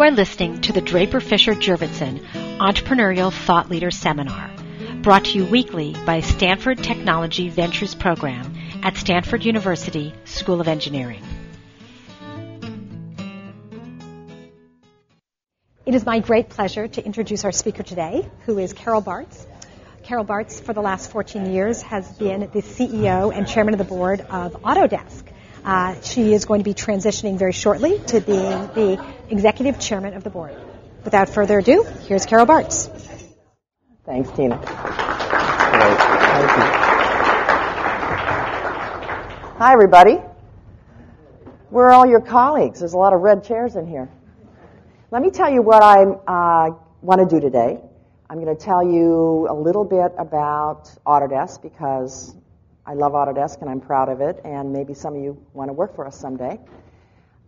You 0.00 0.06
are 0.06 0.10
listening 0.12 0.62
to 0.62 0.72
the 0.72 0.80
Draper 0.80 1.20
Fisher 1.20 1.52
Jurvetson 1.52 2.24
Entrepreneurial 2.56 3.30
Thought 3.30 3.68
Leader 3.68 3.90
Seminar, 3.90 4.50
brought 5.02 5.26
to 5.26 5.32
you 5.32 5.44
weekly 5.44 5.94
by 6.06 6.20
Stanford 6.20 6.82
Technology 6.82 7.50
Ventures 7.50 7.94
Program 7.94 8.56
at 8.82 8.96
Stanford 8.96 9.44
University 9.44 10.14
School 10.24 10.62
of 10.62 10.68
Engineering. 10.68 11.22
It 15.84 15.94
is 15.94 16.06
my 16.06 16.20
great 16.20 16.48
pleasure 16.48 16.88
to 16.88 17.04
introduce 17.04 17.44
our 17.44 17.52
speaker 17.52 17.82
today, 17.82 18.26
who 18.46 18.56
is 18.56 18.72
Carol 18.72 19.02
Bartz. 19.02 19.44
Carol 20.02 20.24
Bartz, 20.24 20.62
for 20.62 20.72
the 20.72 20.80
last 20.80 21.10
14 21.10 21.52
years, 21.52 21.82
has 21.82 22.10
been 22.16 22.40
the 22.40 22.62
CEO 22.62 23.36
and 23.36 23.46
chairman 23.46 23.74
of 23.74 23.78
the 23.78 23.84
board 23.84 24.22
of 24.22 24.54
Autodesk. 24.62 25.29
Uh, 25.64 26.00
she 26.00 26.32
is 26.32 26.46
going 26.46 26.60
to 26.60 26.64
be 26.64 26.74
transitioning 26.74 27.38
very 27.38 27.52
shortly 27.52 27.98
to 27.98 28.20
being 28.20 28.66
the 28.74 29.04
executive 29.28 29.78
chairman 29.78 30.14
of 30.14 30.24
the 30.24 30.30
board. 30.30 30.56
Without 31.04 31.28
further 31.28 31.58
ado, 31.58 31.82
here's 32.06 32.24
Carol 32.26 32.46
Bartz. 32.46 32.88
Thanks, 34.06 34.30
Tina. 34.32 34.56
Hi, 39.58 39.72
everybody. 39.72 40.14
Where 41.68 41.86
are 41.86 41.92
all 41.92 42.06
your 42.06 42.20
colleagues? 42.20 42.80
There's 42.80 42.94
a 42.94 42.98
lot 42.98 43.12
of 43.12 43.20
red 43.20 43.44
chairs 43.44 43.76
in 43.76 43.86
here. 43.86 44.08
Let 45.10 45.22
me 45.22 45.30
tell 45.30 45.52
you 45.52 45.60
what 45.62 45.82
I 45.82 46.02
uh, 46.02 46.70
want 47.02 47.20
to 47.20 47.26
do 47.26 47.40
today. 47.40 47.80
I'm 48.28 48.42
going 48.42 48.56
to 48.56 48.64
tell 48.64 48.82
you 48.82 49.46
a 49.50 49.54
little 49.54 49.84
bit 49.84 50.12
about 50.16 50.90
Autodesk 51.06 51.62
because 51.62 52.34
I 52.90 52.94
love 52.94 53.12
Autodesk 53.12 53.60
and 53.60 53.70
I'm 53.70 53.80
proud 53.80 54.08
of 54.08 54.20
it, 54.20 54.40
and 54.44 54.72
maybe 54.72 54.94
some 54.94 55.14
of 55.14 55.22
you 55.22 55.40
want 55.52 55.68
to 55.68 55.72
work 55.72 55.94
for 55.94 56.08
us 56.08 56.18
someday. 56.18 56.58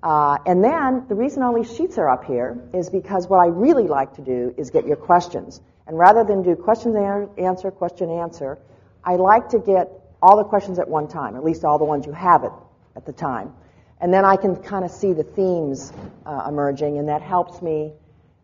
Uh, 0.00 0.38
and 0.46 0.62
then 0.62 1.04
the 1.08 1.16
reason 1.16 1.42
all 1.42 1.52
these 1.52 1.74
sheets 1.74 1.98
are 1.98 2.08
up 2.08 2.24
here 2.24 2.62
is 2.72 2.88
because 2.88 3.26
what 3.26 3.38
I 3.38 3.46
really 3.46 3.88
like 3.88 4.14
to 4.14 4.22
do 4.22 4.54
is 4.56 4.70
get 4.70 4.86
your 4.86 4.94
questions. 4.94 5.60
And 5.88 5.98
rather 5.98 6.22
than 6.22 6.44
do 6.44 6.54
question 6.54 6.94
answer, 7.38 7.72
question 7.72 8.08
answer, 8.08 8.56
I 9.02 9.16
like 9.16 9.48
to 9.48 9.58
get 9.58 9.90
all 10.22 10.36
the 10.36 10.44
questions 10.44 10.78
at 10.78 10.88
one 10.88 11.08
time, 11.08 11.34
at 11.34 11.42
least 11.42 11.64
all 11.64 11.76
the 11.76 11.84
ones 11.84 12.06
you 12.06 12.12
have 12.12 12.44
it 12.44 12.52
at 12.94 13.04
the 13.04 13.12
time. 13.12 13.52
And 14.00 14.14
then 14.14 14.24
I 14.24 14.36
can 14.36 14.54
kind 14.54 14.84
of 14.84 14.92
see 14.92 15.12
the 15.12 15.24
themes 15.24 15.92
uh, 16.24 16.46
emerging, 16.48 16.98
and 16.98 17.08
that 17.08 17.20
helps 17.20 17.60
me 17.60 17.94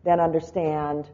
then 0.03 0.19
understand 0.19 1.09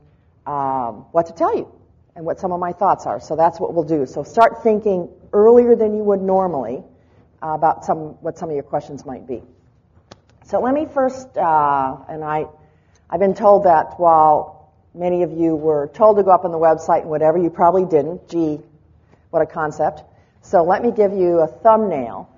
um, 0.47 1.05
what 1.13 1.27
to 1.27 1.35
tell 1.35 1.55
you 1.55 1.71
and 2.17 2.25
what 2.25 2.39
some 2.39 2.53
of 2.53 2.61
my 2.61 2.73
thoughts 2.73 3.07
are. 3.07 3.21
So 3.21 3.37
that's 3.37 3.59
what 3.59 3.75
we'll 3.75 3.85
do. 3.85 4.07
So 4.07 4.23
start 4.23 4.63
thinking 4.63 5.09
earlier 5.33 5.75
than 5.77 5.97
you 5.97 6.05
would 6.05 6.23
normally 6.23 6.83
uh, 7.43 7.49
about 7.49 7.85
some 7.85 8.21
what 8.23 8.39
some 8.39 8.49
of 8.49 8.55
your 8.55 8.65
questions 8.65 9.05
might 9.05 9.27
be. 9.27 9.43
So 10.47 10.61
let 10.61 10.75
me 10.75 10.87
first, 10.93 11.37
uh, 11.39 11.97
and 12.09 12.23
I, 12.23 12.45
I've 13.09 13.21
been 13.21 13.35
told 13.35 13.65
that 13.65 13.99
while 13.99 14.73
many 14.95 15.23
of 15.23 15.33
you 15.33 15.57
were 15.57 15.91
told 15.95 16.19
to 16.19 16.23
go 16.23 16.31
up 16.31 16.45
on 16.45 16.53
the 16.53 16.59
website 16.59 17.01
and 17.01 17.11
whatever, 17.11 17.39
you 17.39 17.49
probably 17.49 17.87
didn't. 17.87 18.29
Gee, 18.29 18.61
what 19.31 19.41
a 19.41 19.47
concept. 19.47 20.03
So 20.43 20.63
let 20.63 20.83
me 20.83 20.93
give 20.93 21.15
you 21.15 21.41
a 21.41 21.47
thumbnail. 21.47 22.29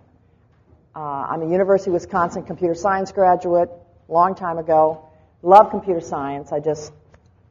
Uh, 0.94 1.00
I'm 1.00 1.42
a 1.42 1.50
University 1.50 1.91
of 1.91 1.94
Wisconsin 1.94 2.44
computer 2.44 2.74
science 2.74 3.10
graduate, 3.10 3.70
long 4.08 4.36
time 4.36 4.58
ago. 4.58 5.08
Love 5.42 5.70
computer 5.70 6.00
science. 6.00 6.52
I 6.52 6.60
just, 6.60 6.92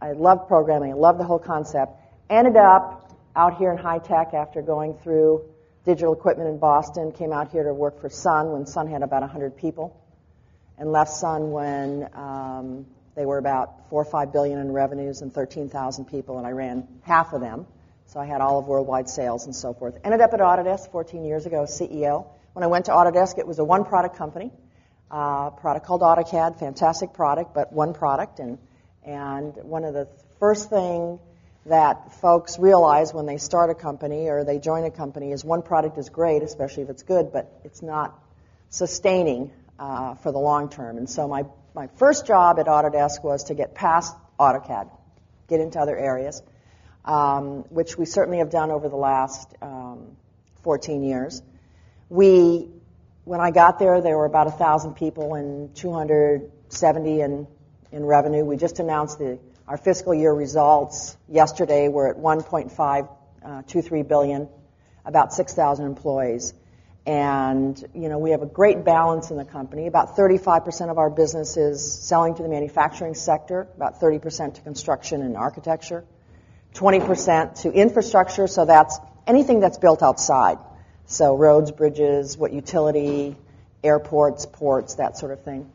I 0.01 0.13
love 0.13 0.47
programming. 0.47 0.93
I 0.93 0.95
love 0.95 1.17
the 1.17 1.25
whole 1.25 1.37
concept. 1.37 1.91
Ended 2.27 2.57
up 2.57 3.11
out 3.35 3.57
here 3.57 3.71
in 3.71 3.77
high 3.77 3.99
tech 3.99 4.33
after 4.33 4.63
going 4.63 4.95
through 5.03 5.45
digital 5.85 6.11
equipment 6.13 6.49
in 6.49 6.57
Boston. 6.57 7.11
Came 7.11 7.31
out 7.31 7.51
here 7.51 7.63
to 7.63 7.73
work 7.73 8.01
for 8.01 8.09
Sun 8.09 8.51
when 8.51 8.65
Sun 8.65 8.87
had 8.87 9.03
about 9.03 9.21
100 9.21 9.55
people 9.57 9.95
and 10.79 10.91
left 10.91 11.11
Sun 11.11 11.51
when 11.51 12.09
um, 12.15 12.87
they 13.15 13.27
were 13.27 13.37
about 13.37 13.89
four 13.89 14.01
or 14.01 14.05
five 14.05 14.33
billion 14.33 14.57
in 14.57 14.71
revenues 14.71 15.21
and 15.21 15.31
13,000 15.31 16.05
people, 16.05 16.39
and 16.39 16.47
I 16.47 16.51
ran 16.51 16.87
half 17.03 17.31
of 17.31 17.41
them. 17.41 17.67
So 18.07 18.19
I 18.19 18.25
had 18.25 18.41
all 18.41 18.57
of 18.57 18.65
worldwide 18.65 19.07
sales 19.07 19.45
and 19.45 19.55
so 19.55 19.75
forth. 19.75 19.95
Ended 20.03 20.21
up 20.21 20.33
at 20.33 20.39
Autodesk 20.39 20.91
14 20.91 21.25
years 21.25 21.45
ago 21.45 21.65
CEO. 21.67 22.25
When 22.53 22.63
I 22.63 22.67
went 22.67 22.85
to 22.85 22.91
Autodesk, 22.91 23.37
it 23.37 23.45
was 23.45 23.59
a 23.59 23.63
one-product 23.63 24.17
company, 24.17 24.51
uh, 25.11 25.51
product 25.51 25.85
called 25.85 26.01
AutoCAD, 26.01 26.57
fantastic 26.57 27.13
product, 27.13 27.53
but 27.53 27.71
one 27.71 27.93
product. 27.93 28.39
And 28.39 28.57
and 29.03 29.55
one 29.57 29.83
of 29.83 29.93
the 29.93 30.07
first 30.39 30.71
thing 30.71 31.19
that 31.65 32.13
folks 32.21 32.59
realize 32.59 33.13
when 33.13 33.25
they 33.25 33.37
start 33.37 33.69
a 33.69 33.75
company 33.75 34.29
or 34.29 34.43
they 34.43 34.59
join 34.59 34.83
a 34.83 34.91
company 34.91 35.31
is 35.31 35.43
one 35.43 35.63
product 35.63 35.97
is 35.97 36.09
great, 36.09 36.43
especially 36.43 36.83
if 36.83 36.89
it's 36.89 37.03
good, 37.03 37.31
but 37.33 37.59
it's 37.63 37.81
not 37.81 38.19
sustaining 38.69 39.51
uh, 39.79 40.15
for 40.15 40.31
the 40.31 40.37
long 40.37 40.69
term. 40.69 40.97
And 40.97 41.09
so 41.09 41.27
my, 41.27 41.43
my 41.73 41.87
first 41.97 42.27
job 42.27 42.59
at 42.59 42.67
Autodesk 42.67 43.23
was 43.23 43.45
to 43.45 43.55
get 43.55 43.73
past 43.73 44.15
AutoCAD, 44.39 44.89
get 45.47 45.59
into 45.59 45.79
other 45.79 45.97
areas, 45.97 46.41
um, 47.03 47.63
which 47.69 47.97
we 47.97 48.05
certainly 48.05 48.39
have 48.39 48.51
done 48.51 48.69
over 48.69 48.87
the 48.87 48.95
last 48.95 49.53
um, 49.61 50.15
14 50.63 51.03
years. 51.03 51.41
We, 52.09 52.69
when 53.23 53.39
I 53.39 53.49
got 53.49 53.79
there, 53.79 54.01
there 54.01 54.17
were 54.17 54.25
about 54.25 54.47
1,000 54.47 54.93
people 54.93 55.33
and 55.33 55.75
270 55.75 57.21
in, 57.21 57.47
in 57.91 58.05
revenue. 58.05 58.45
We 58.45 58.57
just 58.57 58.79
announced 58.79 59.17
the, 59.17 59.39
our 59.67 59.77
fiscal 59.77 60.13
year 60.13 60.33
results 60.33 61.17
yesterday. 61.27 61.87
We're 61.87 62.09
at 62.09 62.17
1.523 62.17 63.99
uh, 63.99 64.03
billion, 64.03 64.47
about 65.05 65.33
6,000 65.33 65.85
employees. 65.85 66.53
And, 67.07 67.83
you 67.93 68.09
know, 68.09 68.17
we 68.17 68.31
have 68.31 68.41
a 68.41 68.47
great 68.47 68.83
balance 68.83 69.29
in 69.29 69.37
the 69.37 69.45
company. 69.45 69.85
About 69.85 70.17
35% 70.17 70.89
of 70.89 70.97
our 70.97 71.09
business 71.09 71.55
is 71.55 72.03
selling 72.03 72.35
to 72.35 72.43
the 72.43 72.49
manufacturing 72.49 73.13
sector, 73.13 73.67
about 73.75 74.01
30% 74.01 74.55
to 74.55 74.61
construction 74.61 75.21
and 75.21 75.37
architecture, 75.37 76.03
20% 76.73 77.61
to 77.61 77.71
infrastructure, 77.71 78.47
so 78.47 78.65
that's 78.65 78.97
anything 79.27 79.59
that's 79.59 79.77
built 79.77 80.01
outside. 80.01 80.57
So 81.05 81.35
roads, 81.35 81.71
bridges, 81.71 82.37
what 82.37 82.53
utility, 82.53 83.35
airports, 83.83 84.47
ports, 84.47 84.95
that 84.95 85.17
sort 85.17 85.31
of 85.31 85.43
thing. 85.43 85.71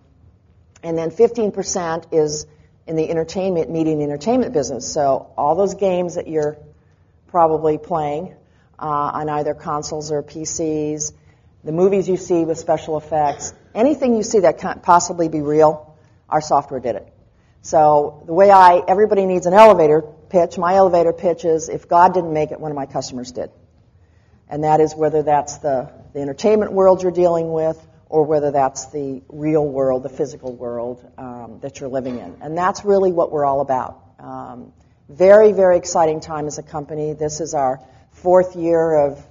And 0.82 0.98
then 0.98 1.10
15% 1.10 2.12
is 2.12 2.46
in 2.86 2.96
the 2.96 3.08
entertainment, 3.08 3.70
media 3.70 3.92
and 3.92 4.02
entertainment 4.02 4.52
business. 4.52 4.90
So 4.92 5.32
all 5.36 5.54
those 5.54 5.74
games 5.74 6.16
that 6.16 6.28
you're 6.28 6.58
probably 7.28 7.78
playing 7.78 8.34
uh, 8.78 8.86
on 8.86 9.28
either 9.28 9.54
consoles 9.54 10.10
or 10.10 10.22
PCs, 10.22 11.12
the 11.62 11.72
movies 11.72 12.08
you 12.08 12.16
see 12.16 12.44
with 12.44 12.58
special 12.58 12.96
effects, 12.96 13.52
anything 13.74 14.16
you 14.16 14.22
see 14.22 14.40
that 14.40 14.58
can't 14.58 14.82
possibly 14.82 15.28
be 15.28 15.40
real, 15.40 15.96
our 16.28 16.40
software 16.40 16.80
did 16.80 16.96
it. 16.96 17.12
So 17.62 18.22
the 18.26 18.32
way 18.32 18.50
I, 18.50 18.82
everybody 18.88 19.26
needs 19.26 19.46
an 19.46 19.52
elevator 19.52 20.02
pitch. 20.30 20.56
My 20.56 20.74
elevator 20.76 21.12
pitch 21.12 21.44
is 21.44 21.68
if 21.68 21.88
God 21.88 22.14
didn't 22.14 22.32
make 22.32 22.52
it, 22.52 22.60
one 22.60 22.70
of 22.70 22.76
my 22.76 22.86
customers 22.86 23.32
did. 23.32 23.50
And 24.48 24.64
that 24.64 24.80
is 24.80 24.94
whether 24.94 25.22
that's 25.22 25.58
the, 25.58 25.90
the 26.14 26.20
entertainment 26.20 26.72
world 26.72 27.02
you're 27.02 27.12
dealing 27.12 27.52
with 27.52 27.78
or 28.10 28.24
whether 28.24 28.50
that's 28.50 28.86
the 28.86 29.22
real 29.28 29.64
world, 29.64 30.02
the 30.02 30.08
physical 30.08 30.52
world 30.52 31.08
um, 31.16 31.60
that 31.62 31.78
you're 31.78 31.88
living 31.88 32.18
in. 32.18 32.36
And 32.42 32.58
that's 32.58 32.84
really 32.84 33.12
what 33.12 33.30
we're 33.30 33.44
all 33.44 33.60
about. 33.60 34.02
Um, 34.18 34.72
very, 35.08 35.52
very 35.52 35.76
exciting 35.76 36.20
time 36.20 36.48
as 36.48 36.58
a 36.58 36.62
company. 36.62 37.12
This 37.12 37.40
is 37.40 37.54
our 37.54 37.80
fourth 38.10 38.56
year 38.56 38.96
of 38.96 39.24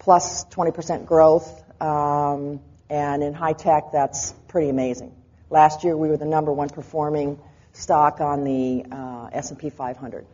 plus 0.00 0.44
20% 0.46 1.06
growth, 1.06 1.62
um, 1.80 2.60
and 2.90 3.22
in 3.22 3.34
high 3.34 3.52
tech, 3.52 3.92
that's 3.92 4.32
pretty 4.48 4.68
amazing. 4.68 5.14
Last 5.48 5.84
year, 5.84 5.96
we 5.96 6.08
were 6.08 6.16
the 6.16 6.24
number 6.24 6.52
one 6.52 6.68
performing 6.70 7.38
stock 7.72 8.20
on 8.20 8.42
the 8.42 8.84
uh, 8.90 9.30
S&P 9.32 9.70
500. 9.70 10.26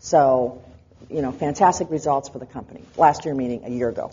So, 0.00 0.64
you 1.08 1.22
know, 1.22 1.30
fantastic 1.30 1.90
results 1.90 2.28
for 2.28 2.40
the 2.40 2.46
company. 2.46 2.82
Last 2.96 3.24
year, 3.24 3.34
meaning 3.34 3.62
a 3.64 3.70
year 3.70 3.88
ago, 3.88 4.10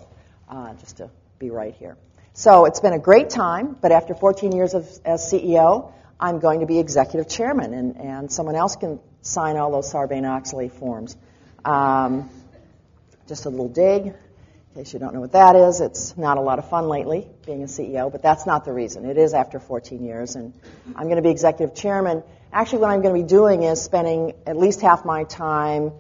uh, 0.49 0.75
just 0.75 0.97
to 0.97 1.09
be 1.39 1.49
right 1.49 1.73
here. 1.73 1.97
So 2.37 2.65
it's 2.65 2.79
been 2.79 2.93
a 2.93 2.99
great 2.99 3.31
time, 3.31 3.75
but 3.81 3.91
after 3.91 4.13
14 4.13 4.51
years 4.51 4.75
of, 4.75 4.87
as 5.03 5.23
CEO, 5.23 5.91
I'm 6.19 6.37
going 6.37 6.59
to 6.59 6.67
be 6.67 6.77
executive 6.77 7.27
chairman, 7.27 7.73
and, 7.73 7.97
and 7.97 8.31
someone 8.31 8.53
else 8.53 8.75
can 8.75 8.99
sign 9.23 9.57
all 9.57 9.71
those 9.71 9.91
Sarbanes-Oxley 9.91 10.69
forms. 10.69 11.17
Um, 11.65 12.29
just 13.27 13.45
a 13.45 13.49
little 13.49 13.69
dig 13.69 14.05
in 14.05 14.13
case 14.75 14.93
you 14.93 14.99
don't 14.99 15.15
know 15.15 15.19
what 15.19 15.31
that 15.31 15.55
is, 15.55 15.81
it's 15.81 16.15
not 16.15 16.37
a 16.37 16.41
lot 16.41 16.59
of 16.59 16.69
fun 16.69 16.87
lately 16.87 17.27
being 17.47 17.63
a 17.63 17.65
CEO, 17.65 18.11
but 18.11 18.21
that's 18.21 18.45
not 18.45 18.65
the 18.65 18.71
reason. 18.71 19.05
It 19.05 19.17
is 19.17 19.33
after 19.33 19.59
14 19.59 20.05
years, 20.05 20.35
and 20.35 20.53
I'm 20.95 21.05
going 21.05 21.15
to 21.15 21.23
be 21.23 21.31
executive 21.31 21.75
chairman. 21.75 22.21
Actually, 22.53 22.81
what 22.81 22.91
I'm 22.91 23.01
going 23.01 23.15
to 23.15 23.23
be 23.23 23.27
doing 23.27 23.63
is 23.63 23.81
spending 23.81 24.33
at 24.45 24.57
least 24.57 24.81
half 24.81 25.05
my 25.05 25.23
time 25.23 25.91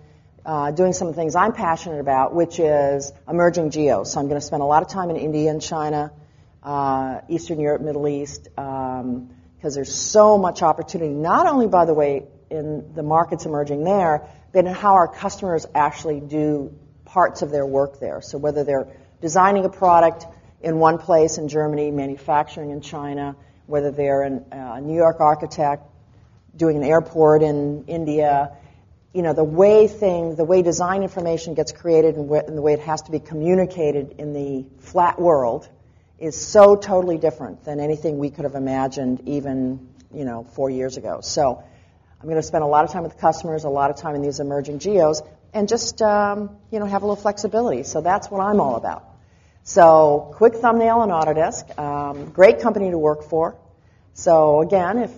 uh, 0.45 0.69
doing 0.69 0.93
some 0.93 1.07
of 1.07 1.15
the 1.15 1.19
things 1.19 1.35
I'm 1.35 1.53
passionate 1.53 1.99
about, 1.99 2.35
which 2.35 2.59
is 2.59 3.11
emerging 3.27 3.71
geos. 3.71 4.13
So 4.13 4.19
I'm 4.19 4.27
going 4.27 4.39
to 4.39 4.45
spend 4.45 4.61
a 4.61 4.65
lot 4.67 4.83
of 4.83 4.89
time 4.89 5.09
in 5.09 5.15
India 5.15 5.49
and 5.49 5.59
China, 5.59 6.11
uh, 6.67 7.21
Eastern 7.29 7.61
Europe, 7.61 7.81
Middle 7.81 8.09
East, 8.09 8.43
because 8.43 9.01
um, 9.01 9.29
there's 9.61 9.95
so 9.95 10.37
much 10.37 10.61
opportunity, 10.61 11.13
not 11.13 11.47
only, 11.47 11.67
by 11.67 11.85
the 11.85 11.93
way, 11.93 12.25
in 12.49 12.93
the 12.93 13.03
markets 13.03 13.45
emerging 13.45 13.85
there, 13.85 14.27
but 14.51 14.65
in 14.65 14.73
how 14.73 14.95
our 14.95 15.07
customers 15.07 15.65
actually 15.73 16.19
do 16.19 16.77
parts 17.05 17.41
of 17.41 17.51
their 17.51 17.65
work 17.65 18.01
there. 18.01 18.19
So 18.21 18.37
whether 18.37 18.65
they're 18.65 18.87
designing 19.21 19.63
a 19.63 19.69
product 19.69 20.25
in 20.61 20.77
one 20.77 20.97
place 20.97 21.37
in 21.37 21.47
Germany, 21.47 21.89
manufacturing 21.89 22.71
in 22.71 22.81
China, 22.81 23.37
whether 23.65 23.91
they're 23.91 24.23
a 24.23 24.81
New 24.81 24.95
York 24.95 25.21
architect 25.21 25.83
doing 26.53 26.75
an 26.75 26.83
airport 26.83 27.43
in 27.43 27.85
India, 27.87 28.51
you 29.13 29.21
know, 29.21 29.31
the 29.31 29.43
way 29.43 29.87
thing, 29.87 30.35
the 30.35 30.43
way 30.43 30.63
design 30.63 31.01
information 31.01 31.53
gets 31.53 31.71
created 31.71 32.15
and, 32.15 32.29
wh- 32.29 32.45
and 32.45 32.57
the 32.57 32.61
way 32.61 32.73
it 32.73 32.81
has 32.81 33.03
to 33.03 33.11
be 33.11 33.19
communicated 33.19 34.15
in 34.17 34.33
the 34.33 34.65
flat 34.79 35.17
world 35.17 35.69
is 36.19 36.39
so 36.39 36.75
totally 36.75 37.17
different 37.17 37.63
than 37.63 37.79
anything 37.79 38.17
we 38.17 38.29
could 38.29 38.43
have 38.43 38.55
imagined 38.55 39.21
even, 39.27 39.87
you 40.13 40.25
know, 40.25 40.43
four 40.43 40.69
years 40.69 40.97
ago. 40.97 41.19
So 41.21 41.63
I'm 42.19 42.27
going 42.27 42.41
to 42.41 42.43
spend 42.43 42.63
a 42.63 42.67
lot 42.67 42.85
of 42.85 42.91
time 42.91 43.03
with 43.03 43.17
customers, 43.19 43.63
a 43.63 43.69
lot 43.69 43.91
of 43.91 43.97
time 43.97 44.15
in 44.15 44.21
these 44.21 44.39
emerging 44.39 44.79
geos, 44.79 45.21
and 45.53 45.67
just, 45.67 46.01
um, 46.01 46.57
you 46.71 46.79
know, 46.79 46.85
have 46.85 47.03
a 47.03 47.05
little 47.05 47.21
flexibility. 47.21 47.83
So 47.83 48.01
that's 48.01 48.29
what 48.29 48.41
I'm 48.41 48.59
all 48.59 48.75
about. 48.75 49.03
So 49.63 50.33
quick 50.35 50.55
thumbnail 50.55 50.99
on 50.99 51.09
Autodesk. 51.09 51.77
Um, 51.77 52.31
great 52.31 52.61
company 52.61 52.89
to 52.89 52.97
work 52.97 53.23
for. 53.23 53.55
So 54.13 54.61
again, 54.61 54.97
if 54.97 55.11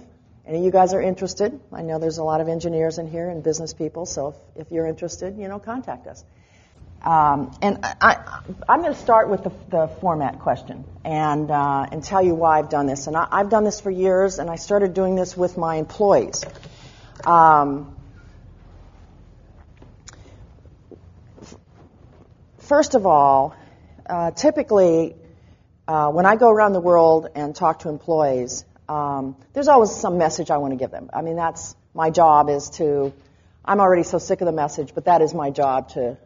any 0.45 0.57
of 0.57 0.63
you 0.63 0.71
guys 0.71 0.93
are 0.93 1.01
interested, 1.01 1.59
I 1.71 1.83
know 1.83 1.99
there's 1.99 2.17
a 2.17 2.23
lot 2.23 2.41
of 2.41 2.49
engineers 2.49 2.97
in 2.97 3.07
here 3.07 3.29
and 3.29 3.43
business 3.43 3.73
people, 3.73 4.05
so 4.05 4.29
if, 4.55 4.67
if 4.67 4.71
you're 4.71 4.87
interested, 4.87 5.37
you 5.37 5.47
know, 5.47 5.59
contact 5.59 6.07
us. 6.07 6.23
Um, 7.01 7.57
and 7.61 7.79
I, 8.01 8.41
am 8.67 8.81
going 8.81 8.93
to 8.93 8.99
start 8.99 9.29
with 9.29 9.43
the, 9.43 9.51
the, 9.69 9.87
format 10.01 10.39
question 10.39 10.83
and, 11.05 11.49
uh, 11.49 11.87
and 11.89 12.03
tell 12.03 12.21
you 12.21 12.35
why 12.35 12.59
I've 12.59 12.69
done 12.69 12.87
this. 12.87 13.07
And 13.07 13.15
I, 13.15 13.37
have 13.37 13.49
done 13.49 13.63
this 13.63 13.79
for 13.79 13.89
years, 13.89 14.37
and 14.37 14.49
I 14.49 14.57
started 14.57 14.93
doing 14.93 15.15
this 15.15 15.37
with 15.37 15.57
my 15.57 15.77
employees. 15.77 16.43
Um, 17.25 17.95
first 22.57 22.95
of 22.95 23.05
all, 23.05 23.55
uh, 24.05 24.31
typically, 24.31 25.15
uh, 25.87 26.09
when 26.09 26.25
I 26.25 26.35
go 26.35 26.49
around 26.49 26.73
the 26.73 26.81
world 26.81 27.29
and 27.33 27.55
talk 27.55 27.79
to 27.79 27.89
employees, 27.89 28.65
um, 28.89 29.37
there's 29.53 29.69
always 29.69 29.91
some 29.91 30.17
message 30.17 30.51
I 30.51 30.57
want 30.57 30.73
to 30.73 30.77
give 30.77 30.91
them. 30.91 31.09
I 31.13 31.21
mean, 31.21 31.37
that's 31.37 31.75
my 31.93 32.09
job 32.09 32.49
is 32.49 32.71
to. 32.71 33.13
I'm 33.63 33.79
already 33.79 34.03
so 34.03 34.17
sick 34.17 34.41
of 34.41 34.45
the 34.45 34.51
message, 34.51 34.93
but 34.95 35.05
that 35.05 35.21
is 35.21 35.33
my 35.33 35.51
job 35.51 35.89
to 35.89 36.17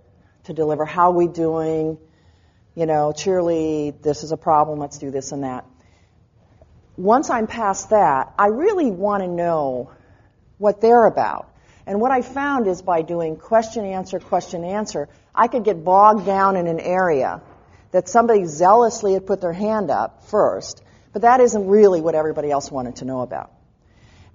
to 0.45 0.53
deliver. 0.53 0.85
How 0.85 1.11
are 1.11 1.15
we 1.15 1.27
doing? 1.27 1.97
You 2.75 2.85
know, 2.85 3.13
cheerlead. 3.15 4.01
This 4.01 4.23
is 4.23 4.31
a 4.31 4.37
problem. 4.37 4.79
Let's 4.79 4.97
do 4.97 5.11
this 5.11 5.31
and 5.31 5.43
that. 5.43 5.65
Once 6.97 7.29
I'm 7.29 7.47
past 7.47 7.89
that, 7.89 8.33
I 8.37 8.47
really 8.47 8.91
want 8.91 9.23
to 9.23 9.27
know 9.27 9.91
what 10.57 10.81
they're 10.81 11.05
about. 11.05 11.49
And 11.85 11.99
what 11.99 12.11
I 12.11 12.21
found 12.21 12.67
is 12.67 12.81
by 12.81 13.01
doing 13.01 13.35
question 13.35 13.85
answer 13.85 14.19
question 14.19 14.63
answer, 14.63 15.09
I 15.35 15.47
could 15.47 15.63
get 15.63 15.83
bogged 15.83 16.25
down 16.25 16.55
in 16.55 16.67
an 16.67 16.79
area 16.79 17.41
that 17.91 18.07
somebody 18.07 18.45
zealously 18.45 19.13
had 19.13 19.25
put 19.25 19.41
their 19.41 19.53
hand 19.53 19.89
up 19.89 20.23
first 20.25 20.83
but 21.13 21.21
that 21.21 21.39
isn't 21.39 21.67
really 21.67 22.01
what 22.01 22.15
everybody 22.15 22.49
else 22.49 22.71
wanted 22.71 22.97
to 22.97 23.05
know 23.05 23.21
about. 23.21 23.51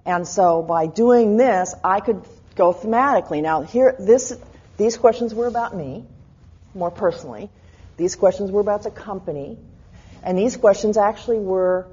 And 0.05 0.25
so 0.25 0.63
by 0.63 0.87
doing 0.87 1.35
this, 1.35 1.75
I 1.83 1.99
could 1.99 2.23
go 2.55 2.73
thematically. 2.73 3.43
Now, 3.43 3.61
here, 3.61 3.95
this, 3.99 4.35
these 4.79 4.97
questions 4.97 5.35
were 5.35 5.47
about 5.47 5.75
me, 5.75 6.05
more 6.73 6.89
personally. 6.89 7.49
These 7.97 8.15
questions 8.15 8.49
were 8.49 8.61
about 8.61 8.83
the 8.83 8.91
company. 8.91 9.57
And 10.23 10.37
these 10.37 10.55
questions 10.55 10.95
actually 10.95 11.39
were 11.39 11.85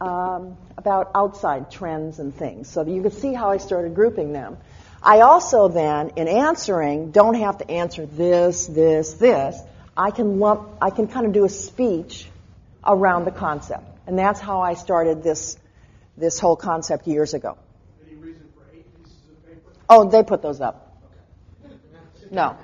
um, 0.00 0.56
about 0.76 1.12
outside 1.14 1.70
trends 1.70 2.18
and 2.18 2.34
things. 2.34 2.68
So 2.68 2.84
you 2.84 3.00
can 3.00 3.12
see 3.12 3.32
how 3.32 3.50
I 3.50 3.58
started 3.58 3.94
grouping 3.94 4.32
them. 4.32 4.58
I 5.00 5.20
also 5.20 5.68
then, 5.68 6.10
in 6.16 6.26
answering, 6.26 7.12
don't 7.12 7.34
have 7.34 7.58
to 7.58 7.70
answer 7.70 8.06
this, 8.06 8.66
this, 8.66 9.14
this. 9.14 9.56
I 9.96 10.10
can 10.10 10.40
lump, 10.40 10.68
I 10.82 10.90
can 10.90 11.06
kind 11.06 11.26
of 11.26 11.32
do 11.32 11.44
a 11.44 11.48
speech 11.48 12.26
around 12.84 13.24
the 13.24 13.30
concept. 13.30 13.84
And 14.08 14.18
that's 14.18 14.40
how 14.40 14.62
I 14.62 14.74
started 14.74 15.22
this, 15.22 15.56
this 16.16 16.40
whole 16.40 16.56
concept 16.56 17.06
years 17.06 17.34
ago. 17.34 17.56
Any 18.04 18.16
reason 18.16 18.48
for 18.56 18.64
eight 18.76 18.86
pieces 18.98 19.16
of 19.30 19.46
paper? 19.46 19.70
Oh, 19.88 20.10
they 20.10 20.24
put 20.24 20.42
those 20.42 20.60
up. 20.60 20.85
No. 22.36 22.54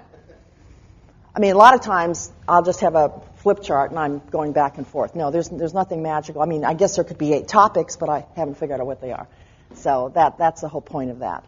I 1.34 1.40
mean, 1.40 1.54
a 1.54 1.56
lot 1.56 1.74
of 1.74 1.80
times 1.80 2.30
I'll 2.46 2.62
just 2.62 2.80
have 2.80 2.94
a 2.94 3.10
flip 3.36 3.62
chart 3.62 3.90
and 3.90 3.98
I'm 3.98 4.18
going 4.30 4.52
back 4.52 4.76
and 4.76 4.86
forth. 4.86 5.14
No, 5.14 5.30
there's, 5.30 5.48
there's 5.48 5.72
nothing 5.72 6.02
magical. 6.02 6.42
I 6.42 6.44
mean, 6.44 6.62
I 6.62 6.74
guess 6.74 6.96
there 6.96 7.04
could 7.04 7.16
be 7.16 7.32
eight 7.32 7.48
topics, 7.48 7.96
but 7.96 8.10
I 8.10 8.26
haven't 8.36 8.58
figured 8.58 8.80
out 8.80 8.86
what 8.86 9.00
they 9.00 9.12
are. 9.12 9.26
So 9.76 10.12
that, 10.14 10.36
that's 10.36 10.60
the 10.60 10.68
whole 10.68 10.82
point 10.82 11.10
of 11.10 11.20
that. 11.20 11.46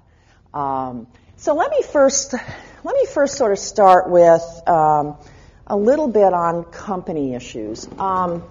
Um, 0.55 1.06
so 1.37 1.55
let 1.55 1.71
me 1.71 1.82
first, 1.82 2.32
let 2.32 2.97
me 2.97 3.05
first 3.05 3.37
sort 3.37 3.53
of 3.53 3.59
start 3.59 4.09
with 4.09 4.43
um, 4.67 5.19
a 5.67 5.76
little 5.76 6.09
bit 6.09 6.32
on 6.32 6.65
company 6.65 7.35
issues. 7.35 7.87
Um, 7.99 8.43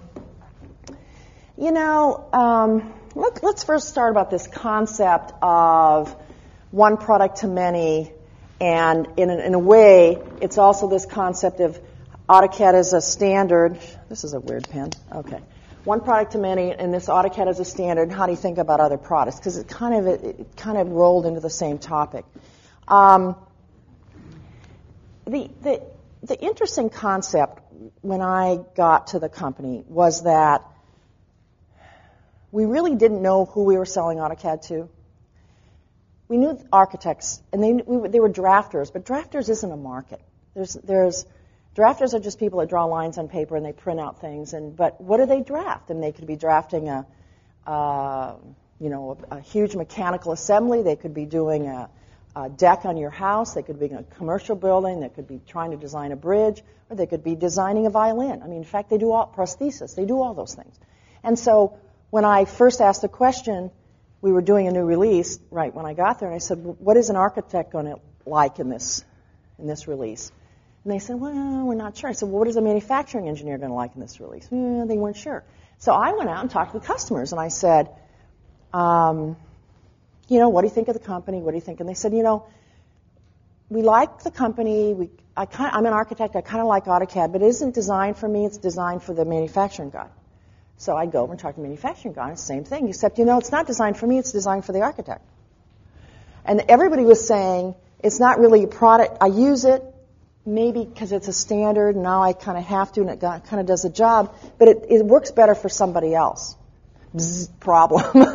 you 1.58 1.72
know, 1.72 2.28
um, 2.32 2.94
let, 3.16 3.42
us 3.42 3.64
first 3.64 3.88
start 3.88 4.12
about 4.12 4.30
this 4.30 4.46
concept 4.46 5.32
of 5.42 6.14
one 6.70 6.96
product 6.96 7.38
to 7.38 7.48
many, 7.48 8.12
and 8.60 9.08
in 9.16 9.30
a, 9.30 9.36
in 9.36 9.54
a 9.54 9.58
way, 9.58 10.18
it's 10.40 10.58
also 10.58 10.88
this 10.88 11.06
concept 11.06 11.60
of 11.60 11.78
AutoCAD 12.28 12.74
as 12.74 12.92
a 12.92 13.00
standard. 13.00 13.78
This 14.08 14.24
is 14.24 14.34
a 14.34 14.40
weird 14.40 14.68
pen. 14.68 14.90
Okay. 15.12 15.40
One 15.84 16.00
product 16.00 16.32
to 16.32 16.38
many, 16.38 16.72
and 16.72 16.94
this 16.94 17.06
AutoCAD 17.06 17.48
as 17.48 17.60
a 17.60 17.64
standard. 17.64 18.10
How 18.10 18.26
do 18.26 18.32
you 18.32 18.38
think 18.38 18.58
about 18.58 18.80
other 18.80 18.96
products? 18.96 19.38
Because 19.38 19.58
it 19.58 19.68
kind 19.68 19.94
of 19.94 20.06
it, 20.06 20.24
it, 20.24 20.56
kind 20.56 20.78
of 20.78 20.88
rolled 20.88 21.26
into 21.26 21.40
the 21.40 21.50
same 21.50 21.78
topic. 21.78 22.24
Um, 22.88 23.36
the, 25.26 25.50
the 25.62 25.82
the 26.22 26.40
interesting 26.40 26.88
concept 26.88 27.60
when 28.00 28.22
I 28.22 28.60
got 28.74 29.08
to 29.08 29.18
the 29.18 29.28
company 29.28 29.84
was 29.86 30.22
that 30.22 30.62
we 32.50 32.64
really 32.64 32.94
didn't 32.94 33.20
know 33.20 33.44
who 33.44 33.64
we 33.64 33.76
were 33.76 33.84
selling 33.84 34.18
AutoCAD 34.18 34.66
to. 34.68 34.88
We 36.28 36.38
knew 36.38 36.58
architects, 36.72 37.42
and 37.52 37.62
they, 37.62 37.72
we, 37.72 38.08
they 38.08 38.20
were 38.20 38.30
drafters, 38.30 38.92
but 38.92 39.04
drafters 39.04 39.48
isn't 39.48 39.70
a 39.70 39.76
market. 39.76 40.20
There's, 40.54 40.74
there's, 40.74 41.26
drafters 41.76 42.14
are 42.14 42.20
just 42.20 42.38
people 42.38 42.60
that 42.60 42.68
draw 42.68 42.84
lines 42.84 43.18
on 43.18 43.28
paper 43.28 43.56
and 43.56 43.64
they 43.64 43.72
print 43.72 44.00
out 44.00 44.20
things. 44.20 44.52
And 44.52 44.76
but 44.76 45.00
what 45.00 45.18
do 45.18 45.26
they 45.26 45.42
draft? 45.42 45.90
And 45.90 46.02
they 46.02 46.12
could 46.12 46.26
be 46.26 46.36
drafting 46.36 46.88
a, 46.88 47.06
you 48.80 48.90
know, 48.90 49.18
a, 49.30 49.36
a, 49.36 49.40
huge 49.40 49.74
mechanical 49.74 50.32
assembly. 50.32 50.82
They 50.82 50.96
could 50.96 51.14
be 51.14 51.24
doing 51.24 51.66
a, 51.66 51.90
a 52.36 52.48
deck 52.48 52.84
on 52.84 52.96
your 52.96 53.10
house. 53.10 53.54
They 53.54 53.62
could 53.62 53.78
be 53.78 53.86
in 53.86 53.96
a 53.96 54.02
commercial 54.02 54.56
building. 54.56 55.00
They 55.00 55.08
could 55.08 55.28
be 55.28 55.40
trying 55.46 55.72
to 55.72 55.76
design 55.76 56.12
a 56.12 56.16
bridge, 56.16 56.62
or 56.90 56.96
they 56.96 57.06
could 57.06 57.24
be 57.24 57.34
designing 57.34 57.86
a 57.86 57.90
violin. 57.90 58.42
I 58.42 58.46
mean, 58.46 58.58
in 58.58 58.64
fact, 58.64 58.90
they 58.90 58.98
do 58.98 59.12
all 59.12 59.32
prosthesis. 59.34 59.94
They 59.94 60.04
do 60.04 60.20
all 60.20 60.34
those 60.34 60.54
things. 60.54 60.78
And 61.22 61.38
so 61.38 61.78
when 62.10 62.24
I 62.24 62.44
first 62.44 62.80
asked 62.80 63.02
the 63.02 63.08
question, 63.08 63.70
we 64.24 64.32
were 64.32 64.40
doing 64.40 64.66
a 64.66 64.70
new 64.70 64.84
release 64.84 65.38
right 65.50 65.74
when 65.74 65.84
I 65.84 65.92
got 65.92 66.18
there, 66.18 66.30
and 66.30 66.34
I 66.34 66.38
said, 66.38 66.56
"What 66.64 66.96
is 66.96 67.10
an 67.10 67.16
architect 67.16 67.70
going 67.70 67.84
to 67.84 68.00
like 68.24 68.58
in 68.58 68.70
this 68.70 69.04
in 69.58 69.66
this 69.66 69.86
release?" 69.86 70.32
And 70.82 70.92
they 70.94 70.98
said, 70.98 71.20
"Well, 71.20 71.66
we're 71.66 71.74
not 71.74 71.98
sure." 71.98 72.08
I 72.08 72.14
said, 72.14 72.30
well, 72.30 72.38
"What 72.38 72.48
is 72.48 72.56
a 72.56 72.62
manufacturing 72.62 73.28
engineer 73.28 73.58
going 73.58 73.68
to 73.68 73.74
like 73.74 73.94
in 73.94 74.00
this 74.00 74.20
release?" 74.20 74.48
Eh, 74.50 74.84
they 74.86 74.96
weren't 74.96 75.18
sure. 75.18 75.44
So 75.76 75.92
I 75.92 76.12
went 76.12 76.30
out 76.30 76.40
and 76.40 76.50
talked 76.50 76.72
to 76.72 76.78
the 76.80 76.86
customers, 76.86 77.32
and 77.32 77.40
I 77.40 77.48
said, 77.48 77.90
um, 78.72 79.36
"You 80.28 80.38
know, 80.38 80.48
what 80.48 80.62
do 80.62 80.68
you 80.68 80.74
think 80.74 80.88
of 80.88 80.94
the 80.94 81.06
company? 81.14 81.42
What 81.42 81.50
do 81.50 81.58
you 81.58 81.66
think?" 81.68 81.80
And 81.80 81.88
they 81.88 82.00
said, 82.02 82.14
"You 82.14 82.22
know." 82.22 82.46
We 83.68 83.82
like 83.82 84.22
the 84.22 84.30
company. 84.30 84.94
We, 84.94 85.10
I 85.36 85.46
kind, 85.46 85.70
I'm 85.74 85.86
an 85.86 85.94
architect. 85.94 86.36
I 86.36 86.42
kind 86.42 86.60
of 86.60 86.66
like 86.66 86.84
AutoCAD, 86.84 87.32
but 87.32 87.42
it 87.42 87.46
isn't 87.46 87.74
designed 87.74 88.18
for 88.18 88.28
me. 88.28 88.44
It's 88.44 88.58
designed 88.58 89.02
for 89.02 89.14
the 89.14 89.24
manufacturing 89.24 89.90
guy. 89.90 90.08
So 90.76 90.96
I'd 90.96 91.12
go 91.12 91.22
over 91.22 91.32
and 91.32 91.40
talk 91.40 91.54
to 91.54 91.60
the 91.60 91.66
manufacturing 91.66 92.14
guy, 92.14 92.34
same 92.34 92.64
thing, 92.64 92.88
except, 92.88 93.18
you 93.18 93.24
know, 93.24 93.38
it's 93.38 93.52
not 93.52 93.66
designed 93.66 93.96
for 93.96 94.06
me, 94.06 94.18
it's 94.18 94.32
designed 94.32 94.64
for 94.64 94.72
the 94.72 94.82
architect. 94.82 95.24
And 96.44 96.62
everybody 96.68 97.04
was 97.04 97.26
saying, 97.26 97.74
it's 98.00 98.20
not 98.20 98.38
really 98.38 98.64
a 98.64 98.66
product, 98.66 99.18
I 99.20 99.26
use 99.26 99.64
it, 99.64 99.82
maybe 100.44 100.84
because 100.84 101.12
it's 101.12 101.28
a 101.28 101.32
standard, 101.32 101.96
now 101.96 102.22
I 102.22 102.32
kind 102.32 102.58
of 102.58 102.64
have 102.64 102.92
to, 102.92 103.00
and 103.00 103.10
it 103.10 103.20
kind 103.20 103.60
of 103.60 103.66
does 103.66 103.82
the 103.82 103.90
job, 103.90 104.36
but 104.58 104.68
it, 104.68 104.86
it 104.90 105.04
works 105.04 105.30
better 105.30 105.54
for 105.54 105.68
somebody 105.68 106.14
else. 106.14 106.56
Bzz, 107.14 107.48
problem. 107.60 108.26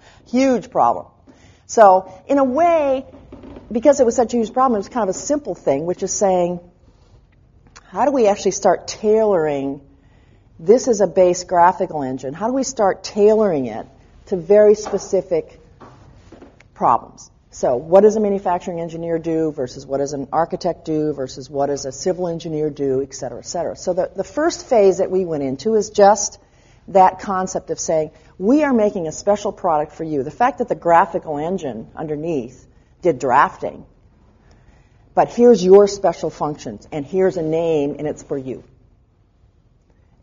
huge 0.30 0.70
problem. 0.70 1.06
So, 1.66 2.12
in 2.28 2.38
a 2.38 2.44
way, 2.44 3.06
because 3.72 4.00
it 4.00 4.06
was 4.06 4.16
such 4.16 4.34
a 4.34 4.36
huge 4.36 4.52
problem, 4.52 4.76
it 4.76 4.80
was 4.80 4.88
kind 4.88 5.08
of 5.08 5.14
a 5.14 5.18
simple 5.18 5.54
thing, 5.54 5.84
which 5.84 6.02
is 6.02 6.12
saying, 6.12 6.60
how 7.90 8.04
do 8.04 8.12
we 8.12 8.28
actually 8.28 8.52
start 8.52 8.86
tailoring 8.86 9.80
this 10.58 10.88
is 10.88 11.00
a 11.00 11.06
base 11.06 11.44
graphical 11.44 12.02
engine. 12.02 12.34
How 12.34 12.48
do 12.48 12.52
we 12.52 12.64
start 12.64 13.04
tailoring 13.04 13.66
it 13.66 13.86
to 14.26 14.36
very 14.36 14.74
specific 14.74 15.60
problems? 16.74 17.30
So, 17.50 17.76
what 17.76 18.02
does 18.02 18.16
a 18.16 18.20
manufacturing 18.20 18.80
engineer 18.80 19.18
do 19.18 19.52
versus 19.52 19.86
what 19.86 19.98
does 19.98 20.12
an 20.12 20.28
architect 20.32 20.84
do 20.84 21.12
versus 21.12 21.48
what 21.48 21.66
does 21.66 21.86
a 21.86 21.92
civil 21.92 22.28
engineer 22.28 22.70
do, 22.70 23.02
et 23.02 23.14
cetera, 23.14 23.38
et 23.38 23.46
cetera. 23.46 23.74
So, 23.74 23.94
the, 23.94 24.10
the 24.14 24.24
first 24.24 24.66
phase 24.66 24.98
that 24.98 25.10
we 25.10 25.24
went 25.24 25.42
into 25.42 25.74
is 25.74 25.90
just 25.90 26.38
that 26.88 27.20
concept 27.20 27.70
of 27.70 27.80
saying, 27.80 28.10
we 28.38 28.64
are 28.64 28.72
making 28.72 29.06
a 29.06 29.12
special 29.12 29.52
product 29.52 29.92
for 29.92 30.04
you. 30.04 30.22
The 30.22 30.30
fact 30.30 30.58
that 30.58 30.68
the 30.68 30.74
graphical 30.74 31.38
engine 31.38 31.90
underneath 31.96 32.66
did 33.00 33.18
drafting, 33.18 33.86
but 35.14 35.28
here's 35.28 35.64
your 35.64 35.88
special 35.88 36.30
functions, 36.30 36.86
and 36.92 37.04
here's 37.04 37.36
a 37.36 37.42
name, 37.42 37.96
and 37.98 38.06
it's 38.06 38.22
for 38.22 38.38
you. 38.38 38.62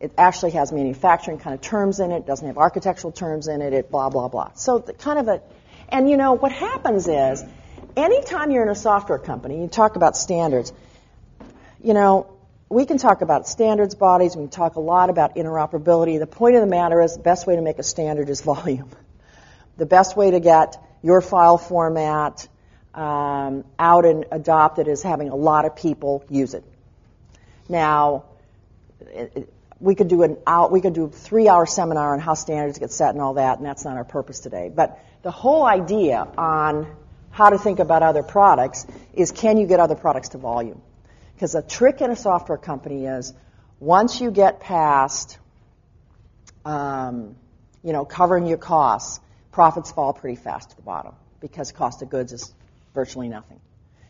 It 0.00 0.12
actually 0.18 0.52
has 0.52 0.72
manufacturing 0.72 1.38
kind 1.38 1.54
of 1.54 1.60
terms 1.60 2.00
in 2.00 2.12
it, 2.12 2.26
doesn't 2.26 2.46
have 2.46 2.58
architectural 2.58 3.12
terms 3.12 3.48
in 3.48 3.62
it, 3.62 3.72
it 3.72 3.90
blah, 3.90 4.10
blah, 4.10 4.28
blah. 4.28 4.52
So 4.54 4.80
kind 4.80 5.18
of 5.18 5.28
a, 5.28 5.42
And 5.88 6.10
you 6.10 6.16
know, 6.16 6.34
what 6.34 6.52
happens 6.52 7.08
is, 7.08 7.42
anytime 7.96 8.50
you're 8.50 8.62
in 8.62 8.68
a 8.68 8.74
software 8.74 9.18
company, 9.18 9.60
you 9.62 9.68
talk 9.68 9.96
about 9.96 10.16
standards, 10.16 10.72
you 11.82 11.94
know, 11.94 12.26
we 12.68 12.84
can 12.84 12.98
talk 12.98 13.22
about 13.22 13.48
standards 13.48 13.94
bodies, 13.94 14.36
we 14.36 14.42
can 14.42 14.50
talk 14.50 14.74
a 14.74 14.80
lot 14.80 15.08
about 15.08 15.36
interoperability. 15.36 16.18
The 16.18 16.26
point 16.26 16.56
of 16.56 16.60
the 16.60 16.66
matter 16.66 17.00
is 17.00 17.16
the 17.16 17.22
best 17.22 17.46
way 17.46 17.56
to 17.56 17.62
make 17.62 17.78
a 17.78 17.82
standard 17.82 18.28
is 18.28 18.40
volume. 18.52 18.90
The 19.76 19.86
best 19.86 20.16
way 20.16 20.30
to 20.32 20.40
get 20.40 20.76
your 21.02 21.20
file 21.20 21.58
format 21.58 22.48
um, 22.94 23.64
out 23.78 24.04
and 24.04 24.24
adopted 24.32 24.88
is 24.88 25.02
having 25.02 25.28
a 25.28 25.36
lot 25.36 25.64
of 25.64 25.76
people 25.76 26.24
use 26.28 26.54
it. 26.54 26.64
Now, 27.68 28.24
it, 29.00 29.52
we 29.80 29.94
could 29.94 30.08
do 30.08 30.22
an 30.22 30.38
out, 30.46 30.72
we 30.72 30.80
could 30.80 30.94
do 30.94 31.04
a 31.04 31.08
three 31.08 31.48
hour 31.48 31.66
seminar 31.66 32.14
on 32.14 32.20
how 32.20 32.34
standards 32.34 32.78
get 32.78 32.92
set 32.92 33.10
and 33.10 33.20
all 33.20 33.34
that, 33.34 33.58
and 33.58 33.66
that's 33.66 33.84
not 33.84 33.96
our 33.96 34.04
purpose 34.04 34.40
today. 34.40 34.70
But 34.74 34.98
the 35.22 35.30
whole 35.30 35.66
idea 35.66 36.26
on 36.38 36.86
how 37.30 37.50
to 37.50 37.58
think 37.58 37.78
about 37.78 38.02
other 38.02 38.22
products 38.22 38.86
is 39.12 39.30
can 39.32 39.58
you 39.58 39.66
get 39.66 39.80
other 39.80 39.94
products 39.94 40.30
to 40.30 40.38
volume? 40.38 40.80
Because 41.34 41.52
the 41.52 41.62
trick 41.62 42.00
in 42.00 42.10
a 42.10 42.16
software 42.16 42.56
company 42.56 43.04
is 43.04 43.34
once 43.78 44.20
you 44.20 44.30
get 44.30 44.60
past, 44.60 45.38
um, 46.64 47.36
you 47.84 47.92
know, 47.92 48.06
covering 48.06 48.46
your 48.46 48.56
costs, 48.56 49.20
profits 49.52 49.92
fall 49.92 50.14
pretty 50.14 50.36
fast 50.36 50.70
to 50.70 50.76
the 50.76 50.82
bottom 50.82 51.14
because 51.40 51.72
cost 51.72 52.00
of 52.00 52.08
goods 52.08 52.32
is 52.32 52.54
virtually 52.94 53.28
nothing. 53.28 53.60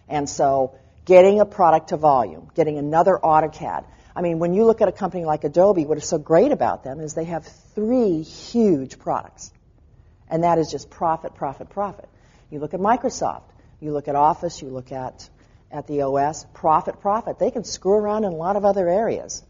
And 0.09 0.29
so 0.29 0.79
getting 1.05 1.41
a 1.41 1.45
product 1.45 1.89
to 1.89 1.97
volume, 1.97 2.49
getting 2.55 2.79
another 2.79 3.19
AutoCAD. 3.21 3.85
I 4.17 4.23
mean, 4.23 4.39
when 4.39 4.55
you 4.55 4.65
look 4.65 4.81
at 4.81 4.89
a 4.89 4.93
company 4.93 5.27
like 5.27 5.45
Adobe, 5.45 5.85
what 5.85 5.99
is 5.99 6.09
so 6.09 6.17
great 6.17 6.51
about 6.51 6.83
them 6.83 7.01
is 7.01 7.13
they 7.13 7.25
have 7.25 7.47
three 7.75 8.23
huge 8.23 8.99
products. 8.99 9.53
And 10.31 10.43
that 10.43 10.59
is 10.59 10.71
just 10.71 10.89
profit, 10.89 11.35
profit, 11.35 11.69
profit. 11.69 12.09
You 12.51 12.59
look 12.59 12.73
at 12.73 12.81
Microsoft, 12.81 13.43
you 13.79 13.93
look 13.93 14.09
at 14.09 14.17
Office, 14.17 14.63
you 14.63 14.69
look 14.69 14.91
at 14.91 15.29
at 15.71 15.87
the 15.87 16.03
OS, 16.03 16.47
profit, 16.55 17.01
profit. 17.01 17.39
They 17.39 17.51
can 17.51 17.65
screw 17.65 17.93
around 17.93 18.25
in 18.25 18.33
a 18.33 18.37
lot 18.37 18.57
of 18.57 18.65
other 18.65 18.89
areas 18.89 19.43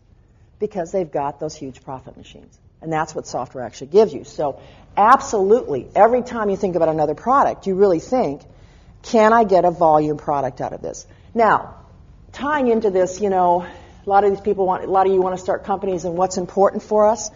because 0.58 0.90
they've 0.90 1.10
got 1.10 1.38
those 1.38 1.54
huge 1.54 1.82
profit 1.84 2.16
machines. 2.16 2.58
And 2.80 2.92
that's 2.92 3.14
what 3.14 3.26
software 3.26 3.64
actually 3.64 3.88
gives 3.88 4.12
you. 4.12 4.24
So, 4.24 4.60
absolutely, 4.96 5.88
every 5.94 6.22
time 6.22 6.50
you 6.50 6.56
think 6.56 6.74
about 6.74 6.88
another 6.88 7.14
product, 7.14 7.66
you 7.66 7.74
really 7.74 8.00
think, 8.00 8.42
can 9.02 9.32
I 9.32 9.44
get 9.44 9.64
a 9.64 9.70
volume 9.70 10.16
product 10.16 10.60
out 10.60 10.72
of 10.72 10.82
this? 10.82 11.06
Now, 11.34 11.76
tying 12.32 12.68
into 12.68 12.90
this, 12.90 13.20
you 13.20 13.30
know, 13.30 13.66
a 14.06 14.08
lot 14.08 14.22
of 14.22 14.30
these 14.30 14.40
people 14.40 14.66
want, 14.66 14.84
a 14.84 14.86
lot 14.86 15.06
of 15.06 15.12
you 15.12 15.20
want 15.20 15.36
to 15.36 15.42
start 15.42 15.64
companies 15.64 16.04
and 16.04 16.16
what's 16.16 16.36
important 16.36 16.82
for 16.82 17.08
us. 17.08 17.30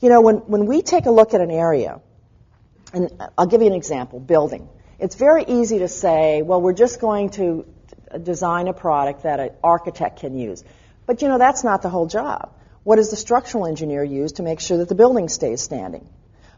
You 0.00 0.08
know, 0.08 0.22
when, 0.22 0.36
when 0.36 0.66
we 0.66 0.80
take 0.80 1.04
a 1.04 1.10
look 1.10 1.34
at 1.34 1.40
an 1.42 1.50
area, 1.50 2.00
and 2.94 3.10
I'll 3.36 3.46
give 3.46 3.60
you 3.60 3.66
an 3.66 3.74
example, 3.74 4.18
building. 4.18 4.68
It's 4.98 5.16
very 5.16 5.44
easy 5.44 5.80
to 5.80 5.88
say, 5.88 6.42
well, 6.42 6.60
we're 6.60 6.72
just 6.72 7.00
going 7.00 7.30
to 7.30 7.66
design 8.22 8.68
a 8.68 8.72
product 8.72 9.24
that 9.24 9.40
an 9.40 9.50
architect 9.62 10.20
can 10.20 10.36
use. 10.38 10.64
But 11.06 11.22
you 11.22 11.28
know, 11.28 11.38
that's 11.38 11.62
not 11.62 11.82
the 11.82 11.88
whole 11.88 12.06
job. 12.06 12.54
What 12.84 12.96
does 12.96 13.10
the 13.10 13.16
structural 13.16 13.66
engineer 13.66 14.02
use 14.02 14.32
to 14.32 14.42
make 14.42 14.60
sure 14.60 14.78
that 14.78 14.88
the 14.88 14.94
building 14.94 15.28
stays 15.28 15.60
standing? 15.60 16.08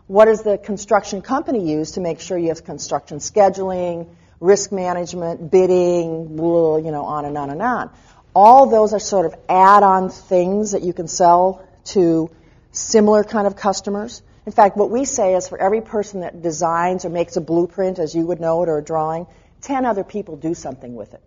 What 0.06 0.26
does 0.26 0.42
the 0.42 0.58
construction 0.58 1.22
company 1.22 1.70
use 1.70 1.92
to 1.92 2.00
make 2.00 2.20
sure 2.20 2.38
you 2.38 2.48
have 2.48 2.64
construction 2.64 3.18
scheduling, 3.18 4.08
risk 4.38 4.70
management, 4.70 5.50
bidding, 5.50 6.36
you 6.36 6.90
know, 6.90 7.04
on 7.04 7.24
and 7.24 7.36
on 7.36 7.50
and 7.50 7.62
on? 7.62 7.90
All 8.34 8.66
those 8.66 8.92
are 8.92 8.98
sort 8.98 9.26
of 9.26 9.34
add-on 9.48 10.10
things 10.10 10.72
that 10.72 10.82
you 10.82 10.92
can 10.92 11.08
sell 11.08 11.66
to 11.86 12.30
similar 12.72 13.22
kind 13.22 13.46
of 13.46 13.56
customers. 13.56 14.22
In 14.46 14.52
fact, 14.52 14.76
what 14.76 14.90
we 14.90 15.04
say 15.04 15.34
is 15.34 15.48
for 15.48 15.58
every 15.58 15.80
person 15.80 16.20
that 16.20 16.42
designs 16.42 17.04
or 17.04 17.10
makes 17.10 17.36
a 17.36 17.40
blueprint, 17.40 17.98
as 17.98 18.14
you 18.14 18.26
would 18.26 18.40
know 18.40 18.62
it, 18.62 18.68
or 18.68 18.78
a 18.78 18.84
drawing, 18.84 19.26
10 19.62 19.86
other 19.86 20.04
people 20.04 20.36
do 20.36 20.54
something 20.54 20.94
with 20.94 21.14
it. 21.14 21.22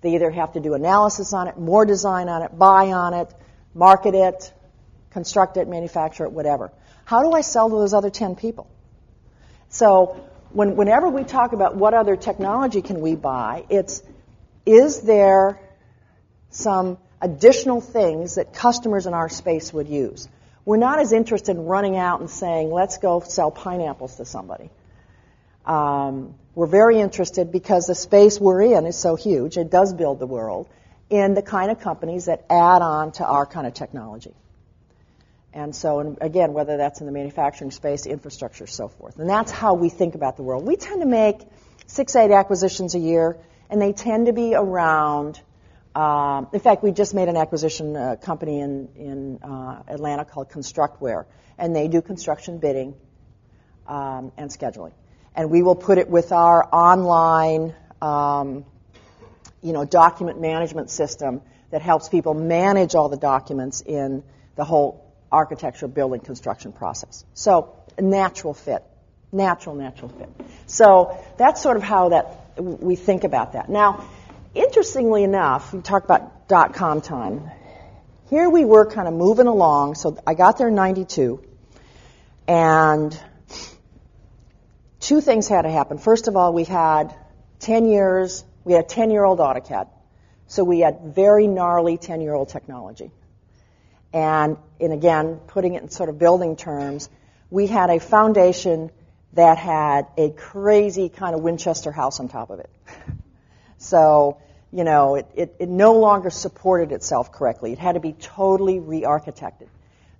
They 0.00 0.14
either 0.14 0.30
have 0.30 0.52
to 0.52 0.60
do 0.60 0.74
analysis 0.74 1.32
on 1.32 1.48
it, 1.48 1.58
more 1.58 1.84
design 1.84 2.28
on 2.28 2.42
it, 2.42 2.56
buy 2.56 2.92
on 2.92 3.14
it, 3.14 3.28
market 3.74 4.14
it, 4.14 4.52
construct 5.10 5.56
it, 5.56 5.68
manufacture 5.68 6.24
it, 6.24 6.32
whatever. 6.32 6.70
How 7.04 7.22
do 7.22 7.32
I 7.32 7.40
sell 7.40 7.68
to 7.68 7.74
those 7.76 7.94
other 7.94 8.10
10 8.10 8.36
people? 8.36 8.70
So 9.68 10.24
when, 10.50 10.76
whenever 10.76 11.08
we 11.08 11.24
talk 11.24 11.52
about 11.52 11.76
what 11.76 11.94
other 11.94 12.16
technology 12.16 12.80
can 12.80 13.00
we 13.00 13.14
buy, 13.14 13.64
it's 13.68 14.02
is 14.64 15.02
there 15.02 15.60
some 16.50 16.98
additional 17.20 17.80
things 17.80 18.36
that 18.36 18.52
customers 18.52 19.06
in 19.06 19.14
our 19.14 19.28
space 19.28 19.72
would 19.72 19.88
use? 19.88 20.28
We're 20.64 20.78
not 20.78 20.98
as 20.98 21.12
interested 21.12 21.56
in 21.56 21.64
running 21.64 21.96
out 21.96 22.20
and 22.20 22.30
saying, 22.30 22.70
let's 22.70 22.98
go 22.98 23.20
sell 23.20 23.50
pineapples 23.50 24.16
to 24.16 24.24
somebody. 24.24 24.70
Um, 25.66 26.34
we're 26.54 26.66
very 26.66 27.00
interested 27.00 27.50
because 27.52 27.86
the 27.86 27.94
space 27.94 28.38
we're 28.40 28.62
in 28.62 28.86
is 28.86 28.96
so 28.96 29.16
huge, 29.16 29.56
it 29.56 29.70
does 29.70 29.92
build 29.92 30.20
the 30.20 30.26
world, 30.26 30.68
in 31.10 31.34
the 31.34 31.42
kind 31.42 31.70
of 31.70 31.80
companies 31.80 32.26
that 32.26 32.44
add 32.48 32.82
on 32.82 33.12
to 33.12 33.24
our 33.24 33.46
kind 33.46 33.66
of 33.66 33.74
technology. 33.74 34.34
And 35.52 35.74
so, 35.74 36.00
and 36.00 36.18
again, 36.20 36.52
whether 36.52 36.76
that's 36.76 37.00
in 37.00 37.06
the 37.06 37.12
manufacturing 37.12 37.70
space, 37.70 38.06
infrastructure, 38.06 38.66
so 38.66 38.88
forth. 38.88 39.18
And 39.18 39.28
that's 39.28 39.52
how 39.52 39.74
we 39.74 39.88
think 39.88 40.14
about 40.14 40.36
the 40.36 40.42
world. 40.42 40.66
We 40.66 40.76
tend 40.76 41.00
to 41.00 41.06
make 41.06 41.40
six, 41.86 42.16
eight 42.16 42.32
acquisitions 42.32 42.94
a 42.94 42.98
year, 42.98 43.36
and 43.70 43.80
they 43.80 43.92
tend 43.92 44.26
to 44.26 44.32
be 44.32 44.54
around. 44.54 45.40
Um, 45.94 46.48
in 46.52 46.60
fact, 46.60 46.82
we 46.82 46.92
just 46.92 47.14
made 47.14 47.28
an 47.28 47.36
acquisition 47.36 47.96
uh, 47.96 48.16
company 48.16 48.60
in, 48.60 48.88
in 48.96 49.38
uh, 49.42 49.82
Atlanta 49.86 50.24
called 50.24 50.50
Constructware, 50.50 51.26
and 51.56 51.74
they 51.74 51.88
do 51.88 52.02
construction 52.02 52.58
bidding 52.58 52.94
um, 53.86 54.32
and 54.36 54.50
scheduling 54.50 54.92
and 55.34 55.50
we 55.50 55.62
will 55.62 55.74
put 55.74 55.98
it 55.98 56.08
with 56.08 56.32
our 56.32 56.66
online, 56.72 57.74
um, 58.00 58.64
you 59.62 59.72
know, 59.72 59.84
document 59.84 60.40
management 60.40 60.90
system 60.90 61.42
that 61.70 61.82
helps 61.82 62.08
people 62.08 62.34
manage 62.34 62.94
all 62.94 63.08
the 63.08 63.16
documents 63.16 63.80
in 63.80 64.22
the 64.56 64.64
whole 64.64 65.12
architecture, 65.32 65.88
building, 65.88 66.20
construction 66.20 66.72
process. 66.72 67.24
So, 67.34 67.74
a 67.98 68.02
natural 68.02 68.54
fit. 68.54 68.84
Natural, 69.32 69.74
natural 69.74 70.10
fit. 70.10 70.28
So, 70.66 71.18
that's 71.36 71.60
sort 71.60 71.76
of 71.76 71.82
how 71.82 72.10
that 72.10 72.54
we 72.56 72.94
think 72.94 73.24
about 73.24 73.54
that. 73.54 73.68
Now, 73.68 74.08
interestingly 74.54 75.24
enough, 75.24 75.72
we 75.72 75.80
talk 75.80 76.04
about 76.04 76.48
dot 76.48 76.74
com 76.74 77.00
time. 77.00 77.50
Here 78.30 78.48
we 78.48 78.64
were 78.64 78.86
kind 78.86 79.06
of 79.06 79.14
moving 79.14 79.46
along. 79.46 79.96
So, 79.96 80.18
I 80.26 80.34
got 80.34 80.58
there 80.58 80.68
in 80.68 80.74
92, 80.74 81.42
and 82.48 83.18
two 85.00 85.20
things 85.20 85.48
had 85.48 85.62
to 85.62 85.70
happen. 85.70 85.98
First 85.98 86.28
of 86.28 86.36
all, 86.36 86.52
we 86.52 86.64
had 86.64 87.14
10 87.60 87.86
years, 87.86 88.44
we 88.64 88.72
had 88.72 88.84
a 88.84 88.88
10 88.88 89.10
year 89.10 89.24
old 89.24 89.38
AutoCAD. 89.38 89.88
So 90.46 90.64
we 90.64 90.80
had 90.80 91.14
very 91.14 91.46
gnarly 91.46 91.98
10 91.98 92.20
year 92.20 92.34
old 92.34 92.48
technology. 92.48 93.10
And, 94.12 94.56
and 94.80 94.92
again, 94.92 95.40
putting 95.46 95.74
it 95.74 95.82
in 95.82 95.88
sort 95.90 96.08
of 96.08 96.18
building 96.18 96.56
terms, 96.56 97.08
we 97.50 97.66
had 97.66 97.90
a 97.90 98.00
foundation 98.00 98.90
that 99.32 99.58
had 99.58 100.06
a 100.16 100.30
crazy 100.30 101.08
kind 101.08 101.34
of 101.34 101.40
Winchester 101.42 101.90
house 101.90 102.20
on 102.20 102.28
top 102.28 102.50
of 102.50 102.60
it. 102.60 102.70
so, 103.84 104.38
you 104.72 104.84
know, 104.84 105.16
it, 105.16 105.26
it, 105.34 105.56
it 105.60 105.68
no 105.68 105.94
longer 105.94 106.30
supported 106.30 106.92
itself 106.92 107.32
correctly. 107.32 107.72
It 107.72 107.78
had 107.78 107.92
to 107.92 108.00
be 108.00 108.12
totally 108.12 108.80
re 108.80 109.02
architected. 109.02 109.68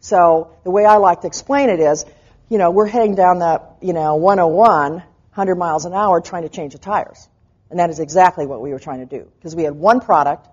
So 0.00 0.50
the 0.64 0.70
way 0.70 0.84
I 0.84 0.96
like 0.96 1.22
to 1.22 1.26
explain 1.26 1.70
it 1.70 1.80
is 1.80 2.04
you 2.48 2.58
know, 2.58 2.70
we're 2.70 2.86
heading 2.86 3.14
down 3.14 3.38
the, 3.38 3.62
you 3.80 3.92
know, 3.92 4.16
101, 4.16 4.92
100 4.92 5.54
miles 5.56 5.86
an 5.86 5.94
hour 5.94 6.20
trying 6.20 6.42
to 6.42 6.48
change 6.48 6.72
the 6.72 6.78
tires. 6.78 7.28
And 7.70 7.78
that 7.78 7.90
is 7.90 7.98
exactly 7.98 8.46
what 8.46 8.60
we 8.60 8.70
were 8.70 8.78
trying 8.78 9.00
to 9.00 9.06
do. 9.06 9.30
Because 9.38 9.56
we 9.56 9.64
had 9.64 9.74
one 9.74 10.00
product, 10.00 10.46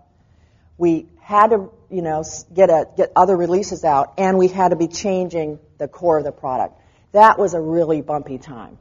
we 0.77 1.07
had 1.19 1.51
to, 1.51 1.69
you 1.89 2.01
know, 2.01 2.23
get, 2.53 2.69
a, 2.69 2.87
get 2.95 3.11
other 3.15 3.35
releases 3.35 3.83
out, 3.83 4.13
and 4.17 4.37
we 4.37 4.47
had 4.47 4.69
to 4.69 4.75
be 4.75 4.87
changing 4.87 5.59
the 5.77 5.87
core 5.87 6.17
of 6.17 6.23
the 6.23 6.31
product. 6.31 6.73
That 7.11 7.37
was 7.37 7.53
a 7.53 7.59
really 7.59 8.01
bumpy 8.01 8.37
time. 8.37 8.77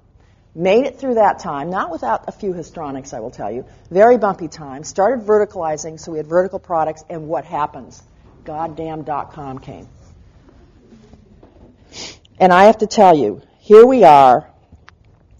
Made 0.54 0.86
it 0.86 0.98
through 0.98 1.14
that 1.14 1.38
time, 1.38 1.70
not 1.70 1.90
without 1.90 2.24
a 2.26 2.32
few 2.32 2.52
histrionics, 2.52 3.12
I 3.12 3.20
will 3.20 3.30
tell 3.30 3.52
you. 3.52 3.64
Very 3.90 4.18
bumpy 4.18 4.48
time. 4.48 4.82
Started 4.82 5.24
verticalizing, 5.24 6.00
so 6.00 6.10
we 6.12 6.18
had 6.18 6.26
vertical 6.26 6.58
products, 6.58 7.04
and 7.08 7.28
what 7.28 7.44
happens? 7.44 8.02
Goddamn 8.44 9.02
dot 9.02 9.32
com 9.32 9.60
came. 9.60 9.86
And 12.38 12.52
I 12.52 12.64
have 12.64 12.78
to 12.78 12.86
tell 12.86 13.16
you, 13.16 13.42
here 13.60 13.86
we 13.86 14.02
are. 14.02 14.50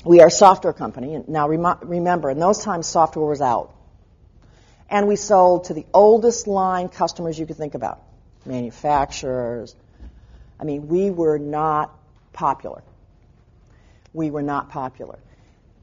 We 0.05 0.21
are 0.21 0.29
a 0.29 0.31
software 0.31 0.73
company. 0.73 1.23
Now 1.27 1.49
rem- 1.49 1.79
remember, 1.83 2.31
in 2.31 2.39
those 2.39 2.63
times, 2.63 2.87
software 2.87 3.27
was 3.27 3.41
out. 3.41 3.75
And 4.89 5.09
we 5.09 5.17
sold 5.17 5.65
to 5.65 5.75
the 5.75 5.87
oldest 5.93 6.47
line 6.47 6.89
customers 6.89 7.39
you 7.39 7.47
could 7.47 7.57
think 7.57 7.75
about 7.75 8.01
manufacturers. 8.45 9.75
I 10.59 10.65
mean, 10.65 10.89
we 10.89 11.11
were 11.11 11.39
not 11.39 11.93
popular. 12.33 12.83
We 14.13 14.31
were 14.31 14.43
not 14.43 14.71
popular. 14.71 15.19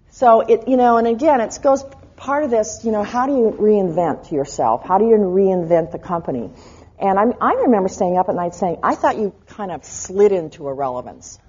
So 0.10 0.42
it, 0.42 0.68
you 0.68 0.78
know, 0.78 0.98
and 0.98 1.08
again, 1.08 1.42
it 1.42 1.58
goes 1.62 1.84
part 2.16 2.44
of 2.44 2.50
this, 2.50 2.82
you 2.84 2.92
know, 2.92 3.04
how 3.04 3.28
do 3.28 3.34
you 3.34 3.56
reinvent 3.60 4.32
yourself? 4.32 4.84
How 4.84 4.98
do 4.98 5.06
you 5.06 5.16
reinvent 5.16 5.92
the 5.92 6.00
company? 6.00 6.50
And 7.00 7.20
I'm, 7.20 7.34
I 7.40 7.54
remember 7.54 7.90
staying 7.90 8.18
up 8.18 8.28
at 8.28 8.36
night 8.36 8.56
saying, 8.56 8.80
I 8.82 8.96
thought 8.96 9.18
you 9.18 9.34
kind 9.46 9.72
of 9.72 9.86
slid 9.86 10.32
into 10.32 10.68
irrelevance. 10.68 11.40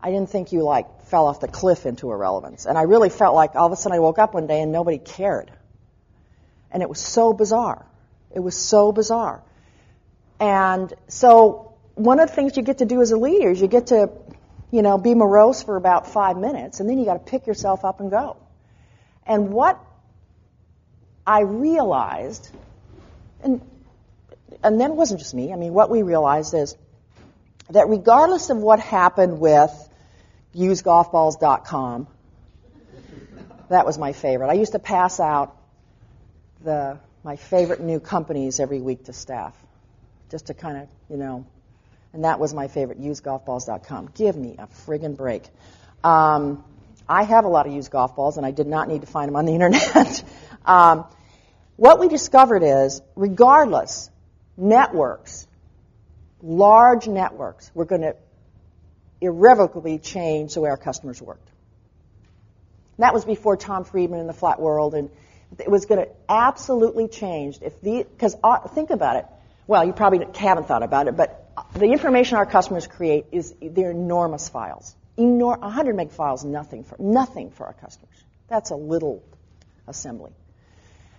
I 0.00 0.10
didn't 0.10 0.30
think 0.30 0.52
you 0.52 0.62
like 0.62 1.04
fell 1.06 1.26
off 1.26 1.40
the 1.40 1.48
cliff 1.48 1.84
into 1.86 2.10
irrelevance. 2.10 2.66
And 2.66 2.78
I 2.78 2.82
really 2.82 3.08
felt 3.08 3.34
like 3.34 3.54
all 3.54 3.66
of 3.66 3.72
a 3.72 3.76
sudden 3.76 3.96
I 3.96 4.00
woke 4.00 4.18
up 4.18 4.34
one 4.34 4.46
day 4.46 4.60
and 4.60 4.72
nobody 4.72 4.98
cared. 4.98 5.50
And 6.70 6.82
it 6.82 6.88
was 6.88 7.00
so 7.00 7.32
bizarre. 7.32 7.84
It 8.30 8.40
was 8.40 8.56
so 8.56 8.92
bizarre. 8.92 9.42
And 10.40 10.92
so 11.08 11.74
one 11.94 12.18
of 12.20 12.28
the 12.28 12.34
things 12.34 12.56
you 12.56 12.62
get 12.62 12.78
to 12.78 12.84
do 12.84 13.00
as 13.02 13.10
a 13.10 13.16
leader 13.16 13.50
is 13.50 13.60
you 13.60 13.68
get 13.68 13.88
to, 13.88 14.10
you 14.72 14.80
know, 14.82 14.98
be 14.98 15.14
morose 15.14 15.62
for 15.62 15.76
about 15.76 16.08
five 16.12 16.36
minutes 16.36 16.80
and 16.80 16.88
then 16.88 16.98
you 16.98 17.04
got 17.04 17.24
to 17.24 17.30
pick 17.30 17.46
yourself 17.46 17.84
up 17.84 18.00
and 18.00 18.10
go. 18.10 18.38
And 19.24 19.50
what 19.50 19.78
I 21.26 21.42
realized, 21.42 22.50
and, 23.44 23.60
and 24.64 24.80
then 24.80 24.92
it 24.92 24.96
wasn't 24.96 25.20
just 25.20 25.34
me, 25.34 25.52
I 25.52 25.56
mean, 25.56 25.74
what 25.74 25.90
we 25.90 26.02
realized 26.02 26.54
is 26.54 26.74
that 27.70 27.88
regardless 27.88 28.48
of 28.48 28.56
what 28.56 28.80
happened 28.80 29.38
with 29.38 29.70
usegolfballs.com, 30.56 32.08
that 33.68 33.86
was 33.86 33.98
my 33.98 34.12
favorite. 34.12 34.48
I 34.48 34.54
used 34.54 34.72
to 34.72 34.78
pass 34.78 35.20
out 35.20 35.54
the, 36.64 36.98
my 37.22 37.36
favorite 37.36 37.80
new 37.80 38.00
companies 38.00 38.58
every 38.58 38.80
week 38.80 39.04
to 39.04 39.12
staff, 39.12 39.54
just 40.30 40.46
to 40.46 40.54
kind 40.54 40.78
of, 40.78 40.88
you 41.10 41.18
know, 41.18 41.46
and 42.12 42.24
that 42.24 42.38
was 42.38 42.52
my 42.52 42.68
favorite, 42.68 43.00
usegolfballs.com. 43.00 44.10
Give 44.14 44.36
me 44.36 44.56
a 44.58 44.66
friggin' 44.66 45.16
break. 45.16 45.44
Um, 46.04 46.64
I 47.08 47.24
have 47.24 47.44
a 47.44 47.48
lot 47.48 47.66
of 47.66 47.72
used 47.72 47.90
golf 47.90 48.14
balls, 48.16 48.36
and 48.36 48.46
I 48.46 48.50
did 48.50 48.66
not 48.66 48.88
need 48.88 49.00
to 49.00 49.06
find 49.06 49.28
them 49.28 49.36
on 49.36 49.44
the 49.44 49.52
internet. 49.54 50.24
um, 50.64 51.04
what 51.76 51.98
we 51.98 52.08
discovered 52.08 52.62
is, 52.62 53.00
regardless, 53.16 54.10
networks, 54.56 55.46
large 56.42 57.08
networks, 57.08 57.70
were 57.74 57.84
going 57.84 58.02
to 58.02 58.16
irrevocably 59.20 59.98
change 59.98 60.54
the 60.54 60.60
way 60.60 60.70
our 60.70 60.76
customers 60.76 61.20
worked. 61.22 61.48
And 62.96 63.04
that 63.04 63.14
was 63.14 63.24
before 63.24 63.56
Tom 63.56 63.84
Friedman 63.84 64.20
and 64.20 64.28
the 64.28 64.34
flat 64.34 64.60
world, 64.60 64.94
and 64.94 65.10
it 65.58 65.70
was 65.70 65.86
going 65.86 66.04
to 66.04 66.10
absolutely 66.28 67.08
change 67.08 67.58
if 67.62 67.80
the 67.80 68.04
because 68.04 68.36
uh, 68.42 68.68
think 68.68 68.90
about 68.90 69.16
it. 69.16 69.26
Well, 69.66 69.84
you 69.84 69.92
probably 69.92 70.26
haven't 70.34 70.66
thought 70.66 70.82
about 70.82 71.08
it, 71.08 71.16
but 71.16 71.41
the 71.74 71.86
information 71.86 72.36
our 72.36 72.46
customers 72.46 72.86
create 72.86 73.26
is 73.32 73.54
they're 73.60 73.90
enormous 73.90 74.48
files. 74.48 74.94
Enor- 75.18 75.60
100 75.60 75.94
meg 75.94 76.10
files, 76.10 76.44
nothing 76.44 76.84
for 76.84 76.96
nothing 76.98 77.50
for 77.50 77.66
our 77.66 77.72
customers. 77.74 78.14
That's 78.48 78.70
a 78.70 78.76
little 78.76 79.22
assembly. 79.86 80.32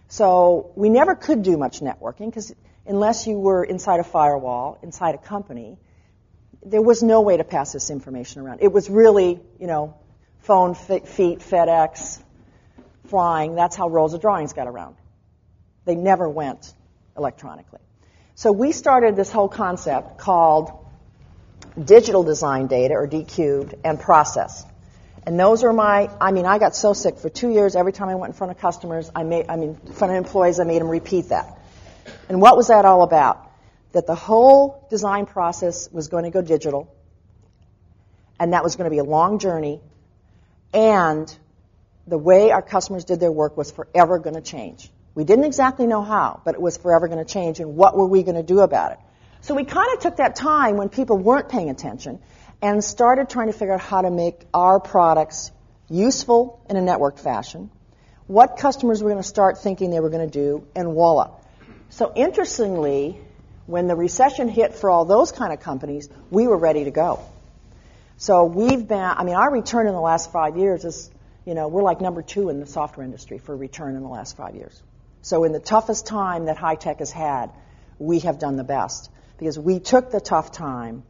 So 0.10 0.72
we 0.75 0.89
never 0.89 1.15
could 1.15 1.43
do 1.43 1.57
much 1.57 1.79
networking 1.79 2.27
because 2.27 2.53
unless 2.86 3.25
you 3.25 3.39
were 3.39 3.63
inside 3.63 4.00
a 4.00 4.03
firewall, 4.03 4.77
inside 4.83 5.15
a 5.15 5.17
company, 5.17 5.77
there 6.65 6.81
was 6.81 7.01
no 7.01 7.22
way 7.22 7.38
to 7.38 7.43
pass 7.43 7.74
this 7.74 7.89
information 7.89 8.41
around. 8.41 8.60
It 8.62 8.72
was 8.72 8.89
really, 8.89 9.39
you 9.60 9.67
know, 9.67 9.95
phone, 10.39 10.75
feet, 10.75 11.39
FedEx, 11.39 12.22
flying. 13.07 13.55
That's 13.55 13.75
how 13.75 13.89
rolls 13.89 14.13
of 14.13 14.22
drawings 14.22 14.53
got 14.53 14.67
around. 14.67 14.95
They 15.86 15.95
never 15.95 16.29
went 16.29 16.74
electronically. 17.17 17.79
So 18.36 18.52
we 18.52 18.72
started 18.72 19.16
this 19.16 19.32
whole 19.32 19.48
concept 19.48 20.18
called 20.18 20.72
digital 21.82 22.24
design 22.24 22.68
data, 22.68 22.96
or 22.96 23.08
D 23.08 23.24
cubed, 23.24 23.75
and 23.84 24.00
process. 24.00 24.66
And 25.25 25.40
those 25.40 25.63
are 25.63 25.72
my, 25.72 26.10
I 26.20 26.32
mean, 26.32 26.46
I 26.46 26.58
got 26.60 26.75
so 26.75 26.94
sick 26.94 27.18
for 27.18 27.30
two 27.30 27.50
years. 27.50 27.75
Every 27.75 27.94
time 27.94 28.10
I 28.10 28.16
went 28.16 28.34
in 28.34 28.38
front 28.38 28.52
of 28.52 28.60
customers, 28.60 29.10
I 29.16 29.24
made, 29.24 29.46
I 29.50 29.56
mean, 29.56 29.80
in 29.86 29.94
front 29.94 30.13
of 30.13 30.18
employees, 30.18 30.60
I 30.60 30.63
made 30.63 30.82
them 30.82 30.90
repeat 30.90 31.30
that. 31.30 31.60
And 32.28 32.42
what 32.42 32.58
was 32.58 32.68
that 32.68 32.86
all 32.86 33.04
about? 33.04 33.52
That 33.94 34.08
the 34.08 34.16
whole 34.16 34.86
design 34.90 35.25
process 35.25 35.90
was 35.92 36.08
going 36.08 36.24
to 36.24 36.32
go 36.32 36.42
digital, 36.42 36.94
and 38.40 38.54
that 38.54 38.63
was 38.63 38.75
going 38.75 38.86
to 38.86 38.92
be 38.92 38.98
a 38.98 39.04
long 39.04 39.40
journey, 39.40 39.80
and 40.74 41.34
the 42.08 42.18
way 42.18 42.52
our 42.52 42.62
customers 42.62 43.06
did 43.06 43.20
their 43.20 43.32
work 43.32 43.56
was 43.56 43.72
forever 43.72 44.19
going 44.19 44.36
to 44.36 44.41
change. 44.41 44.91
We 45.15 45.23
didn't 45.23 45.45
exactly 45.45 45.86
know 45.86 46.02
how, 46.02 46.41
but 46.43 46.56
it 46.56 46.62
was 46.62 46.78
forever 46.78 47.08
going 47.08 47.23
to 47.23 47.32
change, 47.32 47.60
and 47.60 47.76
what 47.76 47.95
were 47.95 48.08
we 48.08 48.23
going 48.23 48.36
to 48.36 48.43
do 48.43 48.62
about 48.62 48.93
it? 48.93 48.99
So 49.41 49.54
we 49.54 49.63
kind 49.65 49.93
of 49.93 49.99
took 49.99 50.17
that 50.17 50.36
time 50.36 50.78
when 50.78 50.89
people 50.89 51.17
weren't 51.17 51.49
paying 51.49 51.69
attention 51.69 52.19
and 52.62 52.84
started 52.84 53.30
trying 53.30 53.47
to 53.47 53.54
figure 53.54 53.73
out 53.73 53.82
how 53.82 54.02
to 54.02 54.10
make 54.10 54.41
our 54.54 54.80
products 54.80 55.52
useful 55.89 56.63
in 56.69 56.78
a 56.78 56.82
networked 56.82 57.19
fashion, 57.19 57.69
what 58.26 58.58
customers 58.58 59.04
were 59.04 59.10
going 59.10 59.21
to 59.21 59.28
start 59.28 59.60
thinking 59.60 59.91
they 59.91 59.99
were 59.99 60.10
going 60.10 60.28
to 60.28 60.39
do, 60.39 60.65
and 60.76 60.93
voila. 60.93 61.32
So 61.89 62.12
interestingly, 62.15 63.19
when 63.67 63.88
the 63.88 63.95
recession 63.95 64.47
hit 64.49 64.73
for 64.73 64.89
all 64.89 65.06
those 65.06 65.32
kind 65.32 65.54
of 65.54 65.60
companies, 65.60 66.10
we 66.32 66.47
were 66.47 66.58
ready 66.58 66.86
to 66.86 66.91
go. 66.91 67.19
So 68.17 68.45
we've 68.45 68.88
been, 68.88 68.99
I 68.99 69.23
mean, 69.23 69.36
our 69.36 69.52
return 69.52 69.88
in 69.88 69.93
the 69.93 70.02
last 70.02 70.32
five 70.32 70.58
years 70.58 70.86
is, 70.86 71.12
you 71.45 71.54
know, 71.54 71.67
we're 71.67 71.84
like 71.84 72.02
number 72.02 72.21
two 72.21 72.49
in 72.49 72.60
the 72.60 72.65
software 72.65 73.06
industry 73.06 73.38
for 73.38 73.56
return 73.56 73.95
in 73.95 74.02
the 74.02 74.08
last 74.08 74.38
five 74.38 74.56
years. 74.56 74.82
So 75.23 75.45
in 75.45 75.53
the 75.53 75.59
toughest 75.59 76.05
time 76.05 76.45
that 76.45 76.57
high 76.57 76.75
tech 76.75 76.99
has 76.99 77.12
had, 77.12 77.49
we 77.97 78.19
have 78.19 78.39
done 78.39 78.57
the 78.57 78.63
best 78.63 79.09
because 79.39 79.57
we 79.57 79.79
took 79.79 80.12
the 80.12 80.19
tough 80.19 80.51
time 80.51 81.03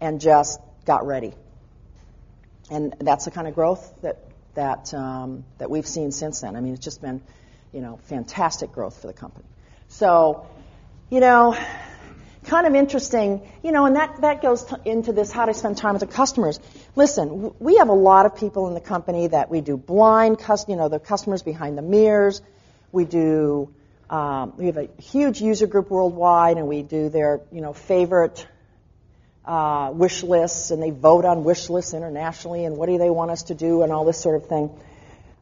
and 0.00 0.20
just 0.20 0.60
got 0.84 1.06
ready. 1.06 1.34
And 2.70 2.94
that's 3.00 3.24
the 3.26 3.30
kind 3.30 3.46
of 3.46 3.54
growth 3.54 3.92
that 4.02 4.18
that 4.54 4.94
um, 4.94 5.44
that 5.58 5.68
we've 5.68 5.86
seen 5.86 6.12
since 6.12 6.40
then. 6.40 6.56
I 6.56 6.60
mean, 6.60 6.74
it's 6.74 6.84
just 6.84 7.02
been, 7.02 7.20
you 7.72 7.80
know, 7.80 7.98
fantastic 8.04 8.72
growth 8.72 9.00
for 9.00 9.08
the 9.08 9.12
company. 9.12 9.44
So, 9.88 10.46
you 11.10 11.20
know, 11.20 11.56
kind 12.44 12.66
of 12.66 12.74
interesting, 12.74 13.42
you 13.62 13.72
know, 13.72 13.86
and 13.86 13.96
that, 13.96 14.20
that 14.20 14.42
goes 14.42 14.64
to, 14.64 14.80
into 14.84 15.12
this 15.12 15.32
how 15.32 15.46
to 15.46 15.54
spend 15.54 15.76
time 15.76 15.94
with 15.94 16.00
the 16.00 16.06
customers. 16.06 16.60
Listen, 16.94 17.52
we 17.58 17.76
have 17.76 17.88
a 17.88 17.94
lot 17.94 18.26
of 18.26 18.36
people 18.36 18.68
in 18.68 18.74
the 18.74 18.80
company 18.80 19.26
that 19.26 19.50
we 19.50 19.60
do 19.60 19.76
blind, 19.76 20.38
cus- 20.38 20.66
you 20.68 20.76
know, 20.76 20.88
the 20.88 21.00
customers 21.00 21.42
behind 21.42 21.76
the 21.76 21.82
mirrors. 21.82 22.40
We 22.96 23.04
do, 23.04 23.72
um, 24.10 24.54
we 24.56 24.66
have 24.66 24.76
a 24.76 24.88
huge 24.98 25.40
user 25.40 25.68
group 25.68 25.90
worldwide, 25.90 26.56
and 26.56 26.66
we 26.66 26.82
do 26.82 27.08
their, 27.08 27.42
you 27.52 27.60
know, 27.60 27.72
favorite 27.72 28.46
uh, 29.44 29.92
wish 29.94 30.24
lists, 30.24 30.72
and 30.72 30.82
they 30.82 30.90
vote 30.90 31.24
on 31.24 31.44
wish 31.44 31.70
lists 31.70 31.94
internationally, 31.94 32.64
and 32.64 32.76
what 32.76 32.88
do 32.88 32.98
they 32.98 33.10
want 33.10 33.30
us 33.30 33.44
to 33.44 33.54
do, 33.54 33.82
and 33.82 33.92
all 33.92 34.04
this 34.04 34.20
sort 34.20 34.36
of 34.36 34.48
thing. 34.48 34.70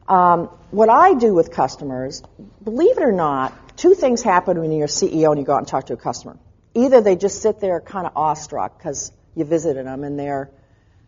Um, 0.07 0.51
what 0.71 0.91
I 0.91 1.15
do 1.15 1.33
with 1.33 1.51
customers, 1.51 2.23
believe 2.63 2.99
it 2.99 3.03
or 3.03 3.13
not, 3.13 3.79
two 3.79 3.95
things 3.95 4.23
happen 4.23 4.61
when 4.61 4.71
you're 4.71 4.85
a 4.85 4.89
CEO 4.89 5.31
and 5.31 5.39
you 5.39 5.47
go 5.47 5.55
out 5.55 5.59
and 5.59 5.69
talk 5.69 5.87
to 5.87 5.95
a 5.95 5.97
customer 5.97 6.37
either 6.75 7.01
they 7.01 7.17
just 7.17 7.41
sit 7.41 7.61
there 7.61 7.81
kind 7.81 8.07
of 8.07 8.13
awestruck 8.17 8.77
because 8.77 9.13
you 9.35 9.45
visited 9.45 9.87
them 9.87 10.05
and 10.05 10.19
they're, 10.19 10.51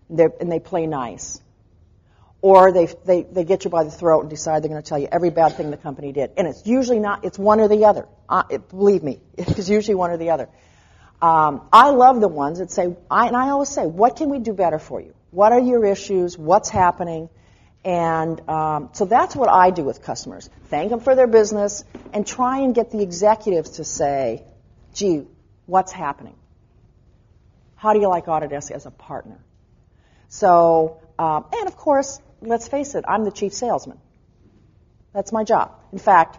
they're 0.09 0.33
and 0.41 0.51
they 0.51 0.61
play 0.61 0.87
nice, 0.87 1.41
or 2.41 2.73
they, 2.73 2.87
they 3.05 3.23
they 3.23 3.45
get 3.45 3.65
you 3.65 3.71
by 3.71 3.85
the 3.85 3.91
throat 3.91 4.21
and 4.21 4.31
decide 4.31 4.63
they're 4.63 4.71
going 4.71 4.83
to 4.83 4.89
tell 4.89 4.99
you 4.99 5.09
every 5.11 5.31
bad 5.31 5.57
thing 5.57 5.71
the 5.71 5.77
company 5.77 6.13
did, 6.13 6.33
and 6.37 6.47
it's 6.47 6.67
usually 6.67 7.01
not. 7.01 7.25
It's 7.25 7.39
one 7.39 7.61
or 7.61 7.69
the 7.69 7.85
other. 7.87 8.07
Uh, 8.29 8.45
it, 8.51 8.69
believe 8.69 9.03
me, 9.03 9.21
it's 9.39 9.69
usually 9.69 9.95
one 9.95 10.11
or 10.11 10.17
the 10.17 10.31
other. 10.31 10.49
Um, 11.21 11.67
I 11.73 11.91
love 11.91 12.21
the 12.21 12.29
ones 12.29 12.59
that 12.59 12.71
say, 12.71 12.95
I, 13.11 13.27
and 13.27 13.37
I 13.37 13.49
always 13.49 13.71
say, 13.71 13.87
what 13.87 14.17
can 14.17 14.29
we 14.29 14.39
do 14.39 14.53
better 14.53 14.79
for 14.79 15.01
you? 15.01 15.15
What 15.31 15.53
are 15.53 15.61
your 15.61 15.85
issues? 15.85 16.37
What's 16.37 16.69
happening? 16.69 17.31
And 17.85 18.47
um, 18.49 18.91
so 18.93 19.05
that's 19.05 19.35
what 19.35 19.49
I 19.49 19.71
do 19.71 19.85
with 19.85 20.03
customers. 20.03 20.51
Thank 20.67 20.91
them 20.91 21.01
for 21.01 21.15
their 21.15 21.27
business 21.27 21.85
and 22.13 22.27
try 22.27 22.59
and 22.59 22.75
get 22.75 22.91
the 22.91 23.01
executives 23.01 23.71
to 23.73 23.85
say, 23.85 24.43
gee, 24.93 25.23
what's 25.67 25.93
happening. 25.93 26.37
How 27.77 27.93
do 27.93 28.01
you 28.01 28.09
like 28.09 28.27
Autodesk 28.27 28.71
as 28.73 28.87
a 28.87 28.91
partner? 28.91 29.39
So, 30.29 31.01
um, 31.19 31.47
and 31.53 31.67
of 31.67 31.77
course, 31.77 32.21
let's 32.41 32.69
face 32.69 32.95
it, 32.95 33.05
I'm 33.09 33.25
the 33.25 33.31
chief 33.31 33.53
salesman. 33.53 33.99
That's 35.13 35.33
my 35.33 35.45
job. 35.45 35.73
In 35.93 35.99
fact, 35.99 36.39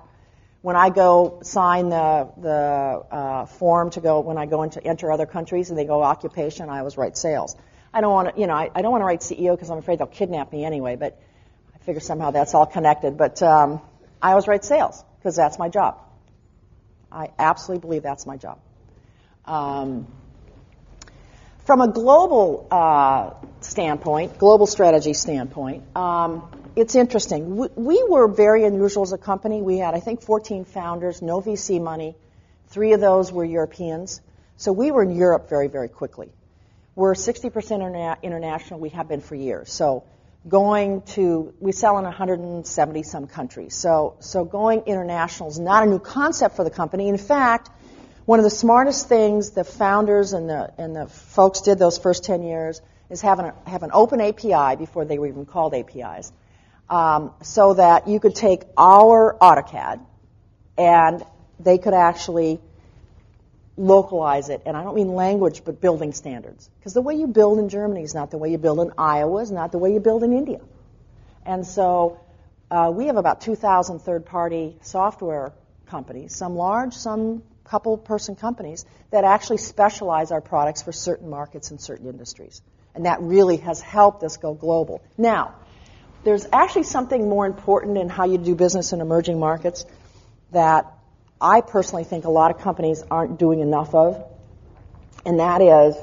when 0.61 0.75
I 0.75 0.89
go 0.89 1.39
sign 1.43 1.89
the 1.89 2.29
the 2.37 3.15
uh, 3.15 3.45
form 3.45 3.89
to 3.91 4.01
go 4.01 4.19
when 4.19 4.37
I 4.37 4.45
go 4.45 4.63
into 4.63 4.83
enter 4.83 5.11
other 5.11 5.25
countries 5.25 5.69
and 5.69 5.77
they 5.77 5.85
go 5.85 6.03
occupation, 6.03 6.69
I 6.69 6.79
always 6.79 6.97
write 6.97 7.17
sales. 7.17 7.55
I 7.93 8.01
don't 8.01 8.13
want 8.13 8.35
to, 8.35 8.41
you 8.41 8.47
know, 8.47 8.53
I, 8.53 8.69
I 8.75 8.81
don't 8.81 8.91
want 8.91 9.01
to 9.01 9.05
write 9.05 9.21
CEO 9.21 9.55
because 9.55 9.69
I'm 9.69 9.77
afraid 9.77 9.99
they'll 9.99 10.07
kidnap 10.07 10.51
me 10.51 10.65
anyway. 10.65 10.95
But 10.95 11.19
I 11.73 11.77
figure 11.79 12.01
somehow 12.01 12.31
that's 12.31 12.53
all 12.53 12.65
connected. 12.65 13.17
But 13.17 13.41
um, 13.41 13.81
I 14.21 14.31
always 14.31 14.47
write 14.47 14.65
sales 14.65 15.03
because 15.19 15.35
that's 15.35 15.57
my 15.57 15.69
job. 15.69 15.99
I 17.11 17.29
absolutely 17.39 17.87
believe 17.87 18.03
that's 18.03 18.25
my 18.25 18.37
job. 18.37 18.59
Um, 19.45 20.07
from 21.67 21.81
a 21.81 21.89
global 21.89 22.65
uh, 22.71 23.31
standpoint, 23.59 24.37
global 24.37 24.65
strategy 24.65 25.13
standpoint, 25.13 25.83
um, 25.97 26.49
it's 26.77 26.95
interesting. 26.95 27.57
We, 27.57 27.67
we, 27.75 28.05
were 28.07 28.29
very 28.29 28.63
unusual 28.63 29.03
as 29.03 29.11
a 29.11 29.17
company. 29.17 29.61
We 29.61 29.77
had, 29.77 29.93
I 29.93 29.99
think, 29.99 30.21
14 30.21 30.63
founders, 30.63 31.21
no 31.21 31.41
VC 31.41 31.83
money. 31.83 32.15
Three 32.69 32.93
of 32.93 33.01
those 33.01 33.33
were 33.33 33.43
Europeans. 33.43 34.21
So 34.55 34.71
we 34.71 34.91
were 34.91 35.03
in 35.03 35.13
Europe 35.13 35.49
very, 35.49 35.67
very 35.67 35.89
quickly. 35.89 36.31
We're 36.95 37.15
60% 37.15 37.51
interna- 37.51 38.21
international. 38.23 38.79
We 38.79 38.89
have 38.89 39.09
been 39.09 39.19
for 39.19 39.35
years. 39.35 39.69
So 39.69 40.05
going 40.47 41.01
to, 41.17 41.53
we 41.59 41.73
sell 41.73 41.97
in 41.97 42.05
170 42.05 43.03
some 43.03 43.27
countries. 43.27 43.75
So, 43.75 44.15
so 44.19 44.45
going 44.45 44.83
international 44.85 45.49
is 45.49 45.59
not 45.59 45.83
a 45.83 45.85
new 45.85 45.99
concept 45.99 46.55
for 46.55 46.63
the 46.63 46.71
company. 46.71 47.09
In 47.09 47.17
fact, 47.17 47.69
one 48.27 48.39
of 48.39 48.43
the 48.43 48.49
smartest 48.49 49.07
things 49.07 49.51
the 49.51 49.63
founders 49.63 50.33
and 50.33 50.49
the, 50.49 50.69
and 50.77 50.93
the 50.93 51.07
folks 51.07 51.61
did 51.61 51.79
those 51.79 51.97
first 51.97 52.25
10 52.25 52.43
years 52.43 52.81
is 53.09 53.21
have 53.21 53.39
an, 53.39 53.53
have 53.65 53.83
an 53.83 53.91
open 53.93 54.19
API 54.19 54.75
before 54.75 55.05
they 55.05 55.17
were 55.17 55.27
even 55.27 55.45
called 55.45 55.73
APIs, 55.73 56.33
um, 56.89 57.31
so 57.41 57.75
that 57.75 58.09
you 58.09 58.19
could 58.19 58.35
take 58.35 58.63
our 58.77 59.37
AutoCAD 59.39 60.01
and 60.77 61.23
they 61.61 61.77
could 61.77 61.93
actually 61.93 62.59
localize 63.77 64.49
it. 64.49 64.61
And 64.65 64.75
I 64.75 64.83
don't 64.83 64.95
mean 64.95 65.13
language, 65.13 65.61
but 65.63 65.79
building 65.79 66.11
standards. 66.11 66.69
Because 66.79 66.93
the 66.93 67.01
way 67.01 67.15
you 67.15 67.27
build 67.27 67.59
in 67.59 67.69
Germany 67.69 68.03
is 68.03 68.13
not 68.13 68.29
the 68.29 68.37
way 68.37 68.51
you 68.51 68.57
build 68.57 68.81
in 68.81 68.91
Iowa, 68.97 69.41
is 69.41 69.51
not 69.51 69.71
the 69.71 69.77
way 69.77 69.93
you 69.93 70.01
build 70.01 70.23
in 70.23 70.33
India. 70.33 70.59
And 71.45 71.65
so 71.65 72.19
uh, 72.69 72.91
we 72.93 73.05
have 73.05 73.15
about 73.15 73.39
2,000 73.39 73.99
third-party 73.99 74.79
software 74.81 75.53
companies, 75.85 76.35
some 76.35 76.57
large, 76.57 76.93
some 76.93 77.41
couple-person 77.69 78.35
companies 78.35 78.85
that 79.11 79.23
actually 79.23 79.57
specialize 79.57 80.31
our 80.31 80.41
products 80.41 80.81
for 80.81 80.91
certain 80.91 81.29
markets 81.29 81.71
and 81.71 81.79
certain 81.79 82.07
industries. 82.07 82.61
And 82.95 83.05
that 83.05 83.21
really 83.21 83.57
has 83.57 83.81
helped 83.81 84.23
us 84.23 84.37
go 84.37 84.53
global. 84.53 85.01
Now, 85.17 85.55
there's 86.23 86.47
actually 86.51 86.83
something 86.83 87.29
more 87.29 87.45
important 87.45 87.97
in 87.97 88.09
how 88.09 88.25
you 88.25 88.37
do 88.37 88.55
business 88.55 88.91
in 88.91 89.01
emerging 89.01 89.39
markets 89.39 89.85
that 90.51 90.91
I 91.39 91.61
personally 91.61 92.03
think 92.03 92.25
a 92.25 92.29
lot 92.29 92.51
of 92.51 92.59
companies 92.59 93.03
aren't 93.11 93.37
doing 93.37 93.59
enough 93.59 93.93
of, 93.93 94.25
and 95.25 95.39
that 95.39 95.61
is 95.61 95.95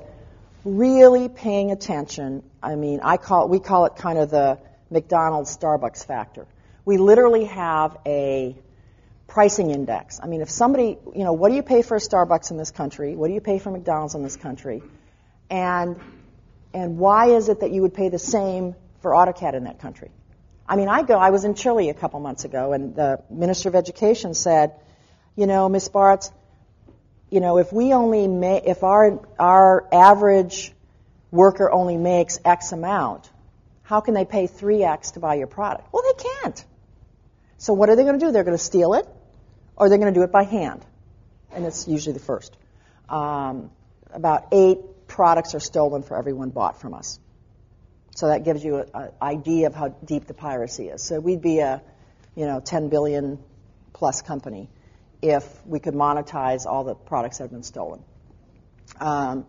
really 0.64 1.28
paying 1.28 1.72
attention. 1.72 2.42
I 2.62 2.76
mean, 2.76 3.00
I 3.02 3.16
call 3.16 3.44
it, 3.44 3.50
we 3.50 3.58
call 3.58 3.86
it 3.86 3.96
kind 3.96 4.18
of 4.18 4.30
the 4.30 4.58
McDonald's 4.90 5.56
Starbucks 5.56 6.06
factor. 6.06 6.46
We 6.84 6.98
literally 6.98 7.46
have 7.46 7.96
a 8.06 8.56
pricing 9.26 9.70
index. 9.70 10.20
I 10.22 10.26
mean, 10.26 10.40
if 10.40 10.50
somebody, 10.50 10.98
you 11.14 11.24
know, 11.24 11.32
what 11.32 11.48
do 11.48 11.54
you 11.54 11.62
pay 11.62 11.82
for 11.82 11.96
a 11.96 12.00
Starbucks 12.00 12.50
in 12.50 12.56
this 12.56 12.70
country? 12.70 13.16
What 13.16 13.28
do 13.28 13.34
you 13.34 13.40
pay 13.40 13.58
for 13.58 13.70
McDonald's 13.70 14.14
in 14.14 14.22
this 14.22 14.36
country? 14.36 14.82
And 15.50 16.00
and 16.72 16.98
why 16.98 17.26
is 17.26 17.48
it 17.48 17.60
that 17.60 17.70
you 17.70 17.82
would 17.82 17.94
pay 17.94 18.08
the 18.08 18.18
same 18.18 18.74
for 19.00 19.12
AutoCAD 19.12 19.54
in 19.54 19.64
that 19.64 19.78
country? 19.78 20.10
I 20.68 20.76
mean, 20.76 20.88
I 20.88 21.02
go. 21.02 21.18
I 21.18 21.30
was 21.30 21.44
in 21.44 21.54
Chile 21.54 21.88
a 21.90 21.94
couple 21.94 22.20
months 22.20 22.44
ago, 22.44 22.72
and 22.72 22.96
the 22.96 23.22
Minister 23.30 23.68
of 23.68 23.74
Education 23.74 24.34
said, 24.34 24.72
you 25.36 25.46
know, 25.46 25.68
Miss 25.68 25.88
Bartz, 25.88 26.32
you 27.30 27.40
know, 27.40 27.58
if 27.58 27.72
we 27.72 27.92
only 27.92 28.26
make, 28.28 28.64
if 28.66 28.82
our 28.82 29.20
our 29.38 29.86
average 29.92 30.72
worker 31.30 31.70
only 31.70 31.96
makes 31.96 32.38
X 32.44 32.72
amount, 32.72 33.30
how 33.82 34.00
can 34.00 34.14
they 34.14 34.24
pay 34.24 34.46
3X 34.48 35.14
to 35.14 35.20
buy 35.20 35.34
your 35.34 35.46
product? 35.46 35.92
Well, 35.92 36.02
they 36.02 36.24
can't. 36.24 36.64
So 37.58 37.72
what 37.72 37.88
are 37.90 37.96
they 37.96 38.04
going 38.04 38.18
to 38.18 38.24
do? 38.26 38.32
They're 38.32 38.44
going 38.44 38.56
to 38.56 38.62
steal 38.62 38.94
it, 38.94 39.06
or 39.76 39.88
they're 39.88 39.98
going 39.98 40.12
to 40.12 40.18
do 40.18 40.24
it 40.24 40.32
by 40.32 40.44
hand, 40.44 40.84
and 41.52 41.64
it's 41.64 41.88
usually 41.88 42.14
the 42.14 42.24
first. 42.24 42.56
Um, 43.08 43.70
about 44.12 44.48
eight 44.52 44.78
products 45.08 45.54
are 45.54 45.60
stolen 45.60 46.02
for 46.02 46.16
every 46.16 46.32
one 46.32 46.50
bought 46.50 46.80
from 46.80 46.94
us. 46.94 47.18
So 48.14 48.28
that 48.28 48.44
gives 48.44 48.64
you 48.64 48.84
an 48.94 49.10
idea 49.20 49.66
of 49.66 49.74
how 49.74 49.88
deep 49.88 50.26
the 50.26 50.34
piracy 50.34 50.88
is. 50.88 51.02
So 51.02 51.18
we'd 51.18 51.42
be 51.42 51.58
a, 51.58 51.82
you 52.36 52.46
know, 52.46 52.60
10 52.60 52.88
billion 52.88 53.38
plus 53.92 54.22
company 54.22 54.68
if 55.20 55.44
we 55.66 55.80
could 55.80 55.94
monetize 55.94 56.66
all 56.66 56.84
the 56.84 56.94
products 56.94 57.38
that 57.38 57.44
have 57.44 57.50
been 57.50 57.64
stolen. 57.64 58.04
Um, 59.00 59.46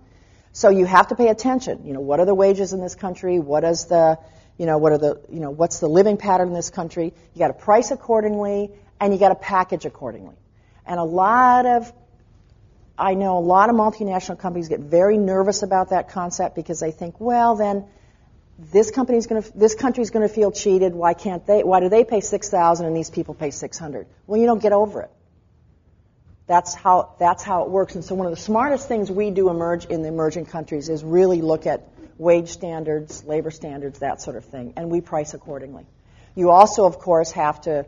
so 0.51 0.69
you 0.69 0.85
have 0.85 1.09
to 1.09 1.15
pay 1.15 1.27
attention. 1.27 1.85
You 1.85 1.93
know, 1.93 1.99
what 1.99 2.19
are 2.19 2.25
the 2.25 2.33
wages 2.33 2.73
in 2.73 2.81
this 2.81 2.95
country? 2.95 3.39
What 3.39 3.63
is 3.63 3.85
the, 3.85 4.17
you 4.57 4.65
know, 4.65 4.77
what 4.77 4.93
are 4.93 4.97
the, 4.97 5.21
you 5.29 5.41
know, 5.41 5.51
what's 5.51 5.79
the 5.79 5.89
living 5.89 6.17
pattern 6.17 6.47
in 6.47 6.53
this 6.53 6.69
country? 6.69 7.13
You 7.33 7.39
got 7.39 7.47
to 7.47 7.53
price 7.53 7.91
accordingly, 7.91 8.71
and 8.99 9.13
you 9.13 9.19
got 9.19 9.29
to 9.29 9.36
package 9.36 9.86
accordingly. 9.86 10.36
And 10.86 10.99
a 10.99 11.03
lot 11.03 11.65
of, 11.65 11.91
I 12.97 13.13
know 13.13 13.38
a 13.38 13.39
lot 13.39 13.69
of 13.69 13.75
multinational 13.75 14.39
companies 14.39 14.69
get 14.69 14.79
very 14.79 15.17
nervous 15.17 15.63
about 15.63 15.89
that 15.89 16.10
concept 16.10 16.55
because 16.55 16.79
they 16.79 16.91
think, 16.91 17.19
well, 17.19 17.55
then 17.55 17.86
this 18.71 18.91
company's 18.91 19.27
going 19.27 19.43
to, 19.43 19.58
this 19.58 19.75
country's 19.75 20.12
going 20.12 20.27
to 20.27 20.34
feel 20.34 20.51
cheated. 20.51 20.93
Why 20.93 21.13
can't 21.13 21.45
they? 21.45 21.63
Why 21.63 21.81
do 21.81 21.89
they 21.89 22.05
pay 22.05 22.21
six 22.21 22.49
thousand 22.49 22.86
and 22.86 22.95
these 22.95 23.10
people 23.10 23.34
pay 23.34 23.51
six 23.51 23.77
hundred? 23.77 24.08
Well, 24.27 24.39
you 24.39 24.45
don't 24.45 24.62
get 24.62 24.71
over 24.71 25.01
it. 25.01 25.12
That's 26.47 26.73
how 26.73 27.15
that's 27.19 27.43
how 27.43 27.63
it 27.63 27.69
works. 27.69 27.95
And 27.95 28.05
so 28.05 28.15
one 28.15 28.27
of 28.27 28.31
the 28.31 28.41
smartest 28.41 28.88
things 28.88 29.12
we 29.12 29.31
do 29.31 29.49
emerge 29.49 29.86
in 29.86 30.03
the 30.03 30.08
emerging 30.08 30.45
countries 30.45 30.88
is 30.88 31.03
really 31.03 31.41
look 31.41 31.65
at 31.65 31.89
wage 32.17 32.49
standards, 32.49 33.25
labor 33.25 33.51
standards, 33.51 33.99
that 33.99 34.21
sort 34.21 34.38
of 34.38 34.45
thing, 34.45 34.73
and 34.77 34.89
we 34.89 35.01
price 35.01 35.34
accordingly. 35.34 35.86
You 36.34 36.49
also, 36.51 36.86
of 36.86 36.99
course, 36.99 37.31
have 37.31 37.60
to, 37.62 37.86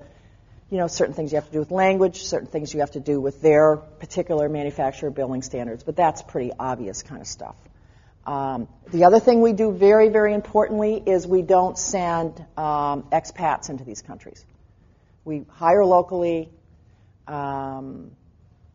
you 0.70 0.78
know, 0.78 0.88
certain 0.88 1.14
things 1.14 1.32
you 1.32 1.38
have 1.38 1.48
to 1.48 1.52
do 1.52 1.60
with 1.60 1.72
language, 1.72 2.24
certain 2.24 2.48
things 2.48 2.74
you 2.74 2.82
have 2.82 2.92
to 2.92 3.00
do 3.00 3.22
with 3.22 3.42
their 3.42 3.78
particular 3.78 4.50
manufacturer 4.50 5.10
billing 5.10 5.42
standards, 5.42 5.84
but 5.84 5.96
that's 5.96 6.22
pretty 6.22 6.52
obvious 6.60 7.04
kind 7.04 7.22
of 7.22 7.28
stuff. 7.28 7.56
Um, 8.26 8.68
the 8.92 9.06
other 9.06 9.22
thing 9.22 9.42
we 9.42 9.54
do 9.54 9.72
very, 9.72 10.10
very 10.10 10.34
importantly 10.34 11.02
is 11.06 11.26
we 11.26 11.42
don't 11.42 11.78
send 11.78 12.38
um, 12.58 13.04
expats 13.14 13.70
into 13.70 13.86
these 13.86 14.02
countries. 14.02 14.46
We 15.24 15.46
hire 15.52 15.86
locally. 15.86 16.50
Um, 17.26 18.12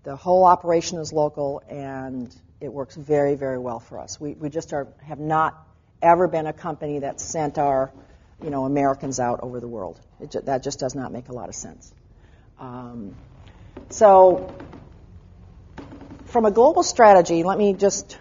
the 0.04 0.16
whole 0.16 0.44
operation 0.44 0.98
is 0.98 1.12
local, 1.12 1.62
and 1.68 2.34
it 2.60 2.72
works 2.72 2.96
very, 2.96 3.34
very 3.34 3.58
well 3.58 3.78
for 3.78 3.98
us. 3.98 4.18
We, 4.18 4.32
we 4.32 4.48
just 4.48 4.72
are, 4.72 4.88
have 5.06 5.20
not 5.20 5.66
ever 6.00 6.28
been 6.28 6.46
a 6.46 6.52
company 6.52 7.00
that 7.00 7.20
sent 7.20 7.58
our, 7.58 7.92
you 8.42 8.50
know, 8.50 8.64
Americans 8.64 9.20
out 9.20 9.40
over 9.42 9.60
the 9.60 9.68
world. 9.68 10.00
Ju- 10.28 10.40
that 10.44 10.62
just 10.62 10.78
does 10.78 10.94
not 10.94 11.12
make 11.12 11.28
a 11.28 11.32
lot 11.32 11.48
of 11.48 11.54
sense. 11.54 11.92
Um, 12.58 13.14
so, 13.90 14.54
from 16.26 16.44
a 16.44 16.50
global 16.50 16.82
strategy, 16.82 17.42
let 17.42 17.58
me 17.58 17.74
just 17.74 18.18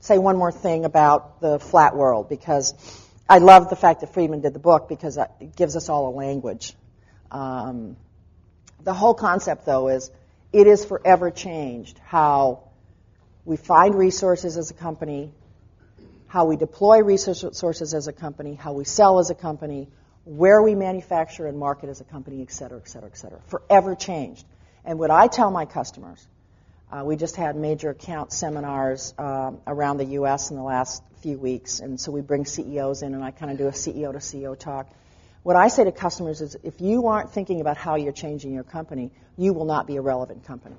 say 0.00 0.18
one 0.18 0.36
more 0.36 0.52
thing 0.52 0.84
about 0.84 1.40
the 1.40 1.58
flat 1.58 1.94
world 1.94 2.28
because 2.28 2.74
I 3.28 3.38
love 3.38 3.68
the 3.68 3.76
fact 3.76 4.00
that 4.00 4.12
Friedman 4.12 4.40
did 4.40 4.54
the 4.54 4.60
book 4.60 4.88
because 4.88 5.18
it 5.18 5.56
gives 5.56 5.76
us 5.76 5.88
all 5.88 6.08
a 6.08 6.14
language. 6.16 6.74
Um, 7.30 7.96
the 8.82 8.94
whole 8.94 9.14
concept, 9.14 9.66
though, 9.66 9.88
is 9.88 10.10
it 10.52 10.66
is 10.66 10.84
forever 10.84 11.30
changed 11.30 11.98
how 12.04 12.70
we 13.44 13.56
find 13.56 13.94
resources 13.94 14.56
as 14.56 14.70
a 14.70 14.74
company, 14.74 15.32
how 16.30 16.44
we 16.44 16.54
deploy 16.54 17.02
resources 17.02 17.92
as 17.92 18.06
a 18.06 18.12
company, 18.12 18.54
how 18.54 18.72
we 18.72 18.84
sell 18.84 19.18
as 19.18 19.30
a 19.30 19.34
company, 19.34 19.88
where 20.24 20.62
we 20.62 20.76
manufacture 20.76 21.48
and 21.48 21.58
market 21.58 21.88
as 21.88 22.00
a 22.00 22.04
company, 22.04 22.40
et 22.40 22.52
cetera, 22.52 22.78
et 22.78 22.88
cetera, 22.88 23.10
et 23.10 23.18
cetera. 23.18 23.40
Forever 23.48 23.96
changed. 23.96 24.46
And 24.84 25.00
what 25.00 25.10
I 25.10 25.26
tell 25.26 25.50
my 25.50 25.64
customers, 25.64 26.24
uh, 26.92 27.02
we 27.04 27.16
just 27.16 27.34
had 27.34 27.56
major 27.56 27.90
account 27.90 28.32
seminars 28.32 29.12
um, 29.18 29.58
around 29.66 29.96
the 29.96 30.04
U.S. 30.04 30.50
in 30.50 30.56
the 30.56 30.62
last 30.62 31.02
few 31.20 31.36
weeks, 31.36 31.80
and 31.80 32.00
so 32.00 32.12
we 32.12 32.20
bring 32.20 32.44
CEOs 32.44 33.02
in, 33.02 33.12
and 33.14 33.24
I 33.24 33.32
kind 33.32 33.50
of 33.50 33.58
do 33.58 33.66
a 33.66 33.72
CEO 33.72 34.12
to 34.12 34.18
CEO 34.18 34.56
talk. 34.56 34.88
What 35.42 35.56
I 35.56 35.66
say 35.66 35.82
to 35.82 35.90
customers 35.90 36.40
is 36.42 36.56
if 36.62 36.80
you 36.80 37.08
aren't 37.08 37.32
thinking 37.32 37.60
about 37.60 37.76
how 37.76 37.96
you're 37.96 38.12
changing 38.12 38.54
your 38.54 38.62
company, 38.62 39.10
you 39.36 39.52
will 39.52 39.64
not 39.64 39.88
be 39.88 39.96
a 39.96 40.00
relevant 40.00 40.46
company. 40.46 40.76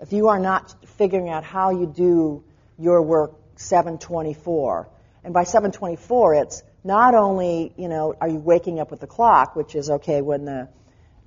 If 0.00 0.12
you 0.12 0.28
are 0.28 0.38
not 0.38 0.74
figuring 0.98 1.30
out 1.30 1.44
how 1.44 1.70
you 1.70 1.86
do 1.86 2.44
your 2.78 3.00
work 3.00 3.41
724, 3.62 4.88
and 5.24 5.32
by 5.32 5.44
724 5.44 6.34
it's 6.34 6.62
not 6.84 7.14
only, 7.14 7.72
you 7.76 7.88
know, 7.88 8.14
are 8.20 8.28
you 8.28 8.38
waking 8.38 8.80
up 8.80 8.90
with 8.90 9.00
the 9.00 9.06
clock, 9.06 9.54
which 9.54 9.74
is 9.74 9.88
okay 9.88 10.20
when 10.20 10.44
the, 10.44 10.68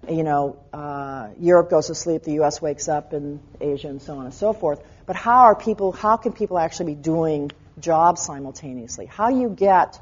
you 0.09 0.23
know, 0.23 0.59
uh, 0.73 1.29
Europe 1.39 1.69
goes 1.69 1.87
to 1.87 1.95
sleep, 1.95 2.23
the 2.23 2.33
U.S. 2.33 2.61
wakes 2.61 2.89
up, 2.89 3.13
and 3.13 3.39
Asia, 3.61 3.87
and 3.87 4.01
so 4.01 4.17
on 4.17 4.25
and 4.25 4.33
so 4.33 4.53
forth. 4.53 4.83
But 5.05 5.15
how 5.15 5.43
are 5.45 5.55
people? 5.55 5.91
How 5.91 6.17
can 6.17 6.33
people 6.33 6.59
actually 6.59 6.95
be 6.95 7.01
doing 7.01 7.51
jobs 7.79 8.21
simultaneously? 8.21 9.05
How 9.05 9.29
do 9.29 9.39
you 9.39 9.49
get 9.49 9.99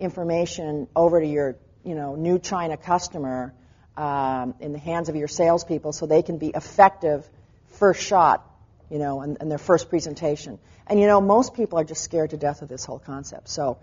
information 0.00 0.88
over 0.96 1.20
to 1.20 1.26
your 1.26 1.56
you 1.84 1.94
know, 1.94 2.16
new 2.16 2.38
China 2.38 2.76
customer 2.76 3.54
um, 3.96 4.54
in 4.60 4.72
the 4.72 4.78
hands 4.78 5.08
of 5.08 5.16
your 5.16 5.28
salespeople 5.28 5.92
so 5.92 6.06
they 6.06 6.22
can 6.22 6.38
be 6.38 6.48
effective 6.48 7.28
first 7.72 8.02
shot, 8.02 8.47
you 8.90 8.98
know, 8.98 9.20
and, 9.20 9.36
in 9.40 9.48
their 9.48 9.58
first 9.58 9.88
presentation. 9.88 10.58
And 10.86 11.00
you 11.00 11.06
know, 11.06 11.20
most 11.20 11.54
people 11.54 11.78
are 11.78 11.84
just 11.84 12.02
scared 12.02 12.30
to 12.30 12.36
death 12.36 12.62
of 12.62 12.68
this 12.68 12.84
whole 12.84 12.98
concept. 12.98 13.48
So 13.48 13.78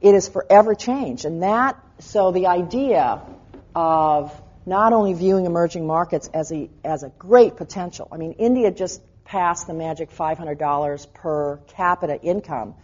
it 0.00 0.14
is 0.14 0.28
forever 0.28 0.74
changed. 0.74 1.24
And 1.24 1.42
that, 1.42 1.78
so 2.00 2.32
the 2.32 2.48
idea 2.48 3.22
of 3.74 4.42
not 4.66 4.92
only 4.92 5.14
viewing 5.14 5.46
emerging 5.46 5.86
markets 5.86 6.28
as 6.34 6.52
a, 6.52 6.68
as 6.84 7.02
a 7.02 7.08
great 7.18 7.56
potential, 7.56 8.08
I 8.12 8.16
mean, 8.16 8.32
India 8.32 8.70
just 8.70 9.00
passed 9.24 9.66
the 9.66 9.74
magic 9.74 10.10
$500 10.10 11.14
per 11.14 11.56
capita 11.68 12.20
income, 12.20 12.74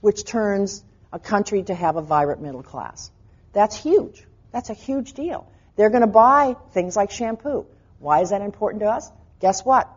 which 0.00 0.24
turns 0.24 0.84
a 1.12 1.18
country 1.18 1.62
to 1.64 1.74
have 1.74 1.96
a 1.96 2.02
vibrant 2.02 2.42
middle 2.42 2.62
class. 2.62 3.10
That's 3.52 3.76
huge. 3.76 4.22
That's 4.52 4.70
a 4.70 4.74
huge 4.74 5.14
deal. 5.14 5.50
They're 5.76 5.90
going 5.90 6.02
to 6.02 6.06
buy 6.06 6.56
things 6.72 6.96
like 6.96 7.10
shampoo. 7.10 7.66
Why 7.98 8.20
is 8.20 8.30
that 8.30 8.42
important 8.42 8.82
to 8.82 8.88
us? 8.88 9.10
Guess 9.40 9.64
what? 9.64 9.90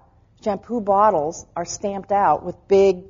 Shampoo 0.44 0.80
bottles 0.82 1.46
are 1.56 1.66
stamped 1.66 2.12
out 2.12 2.44
with 2.44 2.56
big 2.68 3.04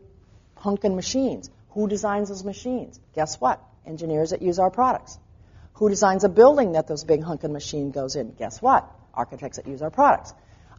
hunkin' 0.56 0.96
machines. 0.96 1.50
Who 1.72 1.88
designs 1.88 2.30
those 2.30 2.44
machines? 2.44 3.00
Guess 3.14 3.40
what? 3.40 3.62
Engineers 3.86 4.32
that 4.32 4.42
use 4.42 4.60
our 4.60 4.72
products. 4.72 5.18
Who 5.74 5.90
designs 5.90 6.24
a 6.24 6.30
building 6.30 6.74
that 6.74 6.88
those 6.88 7.04
big 7.04 7.24
hunkin' 7.24 7.54
machine 7.54 7.92
goes 7.92 8.16
in? 8.16 8.32
Guess 8.32 8.62
what? 8.62 8.90
Architects 9.14 9.58
that 9.58 9.68
use 9.68 9.82
our 9.82 9.92
products. 9.92 10.34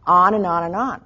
On 0.06 0.34
and 0.34 0.44
on 0.44 0.64
and 0.64 0.76
on. 0.76 1.04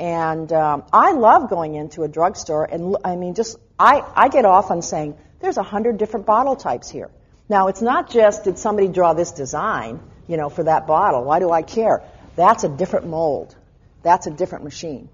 And 0.00 0.52
um, 0.52 0.84
I 0.92 1.12
love 1.12 1.50
going 1.50 1.74
into 1.74 2.04
a 2.04 2.08
drugstore 2.08 2.64
and 2.64 2.96
I 3.04 3.16
mean, 3.16 3.34
just 3.34 3.58
I, 3.78 4.04
I 4.14 4.28
get 4.28 4.44
off 4.44 4.70
on 4.70 4.80
saying 4.80 5.16
There's 5.40 5.56
a 5.56 5.62
hundred 5.62 5.98
different 5.98 6.26
bottle 6.26 6.56
types 6.56 6.90
here. 6.90 7.10
Now, 7.48 7.68
it's 7.68 7.80
not 7.80 8.10
just 8.10 8.44
did 8.44 8.58
somebody 8.58 8.88
draw 8.88 9.14
this 9.14 9.32
design, 9.32 10.00
you 10.26 10.36
know, 10.36 10.48
for 10.48 10.64
that 10.64 10.86
bottle. 10.86 11.24
Why 11.24 11.38
do 11.38 11.50
I 11.50 11.62
care? 11.62 12.02
That's 12.36 12.64
a 12.64 12.68
different 12.68 13.06
mold. 13.06 13.54
That's 14.02 14.26
a 14.26 14.30
different 14.30 14.64
machine. 14.64 15.08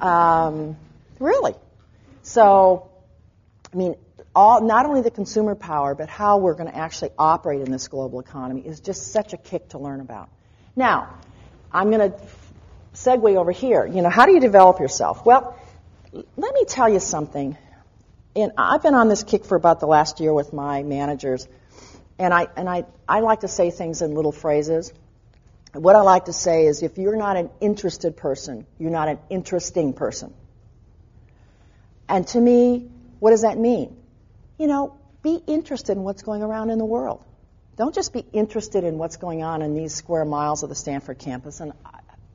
Um, 0.00 0.76
really. 1.18 1.54
So, 2.22 2.90
I 3.72 3.76
mean, 3.76 3.94
all, 4.34 4.62
not 4.62 4.86
only 4.86 5.02
the 5.02 5.10
consumer 5.10 5.54
power, 5.54 5.94
but 5.94 6.08
how 6.08 6.38
we're 6.38 6.54
going 6.54 6.70
to 6.70 6.76
actually 6.76 7.10
operate 7.18 7.60
in 7.60 7.70
this 7.70 7.88
global 7.88 8.20
economy 8.20 8.62
is 8.62 8.80
just 8.80 9.12
such 9.12 9.32
a 9.32 9.36
kick 9.36 9.70
to 9.70 9.78
learn 9.78 10.00
about. 10.00 10.30
Now, 10.74 11.14
I'm 11.72 11.90
going 11.90 12.12
to 12.12 12.18
segue 12.94 13.36
over 13.36 13.52
here. 13.52 13.86
You 13.86 14.02
know, 14.02 14.10
how 14.10 14.26
do 14.26 14.32
you 14.32 14.40
develop 14.40 14.80
yourself? 14.80 15.24
Well, 15.24 15.56
let 16.12 16.54
me 16.54 16.64
tell 16.64 16.88
you 16.88 17.00
something. 17.00 17.56
And 18.34 18.52
I've 18.56 18.82
been 18.82 18.94
on 18.94 19.08
this 19.08 19.22
kick 19.22 19.44
for 19.44 19.56
about 19.56 19.80
the 19.80 19.86
last 19.86 20.20
year 20.20 20.32
with 20.32 20.52
my 20.52 20.82
managers, 20.82 21.46
and 22.18 22.32
I 22.32 22.48
and 22.56 22.68
I, 22.68 22.84
I 23.06 23.20
like 23.20 23.40
to 23.40 23.48
say 23.48 23.70
things 23.70 24.00
in 24.00 24.14
little 24.14 24.32
phrases. 24.32 24.92
What 25.72 25.96
I 25.96 26.02
like 26.02 26.26
to 26.26 26.32
say 26.32 26.66
is 26.66 26.82
if 26.82 26.98
you're 26.98 27.16
not 27.16 27.36
an 27.36 27.50
interested 27.60 28.16
person, 28.16 28.66
you're 28.78 28.90
not 28.90 29.08
an 29.08 29.18
interesting 29.30 29.94
person. 29.94 30.34
And 32.08 32.26
to 32.28 32.40
me, 32.40 32.90
what 33.20 33.30
does 33.30 33.42
that 33.42 33.56
mean? 33.56 33.96
You 34.58 34.66
know, 34.66 34.96
be 35.22 35.40
interested 35.46 35.96
in 35.96 36.02
what's 36.02 36.22
going 36.22 36.42
around 36.42 36.70
in 36.70 36.78
the 36.78 36.84
world. 36.84 37.24
Don't 37.76 37.94
just 37.94 38.12
be 38.12 38.24
interested 38.32 38.84
in 38.84 38.98
what's 38.98 39.16
going 39.16 39.42
on 39.42 39.62
in 39.62 39.74
these 39.74 39.94
square 39.94 40.26
miles 40.26 40.62
of 40.62 40.68
the 40.68 40.74
Stanford 40.74 41.18
campus. 41.18 41.60
And 41.60 41.72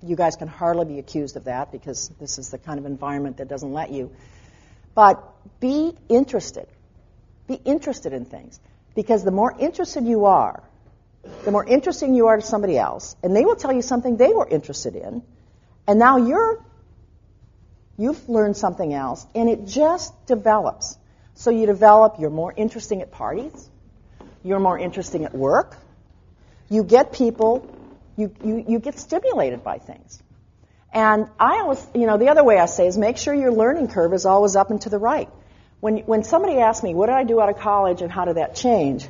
you 0.02 0.15
guys 0.15 0.36
can 0.36 0.47
hardly 0.47 0.86
be 0.86 1.00
accused 1.00 1.38
of 1.38 1.43
that 1.43 1.71
because 1.71 2.10
this 2.19 2.39
is 2.39 2.50
the 2.50 2.58
kind 2.58 2.80
of 2.80 2.86
environment 2.86 3.38
that 3.38 3.47
doesn't 3.47 3.71
let 3.71 3.91
you. 3.91 4.12
But 4.95 5.23
be 5.60 5.93
interested. 6.10 6.67
Be 7.47 7.54
interested 7.54 8.13
in 8.13 8.26
things. 8.26 8.60
Because 8.95 9.23
the 9.23 9.32
more 9.32 9.56
interested 9.60 10.06
you 10.06 10.26
are, 10.26 10.63
the 11.46 11.52
more 11.52 11.66
interesting 11.66 12.13
you 12.13 12.28
are 12.28 12.38
to 12.38 12.42
somebody 12.42 12.78
else, 12.78 13.16
and 13.24 13.36
they 13.36 13.46
will 13.46 13.56
tell 13.56 13.74
you 13.74 13.82
something 13.82 14.18
they 14.18 14.34
were 14.34 14.48
interested 14.48 14.96
in, 14.96 15.24
and 15.88 16.00
now 16.00 16.18
you're 16.18 16.63
you've 17.98 18.30
learned 18.30 18.58
something 18.58 18.94
else, 18.94 19.26
and 19.34 19.50
it 19.50 19.66
just 19.66 20.13
develops. 20.28 20.98
So 21.34 21.52
you 21.52 21.66
develop, 21.66 22.16
you're 22.20 22.30
more 22.30 22.54
interesting 22.56 23.02
at 23.02 23.12
parties, 23.12 23.70
you're 24.44 24.60
more 24.60 24.78
interesting 24.78 25.26
at 25.26 25.34
work, 25.34 25.78
you 26.70 26.84
get 26.84 27.13
people 27.13 27.70
you, 28.18 28.34
you, 28.44 28.66
you 28.68 28.80
get 28.80 28.98
stimulated 29.00 29.63
by 29.63 29.78
things. 29.78 30.22
And 30.92 31.28
I 31.40 31.60
always, 31.60 31.86
you 31.94 32.08
know, 32.08 32.18
the 32.18 32.30
other 32.30 32.44
way 32.44 32.58
I 32.58 32.66
say 32.66 32.88
is 32.88 32.98
make 32.98 33.18
sure 33.18 33.34
your 33.34 33.52
learning 33.52 33.90
curve 33.90 34.13
is 34.13 34.26
always 34.26 34.56
up 34.56 34.72
and 34.72 34.82
to 34.82 34.90
the 34.90 34.98
right. 34.98 35.30
When, 35.80 35.98
when 36.00 36.24
somebody 36.24 36.58
asks 36.58 36.84
me, 36.84 36.96
what 36.96 37.06
did 37.06 37.16
I 37.16 37.24
do 37.24 37.40
out 37.40 37.50
of 37.50 37.60
college 37.60 38.02
and 38.02 38.12
how 38.12 38.26
did 38.26 38.38
that 38.38 38.56
change? 38.56 39.08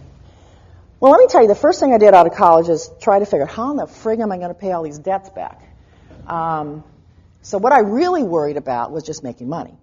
Well, 0.99 1.11
let 1.11 1.19
me 1.19 1.27
tell 1.27 1.41
you, 1.41 1.47
the 1.47 1.55
first 1.55 1.79
thing 1.79 1.93
I 1.93 1.97
did 1.97 2.13
out 2.13 2.25
of 2.25 2.33
college 2.33 2.69
is 2.69 2.89
try 2.99 3.19
to 3.19 3.25
figure 3.25 3.43
out 3.43 3.51
how 3.51 3.71
in 3.71 3.77
the 3.77 3.85
frig 3.85 4.19
am 4.19 4.31
I 4.31 4.37
going 4.37 4.49
to 4.49 4.55
pay 4.55 4.71
all 4.71 4.83
these 4.83 4.97
debts 4.97 5.29
back? 5.29 5.61
Um, 6.25 6.83
so 7.41 7.57
what 7.57 7.71
I 7.71 7.79
really 7.79 8.23
worried 8.23 8.57
about 8.57 8.91
was 8.91 9.03
just 9.03 9.23
making 9.23 9.47
money. 9.47 9.77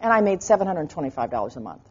And 0.00 0.12
I 0.12 0.20
made 0.20 0.40
$725 0.40 1.56
a 1.56 1.60
month. 1.60 1.82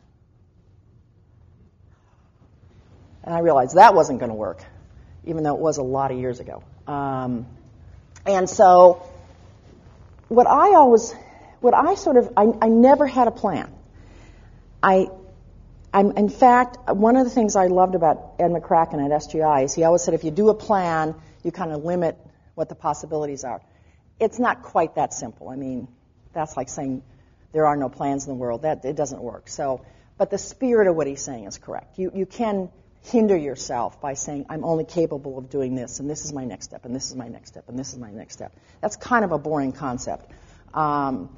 And 3.23 3.35
I 3.35 3.39
realized 3.39 3.75
that 3.75 3.93
wasn't 3.93 4.19
going 4.19 4.29
to 4.29 4.35
work 4.35 4.63
even 5.27 5.43
though 5.43 5.53
it 5.53 5.59
was 5.59 5.77
a 5.77 5.83
lot 5.83 6.09
of 6.09 6.17
years 6.17 6.39
ago. 6.39 6.63
Um, 6.87 7.45
and 8.25 8.49
so, 8.49 9.05
what 10.29 10.47
I 10.47 10.75
always, 10.75 11.13
what 11.59 11.73
I 11.73 11.95
sort 11.95 12.15
of, 12.17 12.31
I, 12.37 12.47
I 12.61 12.69
never 12.69 13.05
had 13.05 13.27
a 13.27 13.31
plan. 13.31 13.71
I, 14.81 15.09
I'm, 15.93 16.11
in 16.11 16.29
fact, 16.29 16.77
one 16.89 17.15
of 17.15 17.23
the 17.23 17.29
things 17.29 17.55
I 17.55 17.67
loved 17.67 17.95
about 17.95 18.35
Ed 18.39 18.51
McCracken 18.51 19.03
at 19.03 19.11
SGI 19.11 19.65
is 19.65 19.73
he 19.73 19.83
always 19.83 20.03
said 20.03 20.13
if 20.13 20.23
you 20.23 20.31
do 20.31 20.49
a 20.49 20.53
plan, 20.53 21.15
you 21.43 21.51
kind 21.51 21.71
of 21.71 21.83
limit 21.83 22.17
what 22.55 22.69
the 22.69 22.75
possibilities 22.75 23.43
are. 23.43 23.61
It's 24.19 24.39
not 24.39 24.63
quite 24.63 24.95
that 24.95 25.13
simple. 25.13 25.49
I 25.49 25.55
mean, 25.55 25.87
that's 26.33 26.57
like 26.57 26.69
saying 26.69 27.03
there 27.51 27.65
are 27.67 27.77
no 27.77 27.89
plans 27.89 28.25
in 28.25 28.29
the 28.29 28.35
world. 28.35 28.63
That 28.63 28.83
it 28.83 28.95
doesn't 28.95 29.21
work. 29.21 29.47
So, 29.47 29.85
but 30.17 30.29
the 30.29 30.37
spirit 30.37 30.87
of 30.87 30.95
what 30.95 31.07
he's 31.07 31.21
saying 31.21 31.45
is 31.45 31.57
correct. 31.57 31.97
You 31.97 32.11
you 32.13 32.25
can 32.25 32.69
hinder 33.03 33.37
yourself 33.37 34.01
by 34.01 34.15
saying, 34.15 34.45
I'm 34.49 34.65
only 34.65 34.83
capable 34.83 35.37
of 35.37 35.49
doing 35.49 35.75
this, 35.75 35.99
and 35.99 36.09
this 36.09 36.25
is 36.25 36.33
my 36.33 36.43
next 36.43 36.65
step, 36.65 36.83
and 36.85 36.95
this 36.95 37.09
is 37.09 37.15
my 37.15 37.27
next 37.27 37.49
step, 37.49 37.69
and 37.69 37.79
this 37.79 37.93
is 37.93 37.99
my 37.99 38.11
next 38.11 38.33
step. 38.33 38.53
That's 38.81 38.95
kind 38.97 39.23
of 39.23 39.31
a 39.31 39.37
boring 39.37 39.71
concept. 39.71 40.29
Um, 40.73 41.29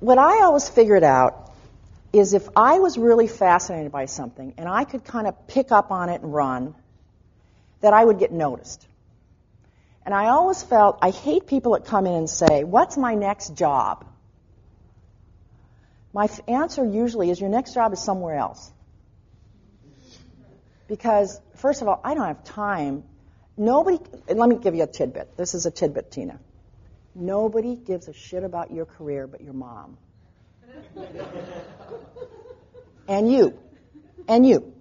what 0.00 0.18
I 0.18 0.42
always 0.42 0.68
figured 0.68 1.02
out 1.04 1.51
is 2.12 2.34
if 2.34 2.48
I 2.56 2.78
was 2.78 2.98
really 2.98 3.26
fascinated 3.26 3.90
by 3.90 4.06
something 4.06 4.54
and 4.58 4.68
I 4.68 4.84
could 4.84 5.04
kind 5.04 5.26
of 5.26 5.46
pick 5.48 5.72
up 5.72 5.90
on 5.90 6.08
it 6.08 6.20
and 6.20 6.32
run, 6.32 6.74
that 7.80 7.94
I 7.94 8.04
would 8.04 8.18
get 8.18 8.32
noticed. 8.32 8.86
And 10.04 10.14
I 10.14 10.28
always 10.28 10.62
felt 10.62 10.98
I 11.00 11.10
hate 11.10 11.46
people 11.46 11.72
that 11.72 11.84
come 11.86 12.06
in 12.06 12.12
and 12.12 12.30
say, 12.30 12.64
What's 12.64 12.96
my 12.96 13.14
next 13.14 13.54
job? 13.54 14.06
My 16.12 16.28
answer 16.48 16.84
usually 16.84 17.30
is, 17.30 17.40
Your 17.40 17.50
next 17.50 17.74
job 17.74 17.92
is 17.92 18.00
somewhere 18.00 18.36
else. 18.36 18.70
Because, 20.88 21.40
first 21.56 21.82
of 21.82 21.88
all, 21.88 22.00
I 22.04 22.14
don't 22.14 22.26
have 22.26 22.44
time. 22.44 23.04
Nobody, 23.56 23.98
let 24.28 24.48
me 24.48 24.56
give 24.56 24.74
you 24.74 24.82
a 24.82 24.86
tidbit. 24.86 25.36
This 25.36 25.54
is 25.54 25.66
a 25.66 25.70
tidbit, 25.70 26.10
Tina. 26.10 26.38
Nobody 27.14 27.76
gives 27.76 28.08
a 28.08 28.12
shit 28.12 28.42
about 28.42 28.72
your 28.72 28.86
career 28.86 29.26
but 29.26 29.40
your 29.40 29.52
mom. 29.52 29.96
and 33.08 33.32
you. 33.32 33.58
And 34.28 34.46
you. 34.46 34.72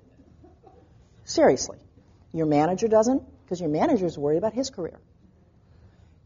Seriously. 1.25 1.77
Your 2.33 2.45
manager 2.45 2.87
doesn't, 2.87 3.23
because 3.43 3.59
your 3.59 3.69
manager 3.69 4.05
is 4.05 4.17
worried 4.17 4.37
about 4.37 4.53
his 4.53 4.69
career. 4.69 4.99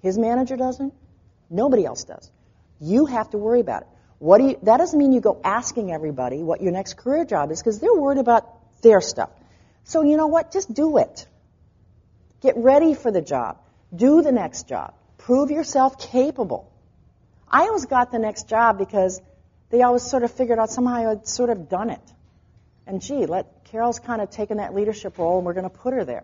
His 0.01 0.17
manager 0.17 0.56
doesn't. 0.56 0.93
Nobody 1.49 1.86
else 1.86 2.04
does. 2.04 2.30
You 2.80 3.06
have 3.06 3.30
to 3.32 3.38
worry 3.38 3.60
about 3.60 3.84
it. 3.84 3.88
What 4.19 4.38
do 4.38 4.45
you, 4.45 4.60
that 4.63 4.78
doesn't 4.78 4.97
mean 4.97 5.12
you 5.12 5.21
go 5.21 5.41
asking 5.43 5.91
everybody 5.91 6.43
what 6.43 6.62
your 6.62 6.71
next 6.71 6.97
career 6.97 7.25
job 7.25 7.51
is, 7.51 7.60
because 7.60 7.80
they're 7.80 7.93
worried 7.93 8.19
about 8.19 8.47
their 8.82 9.01
stuff. 9.01 9.30
So 9.84 10.04
you 10.04 10.17
know 10.17 10.28
what? 10.28 10.51
Just 10.51 10.73
do 10.73 10.97
it. 10.97 11.28
Get 12.41 12.56
ready 12.58 12.93
for 12.93 13.12
the 13.12 13.21
job. 13.21 13.58
Do 13.95 14.21
the 14.21 14.32
next 14.32 14.67
job. 14.67 14.93
Prove 15.17 15.51
yourself 15.51 15.99
capable. 15.99 16.71
I 17.49 17.62
always 17.62 17.86
got 17.86 18.12
the 18.12 18.19
next 18.19 18.49
job 18.49 18.78
because 18.78 19.21
they 19.76 19.82
always 19.82 20.04
sort 20.04 20.24
of 20.24 20.32
figured 20.32 20.58
out 20.58 20.70
somehow 20.70 20.96
I 20.96 21.02
had 21.02 21.28
sort 21.28 21.50
of 21.50 21.68
done 21.68 21.90
it. 21.90 22.14
And 22.88 23.02
gee, 23.02 23.26
let 23.26 23.66
Carol's 23.66 24.00
kind 24.00 24.22
of 24.22 24.30
taken 24.30 24.58
that 24.58 24.74
leadership 24.74 25.18
role 25.18 25.36
and 25.38 25.46
we're 25.46 25.54
going 25.54 25.70
to 25.70 25.78
put 25.78 25.94
her 25.94 26.06
there. 26.06 26.24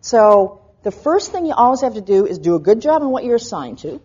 So 0.00 0.62
the 0.82 0.90
first 0.90 1.32
thing 1.32 1.44
you 1.44 1.52
always 1.52 1.82
have 1.82 1.94
to 1.94 2.00
do 2.00 2.24
is 2.24 2.38
do 2.38 2.54
a 2.54 2.58
good 2.58 2.80
job 2.80 3.02
in 3.02 3.10
what 3.10 3.24
you're 3.24 3.36
assigned 3.36 3.80
to. 3.80 4.00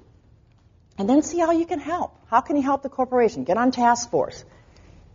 And 0.98 1.10
then 1.10 1.22
see 1.22 1.40
how 1.40 1.52
you 1.52 1.66
can 1.66 1.80
help. 1.80 2.14
How 2.28 2.42
can 2.42 2.58
you 2.58 2.62
help 2.62 2.84
the 2.84 2.90
corporation? 2.90 3.46
Get 3.46 3.56
on 3.56 3.72
task 3.72 4.12
force. 4.12 4.44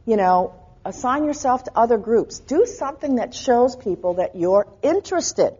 You 0.06 0.16
know, 0.16 0.54
assign 0.87 1.24
yourself 1.24 1.64
to 1.64 1.72
other 1.76 1.98
groups. 1.98 2.38
Do 2.38 2.64
something 2.64 3.16
that 3.16 3.35
shows 3.35 3.76
people 3.76 4.14
that 4.14 4.35
you're 4.35 4.66
interested 4.80 5.52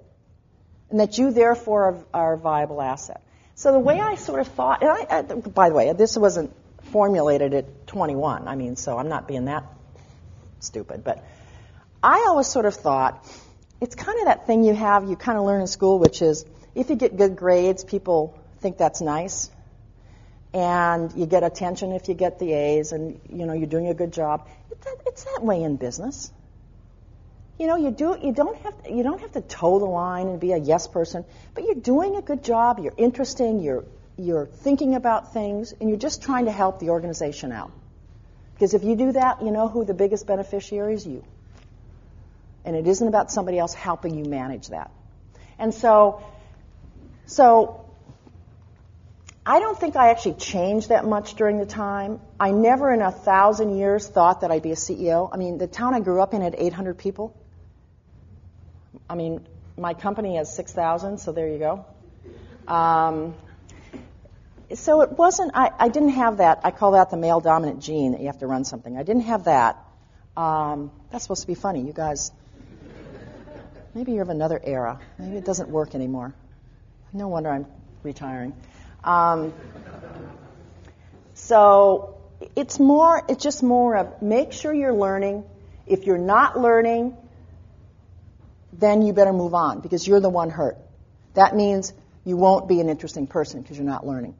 and 0.89 1.01
that 1.01 1.19
you 1.19 1.31
therefore 1.31 1.85
are, 1.85 2.05
are 2.15 2.33
a 2.35 2.39
viable 2.39 2.81
asset. 2.81 3.21
So 3.55 3.73
the 3.73 3.79
way 3.79 4.01
I 4.01 4.15
sort 4.15 4.41
of 4.41 4.49
thought, 4.49 4.83
and 4.83 4.91
I, 4.91 5.19
I, 5.19 5.23
by 5.23 5.69
the 5.69 5.75
way, 5.75 5.93
this 5.93 6.17
wasn't 6.17 6.55
formulated 6.85 7.55
at 7.55 7.87
21. 7.87 8.49
I 8.49 8.57
mean, 8.57 8.77
so 8.77 8.99
I'm 8.99 9.09
not 9.09 9.29
being 9.29 9.47
that 9.47 9.65
stupid, 10.61 11.05
but 11.05 11.25
I 12.03 12.27
always 12.29 12.47
sort 12.47 12.67
of 12.67 12.75
thought 12.75 13.27
it's 13.81 13.95
kind 13.95 14.19
of 14.21 14.27
that 14.27 14.47
thing 14.47 14.65
you 14.65 14.75
have, 14.75 15.09
you 15.09 15.17
kind 15.17 15.39
of 15.39 15.45
learn 15.45 15.61
in 15.61 15.67
school, 15.67 15.99
which 15.99 16.23
is 16.23 16.45
if 16.75 16.91
you 16.91 16.97
get 16.97 17.17
good 17.17 17.37
grades, 17.37 17.85
people 17.85 18.39
think 18.61 18.79
that's 18.79 19.01
nice 19.01 19.51
and 20.53 21.13
you 21.15 21.27
get 21.27 21.43
attention 21.43 21.93
if 21.93 22.09
you 22.09 22.15
get 22.15 22.39
the 22.39 22.53
A's, 22.53 22.93
and 22.93 23.21
you 23.29 23.47
know 23.47 23.53
you're 23.53 23.69
doing 23.69 23.89
a 23.89 23.95
good 23.95 24.13
job. 24.13 24.49
It's 25.07 25.25
that 25.25 25.45
way 25.45 25.63
in 25.63 25.77
business. 25.77 26.33
You 27.59 27.67
know, 27.67 27.77
you 27.77 27.91
do 27.91 28.17
you 28.23 28.33
don't 28.33 28.57
have 28.63 28.75
you 28.89 29.03
don't 29.03 29.21
have 29.21 29.33
to 29.33 29.43
toe 29.43 29.79
the 29.79 29.85
line 29.85 30.29
and 30.29 30.41
be 30.41 30.53
a 30.53 30.57
yes 30.57 30.89
person, 30.89 31.25
but 31.55 31.65
you're 31.65 31.75
doing 31.75 32.17
a 32.17 32.23
good 32.23 32.43
job. 32.43 32.81
You're 32.81 32.95
interesting. 32.97 33.61
You're 33.61 33.85
you're 34.21 34.47
thinking 34.47 34.95
about 34.95 35.33
things, 35.33 35.73
and 35.73 35.89
you're 35.89 35.99
just 35.99 36.23
trying 36.23 36.45
to 36.45 36.53
help 36.53 36.79
the 36.79 36.91
organization 36.91 37.53
out. 37.53 37.73
Because 38.55 38.75
if 38.75 38.85
you 38.85 38.95
do 38.95 39.13
that, 39.13 39.43
you 39.43 39.51
know 39.51 39.69
who 39.69 39.85
the 39.85 39.95
biggest 39.95 40.27
beneficiary 40.27 40.95
is 40.95 41.07
you. 41.07 41.25
And 42.65 42.77
it 42.77 42.87
isn't 42.87 43.09
about 43.09 43.33
somebody 43.33 43.59
else 43.59 43.73
helping 43.73 44.15
you 44.15 44.25
manage 44.25 44.69
that. 44.69 44.91
And 45.59 45.73
so, 45.73 46.23
so 47.27 47.87
I 49.47 49.61
don't 49.61 49.79
think 49.79 49.97
I 49.97 50.11
actually 50.11 50.35
changed 50.35 50.91
that 50.91 51.07
much 51.07 51.35
during 51.35 51.59
the 51.59 51.67
time. 51.67 52.21
I 52.39 52.51
never 52.51 52.93
in 52.93 53.01
a 53.01 53.11
thousand 53.11 53.79
years 53.79 54.07
thought 54.07 54.43
that 54.43 54.51
I'd 54.51 54.63
be 54.63 54.73
a 54.73 54.77
CEO. 54.77 55.31
I 55.33 55.39
mean, 55.39 55.57
the 55.57 55.67
town 55.67 55.95
I 55.95 56.01
grew 56.01 56.21
up 56.21 56.35
in 56.35 56.43
had 56.43 56.55
800 56.59 56.99
people. 56.99 57.35
I 59.09 59.15
mean, 59.15 59.47
my 59.79 59.95
company 59.95 60.37
has 60.37 60.55
6,000, 60.55 61.19
so 61.19 61.33
there 61.33 61.49
you 61.49 61.59
go. 61.59 61.87
Um, 62.69 63.35
so 64.75 65.03
it 65.03 65.13
wasn't, 65.13 65.53
I, 65.55 65.71
I 65.79 65.89
didn't 65.89 66.11
have 66.11 66.39
that. 66.39 66.61
I 66.65 66.71
call 66.71 66.93
that 66.93 67.11
the 67.11 67.17
male 67.17 67.41
dominant 67.41 67.81
gene 67.81 68.13
that 68.13 68.21
you 68.21 68.27
have 68.27 68.39
to 68.39 68.47
run 68.47 68.65
something. 68.65 68.97
I 68.97 69.03
didn't 69.03 69.23
have 69.23 69.45
that. 69.45 69.85
Um, 70.37 70.93
that's 71.11 71.25
supposed 71.25 71.43
to 71.43 71.47
be 71.47 71.55
funny. 71.55 71.83
You 71.83 71.93
guys, 71.93 72.31
maybe 73.95 74.13
you're 74.13 74.23
of 74.23 74.29
another 74.29 74.61
era. 74.63 75.01
Maybe 75.19 75.37
it 75.37 75.45
doesn't 75.45 75.69
work 75.69 75.95
anymore. 75.95 76.35
No 77.13 77.29
wonder 77.29 77.51
I'm 77.51 77.67
retiring. 78.03 78.55
Um, 79.03 79.53
so 81.35 82.19
it's 82.55 82.79
more, 82.79 83.23
it's 83.29 83.43
just 83.43 83.63
more 83.63 83.97
of 83.97 84.23
make 84.23 84.53
sure 84.53 84.73
you're 84.73 84.95
learning. 84.95 85.45
If 85.87 86.07
you're 86.07 86.19
not 86.19 86.59
learning, 86.59 87.17
then 88.73 89.03
you 89.03 89.13
better 89.13 89.33
move 89.33 89.55
on 89.55 89.81
because 89.81 90.07
you're 90.07 90.21
the 90.21 90.31
one 90.31 90.51
hurt. 90.51 90.79
That 91.35 91.57
means 91.57 91.93
you 92.25 92.37
won't 92.37 92.69
be 92.69 92.81
an 92.81 92.89
interesting 92.89 93.27
person 93.27 93.63
because 93.63 93.77
you're 93.77 93.87
not 93.87 94.07
learning. 94.07 94.37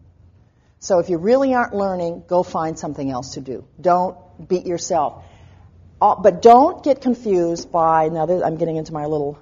So 0.81 0.99
if 0.99 1.11
you 1.11 1.19
really 1.19 1.55
aren't 1.55 1.75
learning, 1.75 2.25
go 2.27 2.43
find 2.43 2.79
something 2.79 3.11
else 3.11 3.35
to 3.35 3.41
do. 3.41 3.67
Don't 3.79 4.17
beat 4.49 4.67
yourself. 4.67 5.23
Uh, 6.01 6.15
but 6.15 6.41
don't 6.41 6.83
get 6.83 7.03
confused 7.03 7.71
by, 7.71 8.09
now 8.09 8.27
I'm 8.43 8.57
getting 8.57 8.77
into 8.77 8.93
my 8.93 9.05
little 9.05 9.39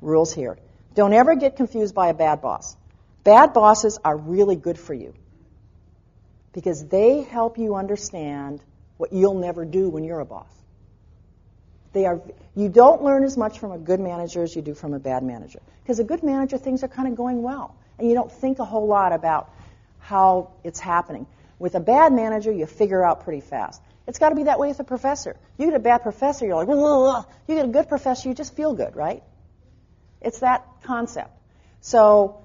rules 0.00 0.34
here. 0.34 0.58
Don't 0.94 1.12
ever 1.12 1.36
get 1.36 1.54
confused 1.54 1.94
by 1.94 2.08
a 2.08 2.14
bad 2.14 2.42
boss. 2.42 2.76
Bad 3.22 3.52
bosses 3.52 3.98
are 4.04 4.16
really 4.16 4.56
good 4.56 4.76
for 4.76 4.92
you 4.92 5.14
because 6.52 6.84
they 6.86 7.22
help 7.22 7.56
you 7.56 7.76
understand 7.76 8.60
what 8.96 9.12
you'll 9.12 9.38
never 9.38 9.64
do 9.64 9.88
when 9.88 10.02
you're 10.02 10.18
a 10.18 10.26
boss. 10.26 10.52
They 11.92 12.06
are, 12.06 12.20
you 12.56 12.68
don't 12.68 13.02
learn 13.04 13.22
as 13.22 13.36
much 13.36 13.60
from 13.60 13.70
a 13.70 13.78
good 13.78 14.00
manager 14.00 14.42
as 14.42 14.54
you 14.56 14.62
do 14.62 14.74
from 14.74 14.94
a 14.94 14.98
bad 14.98 15.22
manager. 15.22 15.60
Because 15.82 16.00
a 16.00 16.04
good 16.04 16.24
manager, 16.24 16.58
things 16.58 16.82
are 16.82 16.88
kind 16.88 17.06
of 17.06 17.16
going 17.16 17.42
well. 17.42 17.76
And 17.98 18.08
you 18.08 18.14
don't 18.14 18.32
think 18.32 18.58
a 18.58 18.64
whole 18.64 18.88
lot 18.88 19.12
about 19.12 19.52
how 20.10 20.50
it's 20.64 20.80
happening. 20.80 21.26
With 21.60 21.76
a 21.76 21.80
bad 21.80 22.12
manager, 22.12 22.50
you 22.50 22.66
figure 22.66 23.04
out 23.04 23.22
pretty 23.22 23.40
fast. 23.40 23.80
It's 24.08 24.18
got 24.18 24.30
to 24.30 24.34
be 24.34 24.44
that 24.44 24.58
way 24.58 24.68
with 24.68 24.80
a 24.80 24.84
professor. 24.84 25.36
You 25.56 25.66
get 25.66 25.76
a 25.76 25.78
bad 25.78 26.02
professor, 26.02 26.46
you're 26.46 26.56
like, 26.56 26.66
Whoa. 26.66 27.24
you 27.46 27.54
get 27.54 27.64
a 27.64 27.68
good 27.68 27.88
professor, 27.88 28.28
you 28.28 28.34
just 28.34 28.56
feel 28.56 28.74
good, 28.74 28.96
right? 28.96 29.22
It's 30.20 30.40
that 30.40 30.66
concept. 30.82 31.30
So 31.80 32.44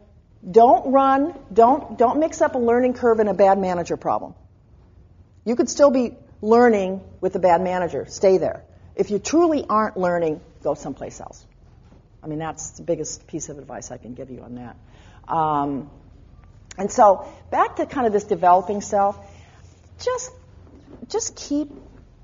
don't 0.49 0.91
run, 0.91 1.33
don't, 1.51 1.97
don't 1.97 2.19
mix 2.19 2.39
up 2.41 2.53
a 2.53 2.59
learning 2.59 2.93
curve 2.93 3.19
and 3.19 3.29
a 3.29 3.33
bad 3.33 3.57
manager 3.57 3.97
problem. 3.97 4.35
You 5.43 5.55
could 5.55 5.69
still 5.69 5.89
be 5.89 6.13
learning 6.41 7.01
with 7.19 7.35
a 7.35 7.39
bad 7.39 7.61
manager. 7.61 8.05
Stay 8.07 8.37
there. 8.37 8.63
If 8.95 9.09
you 9.09 9.17
truly 9.17 9.65
aren't 9.67 9.97
learning, 9.97 10.39
go 10.61 10.75
someplace 10.75 11.19
else. 11.19 11.43
I 12.21 12.27
mean, 12.27 12.39
that's 12.39 12.71
the 12.71 12.83
biggest 12.83 13.25
piece 13.25 13.49
of 13.49 13.57
advice 13.57 13.89
I 13.89 13.97
can 13.97 14.13
give 14.13 14.29
you 14.29 14.41
on 14.41 14.55
that. 14.55 14.75
Um, 15.27 15.89
and 16.77 16.91
so, 16.91 17.27
back 17.51 17.77
to 17.77 17.85
kind 17.85 18.05
of 18.07 18.13
this 18.13 18.25
developing 18.25 18.81
self, 18.81 19.17
just 20.03 20.31
just 21.07 21.35
keep 21.35 21.69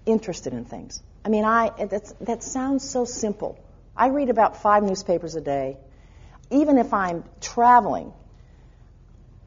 interested 0.06 0.54
in 0.54 0.66
things. 0.66 1.02
I 1.24 1.30
mean, 1.30 1.46
I 1.46 1.70
that's, 1.90 2.14
that 2.22 2.44
sounds 2.44 2.88
so 2.88 3.06
simple. 3.06 3.60
I 3.96 4.08
read 4.08 4.30
about 4.30 4.62
five 4.62 4.84
newspapers 4.84 5.36
a 5.36 5.42
day. 5.42 5.78
Even 6.50 6.78
if 6.78 6.94
I'm 6.94 7.24
traveling, 7.40 8.12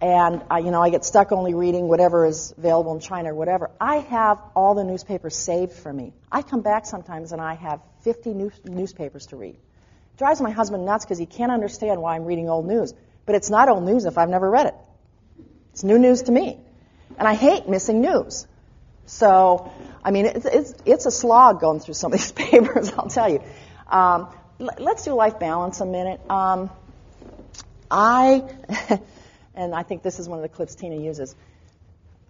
and 0.01 0.43
I, 0.51 0.59
you 0.61 0.71
know 0.71 0.83
I 0.83 0.91
get 0.91 1.05
stuck 1.05 1.33
only 1.33 1.55
reading 1.55 1.89
whatever 1.89 2.27
is 2.27 2.55
available 2.57 2.95
in 2.95 3.01
China 3.01 3.33
or 3.33 3.35
whatever. 3.35 3.71
I 3.81 3.97
have 3.97 4.39
all 4.55 4.75
the 4.75 4.85
newspapers 4.85 5.37
saved 5.37 5.73
for 5.73 5.93
me. 5.93 6.13
I 6.31 6.43
come 6.43 6.63
back 6.63 6.87
sometimes 6.87 7.33
and 7.33 7.41
I 7.41 7.55
have 7.55 7.81
50 8.03 8.35
new, 8.35 8.51
newspapers 8.65 9.27
to 9.27 9.37
read. 9.37 9.55
It 9.55 10.19
drives 10.19 10.41
my 10.41 10.51
husband 10.51 10.85
nuts 10.85 11.05
because 11.05 11.19
he 11.19 11.27
can't 11.27 11.53
understand 11.53 12.01
why 12.01 12.17
I'm 12.17 12.25
reading 12.25 12.49
old 12.49 12.67
news. 12.67 12.95
But 13.27 13.35
it's 13.35 13.51
not 13.51 13.69
old 13.69 13.85
news 13.85 14.05
if 14.05 14.19
I've 14.19 14.29
never 14.29 14.51
read 14.51 14.67
it. 14.67 14.75
It's 15.75 15.83
new 15.83 15.99
news 15.99 16.23
to 16.23 16.33
me, 16.33 16.57
and 17.19 17.27
I 17.27 17.35
hate 17.35 17.69
missing 17.69 18.01
news. 18.01 18.47
So, 19.07 19.73
I 20.05 20.13
mean, 20.13 20.27
it's 20.27 20.47
it's, 20.47 20.75
it's 20.87 21.07
a 21.07 21.11
slog 21.11 21.61
going 21.61 21.81
through 21.81 21.95
some 21.95 22.13
of 22.13 22.19
these 22.21 22.31
papers. 22.45 22.93
I'll 22.93 23.09
tell 23.09 23.29
you. 23.29 23.43
Um, 23.89 24.29
let's 24.61 25.03
do 25.03 25.15
life 25.15 25.41
balance 25.41 25.81
a 25.81 25.85
minute. 25.85 26.21
Um, 26.31 26.71
I 27.91 28.45
and 29.57 29.75
I 29.75 29.83
think 29.83 30.05
this 30.05 30.21
is 30.21 30.29
one 30.29 30.39
of 30.39 30.45
the 30.45 30.49
clips 30.49 30.77
Tina 30.77 30.95
uses. 30.95 31.35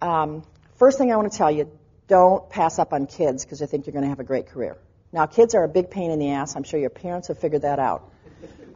Um, 0.00 0.42
first 0.76 0.96
thing 0.96 1.12
I 1.12 1.16
want 1.16 1.30
to 1.30 1.36
tell 1.36 1.50
you 1.50 1.70
don't 2.08 2.48
pass 2.48 2.78
up 2.78 2.94
on 2.94 3.06
kids 3.06 3.44
because 3.44 3.60
you 3.60 3.66
think 3.66 3.84
you're 3.84 3.92
going 3.92 4.04
to 4.04 4.08
have 4.08 4.20
a 4.20 4.24
great 4.24 4.46
career. 4.46 4.78
Now, 5.12 5.26
kids 5.26 5.54
are 5.54 5.64
a 5.64 5.68
big 5.68 5.90
pain 5.90 6.10
in 6.10 6.18
the 6.18 6.30
ass. 6.30 6.56
I'm 6.56 6.64
sure 6.64 6.80
your 6.80 6.88
parents 6.88 7.28
have 7.28 7.38
figured 7.38 7.60
that 7.60 7.78
out. 7.78 8.10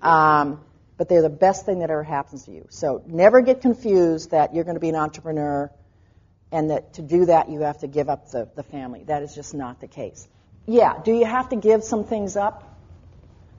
Um, 0.03 0.61
but 0.99 1.09
they're 1.09 1.23
the 1.23 1.31
best 1.31 1.65
thing 1.65 1.79
that 1.79 1.91
ever 1.91 2.03
happens 2.03 2.45
to 2.45 2.51
you. 2.51 2.67
So 2.69 3.03
never 3.07 3.41
get 3.41 3.63
confused 3.63 4.33
that 4.33 4.55
you're 4.55 4.65
going 4.65 4.77
to 4.77 4.81
be 4.81 4.91
an 4.91 4.97
entrepreneur 4.97 5.71
and 6.53 6.71
that 6.71 6.95
to 6.95 7.03
do 7.03 7.27
that 7.27 7.49
you 7.49 7.61
have 7.61 7.79
to 7.79 7.87
give 7.87 8.11
up 8.11 8.31
the, 8.31 8.49
the 8.57 8.63
family. 8.63 9.05
That 9.05 9.23
is 9.23 9.35
just 9.35 9.55
not 9.55 9.81
the 9.81 9.89
case. 9.89 10.29
Yeah, 10.67 11.01
do 11.03 11.13
you 11.13 11.25
have 11.25 11.49
to 11.51 11.57
give 11.57 11.83
some 11.83 12.05
things 12.05 12.37
up? 12.37 12.77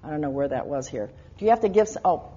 I 0.04 0.10
don't 0.12 0.22
know 0.22 0.30
where 0.30 0.48
that 0.48 0.68
was 0.68 0.88
here. 0.88 1.10
Do 1.38 1.46
you 1.46 1.50
have 1.50 1.62
to 1.62 1.70
give 1.70 1.88
some, 1.88 2.02
oh, 2.06 2.30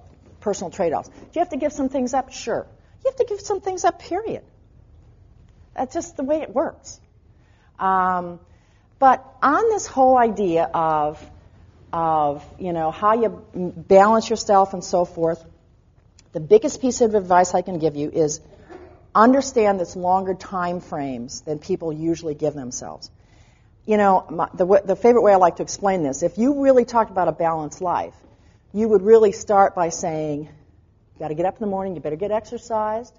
personal 0.43 0.69
trade 0.69 0.93
offs. 0.93 1.09
Do 1.09 1.15
you 1.33 1.39
have 1.39 1.49
to 1.49 1.57
give 1.57 1.73
some 1.73 1.89
things 1.89 2.13
up? 2.13 2.31
Sure. 2.31 2.67
You 3.03 3.09
have 3.09 3.15
to 3.15 3.25
give 3.25 3.41
some 3.41 3.61
things 3.61 3.83
up, 3.85 3.99
period. 3.99 4.43
That's 5.75 5.93
just 5.93 6.17
the 6.17 6.23
way 6.23 6.41
it 6.41 6.53
works. 6.53 6.99
Um, 7.79 8.39
but 8.99 9.25
on 9.41 9.69
this 9.69 9.87
whole 9.87 10.17
idea 10.17 10.65
of, 10.65 11.19
of, 11.93 12.43
you 12.59 12.73
know, 12.73 12.89
how 12.89 13.13
you 13.13 13.43
balance 13.53 14.29
yourself 14.29 14.73
and 14.73 14.83
so 14.83 15.05
forth, 15.05 15.43
the 16.33 16.39
biggest 16.39 16.81
piece 16.81 17.01
of 17.01 17.13
advice 17.13 17.53
I 17.53 17.61
can 17.61 17.77
give 17.77 17.95
you 17.95 18.09
is 18.09 18.41
understand 19.13 19.79
this 19.79 19.95
longer 19.95 20.33
time 20.33 20.81
frames 20.81 21.41
than 21.41 21.59
people 21.59 21.93
usually 21.93 22.33
give 22.33 22.55
themselves. 22.55 23.11
You 23.85 23.97
know, 23.97 24.25
my, 24.29 24.49
the, 24.55 24.81
the 24.83 24.95
favorite 24.95 25.21
way 25.21 25.33
I 25.33 25.35
like 25.35 25.57
to 25.57 25.63
explain 25.63 26.01
this, 26.01 26.23
if 26.23 26.39
you 26.39 26.63
really 26.63 26.83
talked 26.83 27.11
about 27.11 27.27
a 27.27 27.31
balanced 27.31 27.79
life, 27.79 28.15
you 28.73 28.89
would 28.89 29.03
really 29.03 29.31
start 29.31 29.75
by 29.75 29.89
saying, 29.89 30.45
you 30.45 31.19
got 31.19 31.27
to 31.27 31.35
get 31.35 31.45
up 31.45 31.55
in 31.55 31.61
the 31.61 31.67
morning, 31.67 31.93
you 31.93 32.01
better 32.01 32.15
get 32.15 32.31
exercised. 32.31 33.13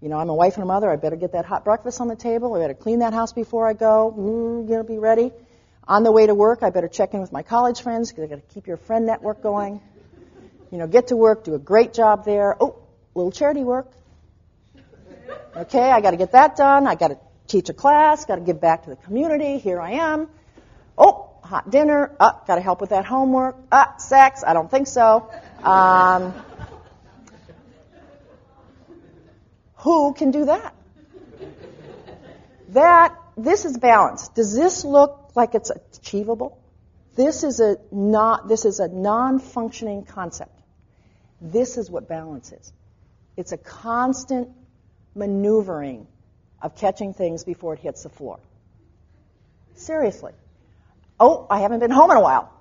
You 0.00 0.08
know, 0.08 0.18
I'm 0.18 0.30
a 0.30 0.34
wife 0.34 0.54
and 0.54 0.64
a 0.64 0.66
mother, 0.66 0.90
I 0.90 0.96
better 0.96 1.16
get 1.16 1.32
that 1.32 1.44
hot 1.44 1.64
breakfast 1.64 2.00
on 2.00 2.08
the 2.08 2.16
table, 2.16 2.54
I 2.54 2.58
better 2.58 2.74
clean 2.74 3.00
that 3.00 3.12
house 3.12 3.32
before 3.32 3.68
I 3.68 3.74
go, 3.74 4.12
mm, 4.18 4.68
you 4.68 4.74
know, 4.74 4.82
be 4.82 4.98
ready. 4.98 5.30
On 5.90 6.04
the 6.04 6.12
way 6.12 6.24
to 6.24 6.36
work, 6.36 6.62
I 6.62 6.70
better 6.70 6.86
check 6.86 7.14
in 7.14 7.20
with 7.20 7.32
my 7.32 7.42
college 7.42 7.82
friends 7.82 8.12
because 8.12 8.22
I 8.22 8.26
got 8.28 8.48
to 8.48 8.54
keep 8.54 8.68
your 8.68 8.76
friend 8.76 9.06
network 9.06 9.42
going. 9.42 9.80
You 10.70 10.78
know, 10.78 10.86
get 10.86 11.08
to 11.08 11.16
work, 11.16 11.42
do 11.42 11.54
a 11.54 11.58
great 11.58 11.92
job 11.92 12.24
there. 12.24 12.56
Oh, 12.60 12.76
little 13.12 13.32
charity 13.32 13.64
work. 13.64 13.90
Okay, 15.56 15.90
I 15.90 16.00
got 16.00 16.12
to 16.12 16.16
get 16.16 16.30
that 16.30 16.54
done. 16.54 16.86
I 16.86 16.94
got 16.94 17.08
to 17.08 17.18
teach 17.48 17.70
a 17.70 17.72
class, 17.72 18.24
got 18.24 18.36
to 18.36 18.42
give 18.42 18.60
back 18.60 18.84
to 18.84 18.90
the 18.90 18.94
community. 18.94 19.58
Here 19.58 19.80
I 19.80 19.94
am. 19.94 20.28
Oh, 20.96 21.32
hot 21.42 21.68
dinner. 21.70 22.14
Uh, 22.20 22.34
got 22.46 22.54
to 22.54 22.60
help 22.60 22.80
with 22.80 22.90
that 22.90 23.04
homework. 23.04 23.56
Uh, 23.72 23.96
sex. 23.96 24.44
I 24.46 24.52
don't 24.52 24.70
think 24.70 24.86
so. 24.86 25.28
Um, 25.64 26.32
who 29.78 30.14
can 30.14 30.30
do 30.30 30.44
that? 30.44 30.72
That 32.68 33.16
this 33.36 33.64
is 33.64 33.76
balance. 33.76 34.28
Does 34.28 34.54
this 34.54 34.84
look 34.84 35.19
like 35.36 35.54
it's 35.54 35.70
achievable? 35.70 36.62
This 37.16 37.44
is 37.44 37.60
a 37.60 37.76
not. 37.90 38.48
This 38.48 38.64
is 38.64 38.80
a 38.80 38.88
non-functioning 38.88 40.04
concept. 40.04 40.58
This 41.40 41.76
is 41.78 41.90
what 41.90 42.08
balance 42.08 42.52
is. 42.52 42.72
It's 43.36 43.52
a 43.52 43.58
constant 43.58 44.50
maneuvering 45.14 46.06
of 46.62 46.76
catching 46.76 47.14
things 47.14 47.44
before 47.44 47.74
it 47.74 47.80
hits 47.80 48.02
the 48.02 48.08
floor. 48.08 48.38
Seriously. 49.74 50.32
Oh, 51.18 51.46
I 51.50 51.60
haven't 51.60 51.80
been 51.80 51.90
home 51.90 52.10
in 52.10 52.16
a 52.16 52.20
while. 52.20 52.52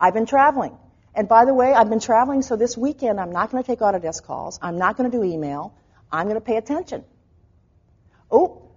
I've 0.00 0.14
been 0.14 0.26
traveling. 0.26 0.76
And 1.14 1.28
by 1.28 1.44
the 1.44 1.52
way, 1.52 1.72
I've 1.72 1.90
been 1.90 2.00
traveling, 2.00 2.42
so 2.42 2.56
this 2.56 2.76
weekend 2.76 3.20
I'm 3.20 3.32
not 3.32 3.50
going 3.50 3.62
to 3.62 3.66
take 3.66 3.80
Autodesk 3.80 4.22
calls. 4.24 4.58
I'm 4.62 4.78
not 4.78 4.96
going 4.96 5.10
to 5.10 5.16
do 5.16 5.24
email. 5.24 5.74
I'm 6.10 6.26
going 6.26 6.36
to 6.36 6.40
pay 6.40 6.56
attention. 6.56 7.04
Oh, 8.30 8.70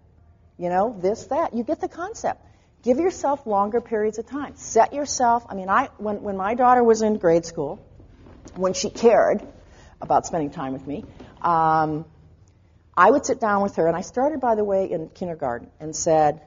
you 0.57 0.69
know, 0.69 0.97
this, 0.99 1.25
that. 1.27 1.53
You 1.53 1.63
get 1.63 1.79
the 1.79 1.87
concept. 1.87 2.43
Give 2.83 2.99
yourself 2.99 3.47
longer 3.47 3.79
periods 3.79 4.19
of 4.19 4.27
time. 4.27 4.55
Set 4.57 4.93
yourself, 4.93 5.45
I 5.49 5.55
mean, 5.55 5.69
I, 5.69 5.89
when, 5.97 6.21
when 6.21 6.35
my 6.35 6.53
daughter 6.53 6.83
was 6.83 7.01
in 7.01 7.17
grade 7.17 7.45
school, 7.45 7.79
when 8.55 8.73
she 8.73 8.89
cared 8.89 9.41
about 10.01 10.25
spending 10.25 10.51
time 10.51 10.73
with 10.73 10.85
me, 10.85 11.05
um, 11.41 12.05
I 12.95 13.09
would 13.09 13.25
sit 13.25 13.39
down 13.39 13.63
with 13.63 13.77
her, 13.77 13.87
and 13.87 13.95
I 13.95 14.01
started, 14.01 14.41
by 14.41 14.55
the 14.55 14.65
way, 14.65 14.91
in 14.91 15.09
kindergarten 15.09 15.71
and 15.79 15.95
said, 15.95 16.41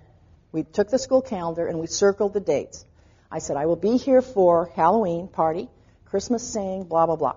we 0.53 0.63
took 0.63 0.91
the 0.91 0.99
school 0.99 1.23
calendar 1.23 1.67
and 1.67 1.81
we 1.81 1.87
circled 1.87 2.35
the 2.35 2.41
dates. 2.41 2.85
I 3.31 3.39
said, 3.39 3.57
I 3.57 3.67
will 3.67 3.77
be 3.77 3.97
here 3.97 4.23
for 4.23 4.71
Halloween 4.77 5.29
party, 5.29 5.69
Christmas 6.05 6.47
sing, 6.47 6.85
blah, 6.85 7.07
blah, 7.07 7.17
blah. 7.17 7.37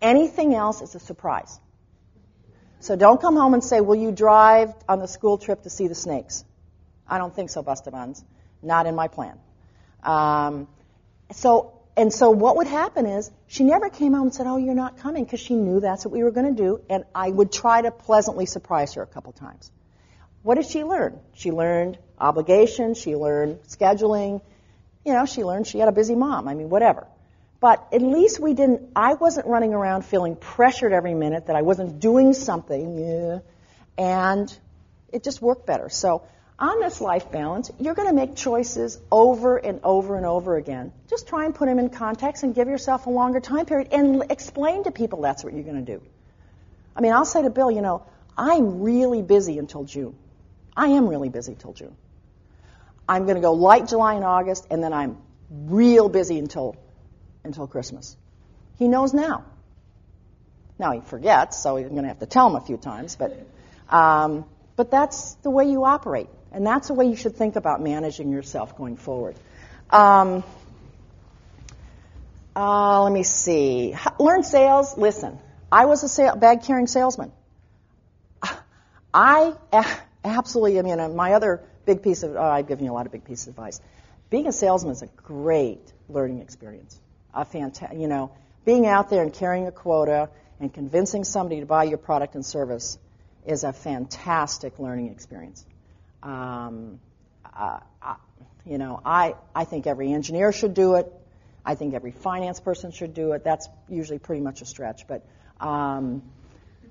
Anything 0.00 0.54
else 0.54 0.80
is 0.80 0.94
a 0.94 1.00
surprise. 1.00 1.60
So 2.80 2.96
don't 2.96 3.20
come 3.20 3.36
home 3.36 3.54
and 3.54 3.62
say, 3.62 3.80
Will 3.80 3.96
you 3.96 4.10
drive 4.10 4.74
on 4.88 4.98
the 4.98 5.06
school 5.06 5.38
trip 5.38 5.62
to 5.62 5.70
see 5.70 5.86
the 5.86 5.94
snakes? 5.94 6.44
I 7.12 7.18
don't 7.18 7.34
think 7.34 7.50
so, 7.50 7.62
Bustamans. 7.62 8.24
Not 8.62 8.86
in 8.86 8.94
my 8.94 9.08
plan. 9.08 9.38
Um, 10.02 10.66
so 11.32 11.80
and 11.94 12.10
so 12.10 12.30
what 12.30 12.56
would 12.56 12.66
happen 12.66 13.04
is 13.04 13.30
she 13.48 13.64
never 13.64 13.90
came 13.90 14.14
home 14.14 14.28
and 14.28 14.34
said, 14.34 14.46
"Oh, 14.46 14.56
you're 14.56 14.74
not 14.74 14.96
coming," 14.96 15.24
because 15.24 15.40
she 15.40 15.54
knew 15.54 15.80
that's 15.80 16.06
what 16.06 16.12
we 16.12 16.22
were 16.24 16.30
going 16.30 16.56
to 16.56 16.62
do, 16.62 16.80
and 16.88 17.04
I 17.14 17.28
would 17.28 17.52
try 17.52 17.82
to 17.82 17.90
pleasantly 17.90 18.46
surprise 18.46 18.94
her 18.94 19.02
a 19.02 19.06
couple 19.06 19.32
times. 19.32 19.70
What 20.42 20.54
did 20.54 20.64
she 20.66 20.84
learn? 20.84 21.20
She 21.34 21.52
learned 21.52 21.98
obligation. 22.18 22.94
She 22.94 23.14
learned 23.14 23.60
scheduling. 23.68 24.40
You 25.04 25.12
know, 25.12 25.26
she 25.26 25.44
learned 25.44 25.66
she 25.66 25.78
had 25.80 25.88
a 25.88 25.92
busy 25.92 26.14
mom. 26.14 26.48
I 26.48 26.54
mean, 26.54 26.70
whatever. 26.70 27.06
But 27.60 27.88
at 27.92 28.00
least 28.00 28.40
we 28.40 28.54
didn't. 28.54 28.90
I 28.96 29.14
wasn't 29.14 29.46
running 29.46 29.74
around 29.74 30.06
feeling 30.06 30.34
pressured 30.34 30.92
every 30.92 31.14
minute 31.14 31.48
that 31.48 31.56
I 31.56 31.62
wasn't 31.62 32.00
doing 32.00 32.32
something, 32.32 33.42
and 33.98 34.58
it 35.12 35.22
just 35.22 35.42
worked 35.42 35.66
better. 35.66 35.90
So 35.90 36.22
on 36.62 36.80
this 36.80 37.00
life 37.00 37.32
balance, 37.32 37.72
you're 37.80 37.94
going 37.94 38.06
to 38.06 38.14
make 38.14 38.36
choices 38.36 38.98
over 39.10 39.56
and 39.56 39.80
over 39.82 40.16
and 40.16 40.24
over 40.24 40.56
again. 40.56 40.92
Just 41.10 41.26
try 41.26 41.44
and 41.44 41.52
put 41.54 41.66
them 41.66 41.80
in 41.80 41.90
context 41.90 42.44
and 42.44 42.54
give 42.54 42.68
yourself 42.68 43.06
a 43.06 43.10
longer 43.10 43.40
time 43.40 43.66
period 43.66 43.88
and 43.90 44.30
explain 44.30 44.84
to 44.84 44.92
people 44.92 45.22
that's 45.22 45.42
what 45.42 45.54
you're 45.54 45.64
going 45.64 45.84
to 45.84 45.98
do. 45.98 46.00
I 46.94 47.00
mean, 47.00 47.12
I'll 47.12 47.24
say 47.24 47.42
to 47.42 47.50
Bill, 47.50 47.68
you 47.68 47.82
know, 47.82 48.06
I'm 48.38 48.80
really 48.80 49.22
busy 49.22 49.58
until 49.58 49.82
June. 49.82 50.14
I 50.76 50.86
am 50.88 51.08
really 51.08 51.28
busy 51.30 51.56
till 51.56 51.72
June. 51.72 51.96
I'm 53.08 53.24
going 53.24 53.34
to 53.34 53.42
go 53.42 53.54
light 53.54 53.88
July 53.88 54.14
and 54.14 54.24
August, 54.24 54.68
and 54.70 54.84
then 54.84 54.92
I'm 54.92 55.18
real 55.50 56.08
busy 56.08 56.38
until 56.38 56.76
until 57.42 57.66
Christmas. 57.66 58.16
He 58.78 58.86
knows 58.86 59.12
now. 59.12 59.44
Now 60.78 60.92
he 60.92 61.00
forgets, 61.00 61.58
so 61.58 61.76
I'm 61.76 61.88
going 61.88 62.02
to 62.02 62.08
have 62.08 62.20
to 62.20 62.26
tell 62.26 62.46
him 62.46 62.54
a 62.54 62.60
few 62.60 62.76
times, 62.76 63.16
but 63.16 63.36
um, 63.88 64.44
but 64.76 64.92
that's 64.92 65.34
the 65.42 65.50
way 65.50 65.64
you 65.64 65.84
operate, 65.84 66.28
and 66.52 66.66
that's 66.66 66.88
the 66.88 66.94
way 66.94 67.06
you 67.06 67.16
should 67.16 67.36
think 67.36 67.56
about 67.56 67.80
managing 67.80 68.30
yourself 68.30 68.76
going 68.76 68.96
forward. 68.96 69.36
Um, 69.90 70.44
uh, 72.54 73.02
let 73.02 73.12
me 73.12 73.22
see. 73.22 73.94
Learn 74.18 74.42
sales. 74.42 74.96
Listen, 74.96 75.38
I 75.70 75.86
was 75.86 76.02
a 76.02 76.08
sale, 76.08 76.36
bag 76.36 76.62
carrying 76.62 76.86
salesman. 76.86 77.32
I 79.14 79.54
absolutely, 80.24 80.78
I 80.78 80.82
mean, 80.82 81.00
uh, 81.00 81.08
my 81.08 81.34
other 81.34 81.62
big 81.84 82.02
piece 82.02 82.22
of, 82.22 82.36
oh, 82.36 82.42
I've 82.42 82.68
given 82.68 82.84
you 82.84 82.92
a 82.92 82.94
lot 82.94 83.06
of 83.06 83.12
big 83.12 83.24
pieces 83.24 83.48
of 83.48 83.54
advice. 83.54 83.80
Being 84.30 84.46
a 84.46 84.52
salesman 84.52 84.92
is 84.92 85.02
a 85.02 85.06
great 85.06 85.92
learning 86.08 86.40
experience. 86.40 86.98
A 87.34 87.44
fantastic, 87.44 87.98
you 87.98 88.08
know, 88.08 88.32
being 88.64 88.86
out 88.86 89.10
there 89.10 89.22
and 89.22 89.32
carrying 89.32 89.66
a 89.66 89.72
quota 89.72 90.30
and 90.60 90.72
convincing 90.72 91.24
somebody 91.24 91.60
to 91.60 91.66
buy 91.66 91.84
your 91.84 91.98
product 91.98 92.34
and 92.34 92.44
service 92.44 92.98
is 93.46 93.64
a 93.64 93.72
fantastic 93.72 94.78
learning 94.78 95.08
experience. 95.08 95.64
Um, 96.22 97.00
uh, 97.54 97.80
you 98.64 98.78
know, 98.78 99.00
I, 99.04 99.34
I 99.54 99.64
think 99.64 99.86
every 99.86 100.12
engineer 100.12 100.52
should 100.52 100.74
do 100.74 100.94
it. 100.94 101.12
I 101.64 101.74
think 101.74 101.94
every 101.94 102.12
finance 102.12 102.60
person 102.60 102.90
should 102.90 103.14
do 103.14 103.32
it. 103.32 103.44
That's 103.44 103.68
usually 103.88 104.18
pretty 104.18 104.40
much 104.40 104.62
a 104.62 104.64
stretch, 104.64 105.06
but 105.06 105.24
um, 105.60 106.22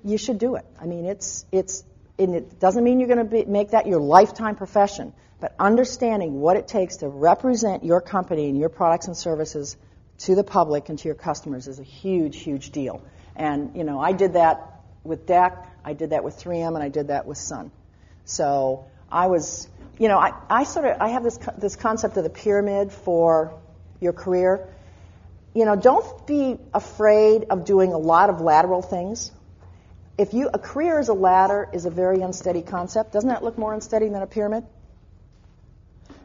you 0.04 0.18
should 0.18 0.38
do 0.38 0.56
it. 0.56 0.64
I 0.80 0.86
mean, 0.86 1.04
it's 1.04 1.44
it's 1.52 1.84
and 2.18 2.34
it 2.34 2.58
doesn't 2.58 2.82
mean 2.82 3.00
you're 3.00 3.08
going 3.08 3.28
to 3.28 3.46
make 3.46 3.70
that 3.70 3.86
your 3.86 4.00
lifetime 4.00 4.54
profession, 4.54 5.12
but 5.40 5.54
understanding 5.58 6.40
what 6.40 6.56
it 6.56 6.68
takes 6.68 6.98
to 6.98 7.08
represent 7.08 7.84
your 7.84 8.00
company 8.00 8.48
and 8.48 8.58
your 8.58 8.68
products 8.68 9.06
and 9.06 9.16
services 9.16 9.76
to 10.18 10.34
the 10.34 10.44
public 10.44 10.88
and 10.88 10.98
to 10.98 11.08
your 11.08 11.14
customers 11.14 11.68
is 11.68 11.78
a 11.78 11.84
huge, 11.84 12.38
huge 12.40 12.70
deal. 12.70 13.04
And 13.34 13.76
you 13.76 13.84
know, 13.84 14.00
I 14.00 14.12
did 14.12 14.34
that 14.34 14.80
with 15.04 15.26
DEC, 15.26 15.66
I 15.84 15.94
did 15.94 16.10
that 16.10 16.22
with 16.22 16.36
3M, 16.36 16.74
and 16.74 16.82
I 16.82 16.88
did 16.88 17.08
that 17.08 17.26
with 17.26 17.38
Sun. 17.38 17.72
So 18.24 18.86
I 19.12 19.26
was, 19.26 19.68
you 19.98 20.08
know, 20.08 20.18
I, 20.18 20.32
I 20.48 20.64
sort 20.64 20.86
of 20.86 21.00
I 21.00 21.08
have 21.08 21.22
this 21.22 21.38
this 21.58 21.76
concept 21.76 22.16
of 22.16 22.24
the 22.24 22.30
pyramid 22.30 22.92
for 22.92 23.60
your 24.00 24.12
career. 24.12 24.68
You 25.54 25.66
know, 25.66 25.76
don't 25.76 26.26
be 26.26 26.56
afraid 26.72 27.44
of 27.50 27.64
doing 27.66 27.92
a 27.92 27.98
lot 27.98 28.30
of 28.30 28.40
lateral 28.40 28.80
things. 28.80 29.30
If 30.16 30.32
you 30.34 30.48
a 30.52 30.58
career 30.58 30.98
as 30.98 31.08
a 31.08 31.14
ladder 31.14 31.68
is 31.72 31.84
a 31.84 31.90
very 31.90 32.20
unsteady 32.22 32.62
concept. 32.62 33.12
Doesn't 33.12 33.28
that 33.28 33.44
look 33.44 33.58
more 33.58 33.74
unsteady 33.74 34.08
than 34.08 34.22
a 34.22 34.26
pyramid? 34.26 34.64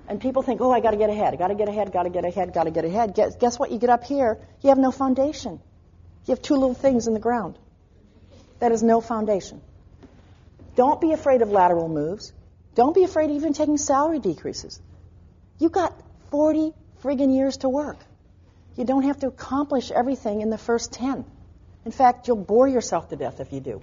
And 0.10 0.22
people 0.22 0.42
think, 0.42 0.62
oh, 0.62 0.72
I 0.72 0.80
got 0.80 0.92
to 0.92 0.98
get 0.98 1.10
ahead. 1.10 1.34
I 1.34 1.38
got 1.38 1.50
to 1.50 1.56
get 1.56 1.68
ahead. 1.68 1.92
Got 1.92 2.04
to 2.04 2.10
get 2.10 2.24
ahead. 2.24 2.54
Got 2.54 2.64
to 2.64 2.72
get 2.72 2.86
ahead. 2.86 3.14
Guess, 3.14 3.36
guess 3.36 3.60
what? 3.60 3.72
You 3.72 3.78
get 3.78 3.90
up 3.90 4.06
here, 4.06 4.40
you 4.62 4.70
have 4.70 4.78
no 4.78 4.92
foundation. 4.92 5.60
You 6.26 6.32
have 6.32 6.42
two 6.42 6.56
little 6.56 6.74
things 6.74 7.08
in 7.08 7.14
the 7.14 7.20
ground. 7.20 7.58
That 8.60 8.72
is 8.72 8.82
no 8.84 9.02
foundation. 9.02 9.62
Don't 10.76 11.02
be 11.02 11.12
afraid 11.12 11.42
of 11.42 11.50
lateral 11.50 11.90
moves. 11.90 12.32
Don't 12.78 12.94
be 12.94 13.04
afraid 13.04 13.32
of 13.32 13.36
even 13.36 13.54
taking 13.54 13.78
salary 13.78 14.20
decreases. 14.20 14.80
You've 15.58 15.72
got 15.72 16.00
40 16.30 16.74
friggin' 17.04 17.36
years 17.36 17.58
to 17.58 17.70
work. 17.70 17.98
You 18.76 18.86
don't 18.86 19.02
have 19.02 19.18
to 19.22 19.28
accomplish 19.28 19.90
everything 19.90 20.42
in 20.42 20.52
the 20.52 20.60
first 20.60 20.94
10. 20.94 21.26
In 21.86 21.92
fact, 21.92 22.28
you'll 22.28 22.38
bore 22.52 22.68
yourself 22.68 23.10
to 23.10 23.16
death 23.16 23.40
if 23.40 23.52
you 23.52 23.62
do. 23.62 23.82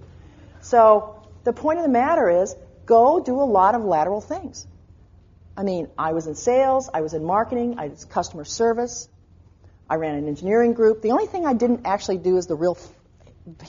So 0.61 1.21
the 1.43 1.53
point 1.53 1.81
of 1.81 1.85
the 1.85 1.91
matter 1.91 2.43
is 2.43 2.55
go 2.87 3.19
do 3.19 3.41
a 3.41 3.49
lot 3.59 3.75
of 3.75 3.85
lateral 3.85 4.21
things. 4.21 4.65
I 5.57 5.65
mean, 5.65 5.89
I 5.99 6.13
was 6.13 6.29
in 6.29 6.37
sales, 6.37 6.89
I 6.95 7.01
was 7.01 7.15
in 7.15 7.25
marketing, 7.25 7.75
I 7.79 7.89
was 7.89 8.05
customer 8.05 8.45
service, 8.45 9.09
I 9.91 9.97
ran 9.97 10.15
an 10.15 10.29
engineering 10.29 10.73
group. 10.73 11.03
The 11.03 11.11
only 11.11 11.27
thing 11.27 11.47
I 11.47 11.55
didn't 11.55 11.85
actually 11.85 12.19
do 12.19 12.37
is 12.37 12.47
the 12.47 12.55
real 12.55 12.79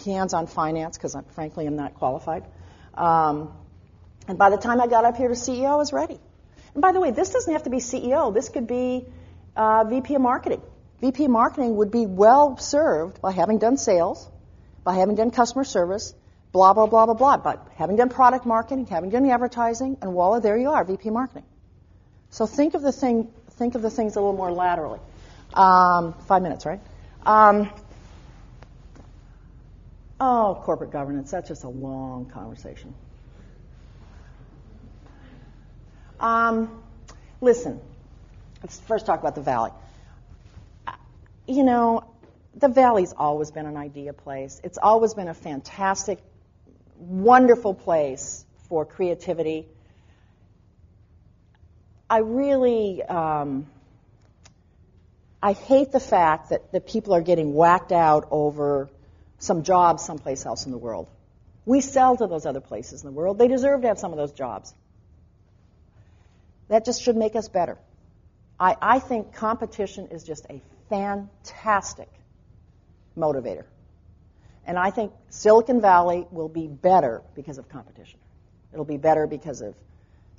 hands-on 0.05 0.45
finance 0.45 0.99
because, 0.99 1.17
frankly, 1.33 1.65
I'm 1.65 1.75
not 1.75 1.95
qualified. 1.95 2.43
Um, 2.93 3.64
and 4.27 4.37
by 4.37 4.49
the 4.49 4.57
time 4.57 4.81
I 4.81 4.87
got 4.87 5.05
up 5.05 5.17
here 5.17 5.27
to 5.27 5.35
CEO, 5.35 5.65
I 5.65 5.75
was 5.75 5.93
ready. 5.93 6.19
And 6.73 6.81
by 6.81 6.91
the 6.91 6.99
way, 6.99 7.11
this 7.11 7.31
doesn't 7.31 7.51
have 7.51 7.63
to 7.63 7.69
be 7.69 7.77
CEO. 7.77 8.33
This 8.33 8.49
could 8.49 8.67
be 8.67 9.05
uh, 9.55 9.85
VP 9.85 10.15
of 10.15 10.21
marketing. 10.21 10.61
VP 11.01 11.25
of 11.25 11.31
marketing 11.31 11.75
would 11.77 11.91
be 11.91 12.05
well 12.05 12.57
served 12.57 13.21
by 13.21 13.31
having 13.31 13.59
done 13.59 13.77
sales, 13.77 14.29
by 14.83 14.95
having 14.95 15.15
done 15.15 15.31
customer 15.31 15.63
service, 15.63 16.13
blah, 16.51 16.73
blah, 16.73 16.87
blah, 16.87 17.05
blah, 17.05 17.13
blah. 17.13 17.37
But 17.37 17.67
having 17.75 17.95
done 17.95 18.09
product 18.09 18.45
marketing, 18.45 18.87
having 18.87 19.09
done 19.09 19.29
advertising, 19.29 19.97
and 20.01 20.11
voila, 20.11 20.39
there 20.39 20.57
you 20.57 20.71
are, 20.71 20.83
VP 20.83 21.09
marketing. 21.09 21.45
So 22.29 22.45
think 22.45 22.73
of 22.73 22.81
the 22.81 22.91
thing, 22.91 23.31
think 23.51 23.75
of 23.75 23.81
the 23.81 23.89
things 23.89 24.15
a 24.15 24.19
little 24.19 24.35
more 24.35 24.51
laterally. 24.51 24.99
Um, 25.53 26.13
five 26.27 26.41
minutes, 26.41 26.65
right? 26.65 26.81
Um, 27.25 27.69
oh, 30.19 30.61
corporate 30.63 30.91
governance. 30.91 31.31
That's 31.31 31.47
just 31.47 31.63
a 31.63 31.69
long 31.69 32.25
conversation. 32.25 32.93
Um, 36.19 36.83
listen, 37.41 37.79
let's 38.63 38.79
first 38.81 39.05
talk 39.05 39.19
about 39.19 39.35
the 39.35 39.41
valley. 39.41 39.71
You 41.47 41.63
know, 41.63 42.03
the 42.55 42.67
valley's 42.67 43.13
always 43.15 43.51
been 43.51 43.65
an 43.65 43.77
idea 43.77 44.13
place. 44.13 44.59
It's 44.63 44.77
always 44.77 45.13
been 45.13 45.27
a 45.27 45.33
fantastic, 45.33 46.19
wonderful 46.97 47.73
place 47.73 48.45
for 48.69 48.85
creativity. 48.85 49.67
I 52.09 52.19
really, 52.19 53.03
um, 53.03 53.67
I 55.41 55.53
hate 55.53 55.91
the 55.91 55.99
fact 55.99 56.49
that, 56.49 56.71
that 56.71 56.87
people 56.87 57.13
are 57.13 57.21
getting 57.21 57.53
whacked 57.53 57.91
out 57.91 58.27
over 58.31 58.89
some 59.39 59.63
jobs 59.63 60.03
someplace 60.03 60.45
else 60.45 60.65
in 60.65 60.71
the 60.71 60.77
world. 60.77 61.07
We 61.65 61.81
sell 61.81 62.15
to 62.17 62.27
those 62.27 62.45
other 62.45 62.61
places 62.61 63.03
in 63.03 63.07
the 63.07 63.11
world. 63.11 63.37
They 63.37 63.47
deserve 63.47 63.81
to 63.81 63.87
have 63.87 63.99
some 63.99 64.11
of 64.11 64.17
those 64.17 64.31
jobs. 64.31 64.73
That 66.67 66.85
just 66.85 67.01
should 67.01 67.15
make 67.15 67.35
us 67.35 67.47
better. 67.47 67.77
I, 68.59 68.75
I 68.81 68.99
think 68.99 69.33
competition 69.33 70.07
is 70.11 70.23
just 70.23 70.45
a 70.49 70.61
fantastic 70.89 72.09
motivator. 73.17 73.65
And 74.65 74.77
I 74.79 74.89
think 74.89 75.11
Silicon 75.29 75.81
Valley 75.81 76.25
will 76.31 76.49
be 76.49 76.67
better 76.67 77.21
because 77.35 77.57
of 77.57 77.69
competition. 77.69 78.19
It'll 78.73 78.85
be 78.85 78.97
better 78.97 79.27
because 79.27 79.61
of, 79.61 79.75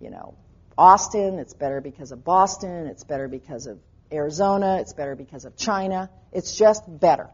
you 0.00 0.10
know, 0.10 0.34
Austin. 0.76 1.38
It's 1.38 1.54
better 1.54 1.80
because 1.80 2.12
of 2.12 2.24
Boston. 2.24 2.86
It's 2.86 3.04
better 3.04 3.28
because 3.28 3.66
of 3.66 3.78
Arizona. 4.12 4.78
It's 4.80 4.92
better 4.92 5.14
because 5.14 5.44
of 5.44 5.56
China. 5.56 6.10
It's 6.32 6.56
just 6.56 6.82
better. 6.86 7.28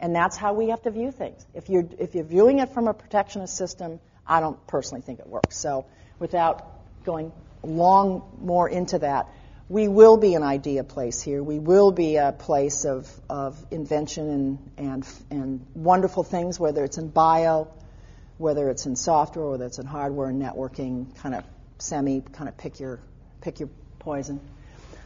And 0.00 0.14
that's 0.14 0.36
how 0.36 0.54
we 0.54 0.68
have 0.68 0.82
to 0.82 0.90
view 0.90 1.10
things. 1.10 1.44
If 1.54 1.68
you're, 1.68 1.88
if 1.98 2.14
you're 2.14 2.24
viewing 2.24 2.58
it 2.58 2.72
from 2.72 2.88
a 2.88 2.94
protectionist 2.94 3.56
system, 3.56 4.00
I 4.26 4.40
don't 4.40 4.64
personally 4.66 5.02
think 5.02 5.20
it 5.20 5.26
works. 5.26 5.56
So 5.56 5.86
without 6.18 7.04
going 7.04 7.32
long 7.66 8.22
more 8.40 8.68
into 8.68 8.98
that, 8.98 9.28
we 9.68 9.88
will 9.88 10.16
be 10.18 10.34
an 10.34 10.42
idea 10.42 10.84
place 10.84 11.22
here. 11.22 11.42
We 11.42 11.58
will 11.58 11.90
be 11.90 12.16
a 12.16 12.32
place 12.32 12.84
of, 12.84 13.10
of 13.30 13.56
invention 13.70 14.28
and, 14.28 14.70
and, 14.76 15.08
and 15.30 15.66
wonderful 15.74 16.22
things, 16.22 16.60
whether 16.60 16.84
it's 16.84 16.98
in 16.98 17.08
bio, 17.08 17.68
whether 18.36 18.68
it's 18.68 18.86
in 18.86 18.94
software, 18.94 19.48
whether 19.48 19.64
it's 19.64 19.78
in 19.78 19.86
hardware 19.86 20.28
and 20.28 20.40
networking, 20.40 21.16
kind 21.16 21.34
of 21.34 21.44
semi, 21.78 22.20
kind 22.20 22.48
of 22.48 22.56
pick 22.58 22.78
your, 22.78 23.00
pick 23.40 23.58
your 23.60 23.70
poison. 23.98 24.40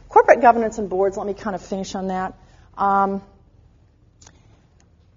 Corporate 0.09 0.41
governance 0.41 0.77
and 0.77 0.89
boards, 0.89 1.15
let 1.15 1.25
me 1.25 1.33
kind 1.33 1.55
of 1.55 1.61
finish 1.61 1.95
on 1.95 2.07
that. 2.07 2.33
Um, 2.77 3.21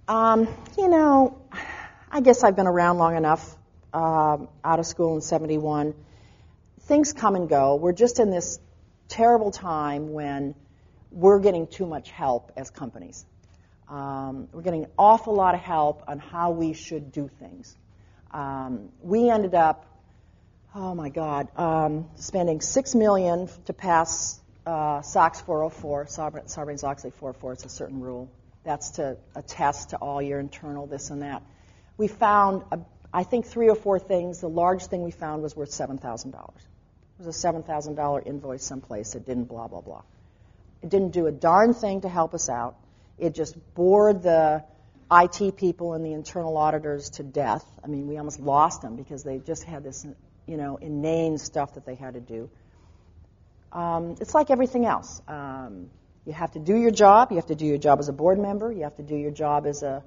um, 0.07 0.49
you 0.79 0.89
know, 0.89 1.39
I 2.11 2.21
guess 2.21 2.45
I've 2.45 2.57
been 2.57 2.67
around 2.67 2.99
long 2.99 3.17
enough, 3.17 3.57
uh, 3.93 4.39
out 4.65 4.79
of 4.79 4.87
school 4.87 5.15
in 5.17 5.21
71. 5.21 5.95
Things 6.93 7.15
come 7.15 7.37
and 7.37 7.49
go. 7.49 7.77
We're 7.77 7.95
just 7.95 8.21
in 8.21 8.29
this 8.29 8.59
terrible 9.09 9.51
time 9.51 10.13
when 10.13 10.55
we're 11.11 11.39
getting 11.39 11.67
too 11.67 11.87
much 11.87 12.11
help 12.11 12.53
as 12.55 12.69
companies. 12.69 13.25
Um, 13.89 14.49
we're 14.53 14.61
getting 14.61 14.85
an 14.85 14.91
awful 14.99 15.35
lot 15.35 15.55
of 15.55 15.63
help 15.63 16.03
on 16.07 16.19
how 16.19 16.51
we 16.51 16.75
should 16.75 17.11
do 17.11 17.31
things. 17.41 17.75
Um, 18.31 18.91
we 19.01 19.31
ended 19.31 19.55
up, 19.55 19.87
oh 20.75 20.95
my 20.95 21.09
God, 21.09 21.49
um, 21.59 22.11
spending 22.17 22.61
six 22.61 22.95
million 22.95 23.49
to 23.65 23.73
pass 23.73 24.39
uh, 24.67 25.01
SOX 25.01 25.41
404, 25.41 26.05
Sarbanes-Oxley 26.05 27.13
404. 27.13 27.53
It's 27.55 27.65
a 27.65 27.71
certain 27.71 28.01
rule. 28.01 28.31
That's 28.65 28.91
to 28.91 29.17
attest 29.35 29.91
to 29.91 29.97
all 29.97 30.21
your 30.21 30.41
internal 30.41 30.87
this 30.87 31.09
and 31.09 31.23
that. 31.23 31.43
We 31.97 32.09
found, 32.09 32.65
a, 32.71 32.81
I 33.15 33.23
think, 33.23 33.47
three 33.47 33.71
or 33.71 33.77
four 33.77 33.99
things. 33.99 34.43
The 34.43 34.51
large 34.51 34.85
thing 34.85 35.03
we 35.03 35.11
found 35.11 35.43
was 35.43 35.57
worth 35.57 35.71
seven 35.71 35.97
thousand 35.97 36.33
dollars. 36.33 36.61
Was 37.25 37.37
a 37.37 37.39
seven 37.39 37.63
thousand 37.63 37.95
dollar 37.95 38.21
invoice 38.21 38.65
someplace. 38.65 39.15
It 39.15 39.25
didn't 39.25 39.45
blah 39.45 39.69
blah 39.69 39.81
blah. 39.81 40.03
It 40.83 40.89
didn't 40.89 41.13
do 41.13 41.27
a 41.27 41.31
darn 41.31 41.73
thing 41.73 42.01
to 42.01 42.09
help 42.09 42.35
us 42.35 42.49
out. 42.49 42.75
It 43.17 43.33
just 43.33 43.55
bored 43.75 44.25
the 44.25 44.65
IT 45.09 45.57
people 45.57 45.95
and 45.95 46.05
the 46.05 46.15
internal 46.15 46.57
auditors 46.57 47.11
to 47.11 47.23
death. 47.23 47.65
I 47.85 47.87
mean, 47.87 48.09
we 48.09 48.19
almost 48.19 48.41
lost 48.41 48.83
them 48.83 48.97
because 48.97 49.23
they 49.23 49.39
just 49.39 49.63
had 49.63 49.85
this, 49.85 50.05
you 50.49 50.57
know, 50.57 50.79
inane 50.79 51.39
stuff 51.39 51.75
that 51.75 51.87
they 51.87 51.95
had 51.95 52.15
to 52.15 52.21
do. 52.21 52.51
Um, 53.71 54.17
it's 54.21 54.35
like 54.35 54.51
everything 54.51 54.85
else. 54.85 55.23
Um, 55.29 55.91
you 56.27 56.33
have 56.33 56.51
to 56.53 56.59
do 56.59 56.77
your 56.77 56.91
job. 56.91 57.31
You 57.31 57.37
have 57.37 57.47
to 57.47 57.55
do 57.55 57.67
your 57.67 57.79
job 57.79 58.01
as 58.01 58.09
a 58.09 58.13
board 58.13 58.41
member. 58.41 58.73
You 58.73 58.83
have 58.83 58.97
to 58.97 59.05
do 59.05 59.15
your 59.15 59.31
job 59.31 59.67
as 59.67 59.85
a 59.85 60.03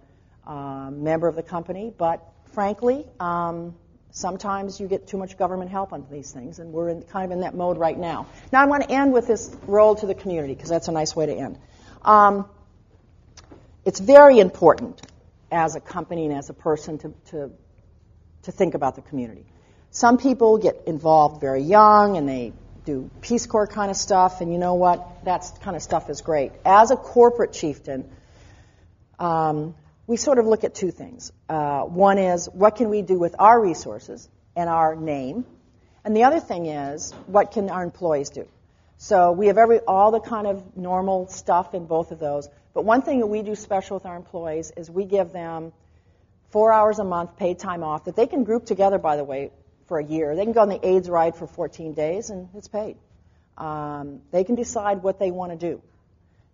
uh, 0.45 0.89
member 0.91 1.29
of 1.29 1.35
the 1.37 1.43
company. 1.43 1.93
But 1.97 2.27
frankly, 2.51 3.05
um, 3.21 3.75
sometimes 4.15 4.79
you 4.79 4.87
get 4.87 5.07
too 5.07 5.17
much 5.17 5.37
government 5.37 5.69
help 5.69 5.91
on 5.91 6.07
these 6.09 6.31
things, 6.31 6.59
and 6.59 6.71
we're 6.71 6.89
in, 6.89 7.01
kind 7.03 7.25
of 7.25 7.31
in 7.31 7.41
that 7.41 7.53
mode 7.53 7.77
right 7.77 7.97
now. 7.97 8.27
Now, 8.51 8.63
I 8.63 8.65
want 8.65 8.83
to 8.83 8.91
end 8.91 9.11
with 9.11 9.27
this 9.27 9.53
role 9.67 9.93
to 9.95 10.05
the 10.05 10.15
community 10.15 10.55
because 10.55 10.69
that's 10.69 10.87
a 10.87 10.93
nice 10.93 11.15
way 11.15 11.25
to 11.25 11.33
end. 11.33 11.59
Um, 12.01 12.49
it's 13.83 13.99
very 13.99 14.39
important 14.39 15.01
as 15.51 15.75
a 15.75 15.81
company 15.81 16.25
and 16.25 16.33
as 16.33 16.49
a 16.49 16.53
person 16.53 16.97
to, 16.99 17.13
to, 17.31 17.51
to 18.43 18.51
think 18.53 18.73
about 18.73 18.95
the 18.95 19.01
community. 19.01 19.45
Some 19.91 20.17
people 20.17 20.57
get 20.59 20.83
involved 20.87 21.41
very 21.41 21.61
young 21.61 22.15
and 22.15 22.27
they 22.27 22.53
do 22.85 23.09
Peace 23.19 23.45
Corps 23.45 23.67
kind 23.67 23.91
of 23.91 23.97
stuff, 23.97 24.39
and 24.39 24.51
you 24.51 24.59
know 24.59 24.75
what? 24.75 25.25
That 25.25 25.43
kind 25.61 25.75
of 25.75 25.81
stuff 25.81 26.09
is 26.09 26.21
great. 26.21 26.53
As 26.63 26.89
a 26.91 26.95
corporate 26.95 27.51
chieftain, 27.51 28.09
um, 29.19 29.75
we 30.07 30.17
sort 30.17 30.39
of 30.39 30.45
look 30.45 30.63
at 30.63 30.75
two 30.75 30.91
things. 30.91 31.31
Uh, 31.49 31.81
one 31.81 32.17
is 32.17 32.47
what 32.47 32.75
can 32.75 32.89
we 32.89 33.01
do 33.01 33.17
with 33.17 33.35
our 33.39 33.59
resources 33.59 34.29
and 34.55 34.69
our 34.69 34.95
name, 34.95 35.45
and 36.03 36.15
the 36.15 36.23
other 36.23 36.39
thing 36.39 36.67
is 36.67 37.11
what 37.27 37.51
can 37.51 37.69
our 37.69 37.83
employees 37.83 38.29
do. 38.29 38.47
So 38.97 39.31
we 39.31 39.47
have 39.47 39.57
every 39.57 39.79
all 39.79 40.11
the 40.11 40.19
kind 40.19 40.47
of 40.47 40.77
normal 40.77 41.27
stuff 41.27 41.73
in 41.73 41.85
both 41.85 42.11
of 42.11 42.19
those. 42.19 42.47
But 42.73 42.85
one 42.85 43.01
thing 43.01 43.19
that 43.19 43.27
we 43.27 43.41
do 43.41 43.55
special 43.55 43.97
with 43.97 44.05
our 44.05 44.15
employees 44.15 44.71
is 44.75 44.89
we 44.89 45.05
give 45.05 45.31
them 45.31 45.73
four 46.49 46.71
hours 46.71 46.99
a 46.99 47.03
month 47.03 47.37
paid 47.37 47.59
time 47.59 47.83
off 47.83 48.05
that 48.05 48.15
they 48.15 48.27
can 48.27 48.43
group 48.43 48.65
together, 48.65 48.97
by 48.97 49.17
the 49.17 49.23
way, 49.23 49.51
for 49.87 49.99
a 49.99 50.03
year. 50.03 50.35
They 50.35 50.43
can 50.43 50.53
go 50.53 50.61
on 50.61 50.69
the 50.69 50.85
AIDS 50.85 51.09
ride 51.09 51.35
for 51.35 51.47
14 51.47 51.93
days 51.93 52.29
and 52.29 52.49
it's 52.55 52.67
paid. 52.67 52.97
Um, 53.57 54.21
they 54.31 54.43
can 54.43 54.55
decide 54.55 55.03
what 55.03 55.19
they 55.19 55.31
want 55.31 55.51
to 55.51 55.57
do. 55.57 55.81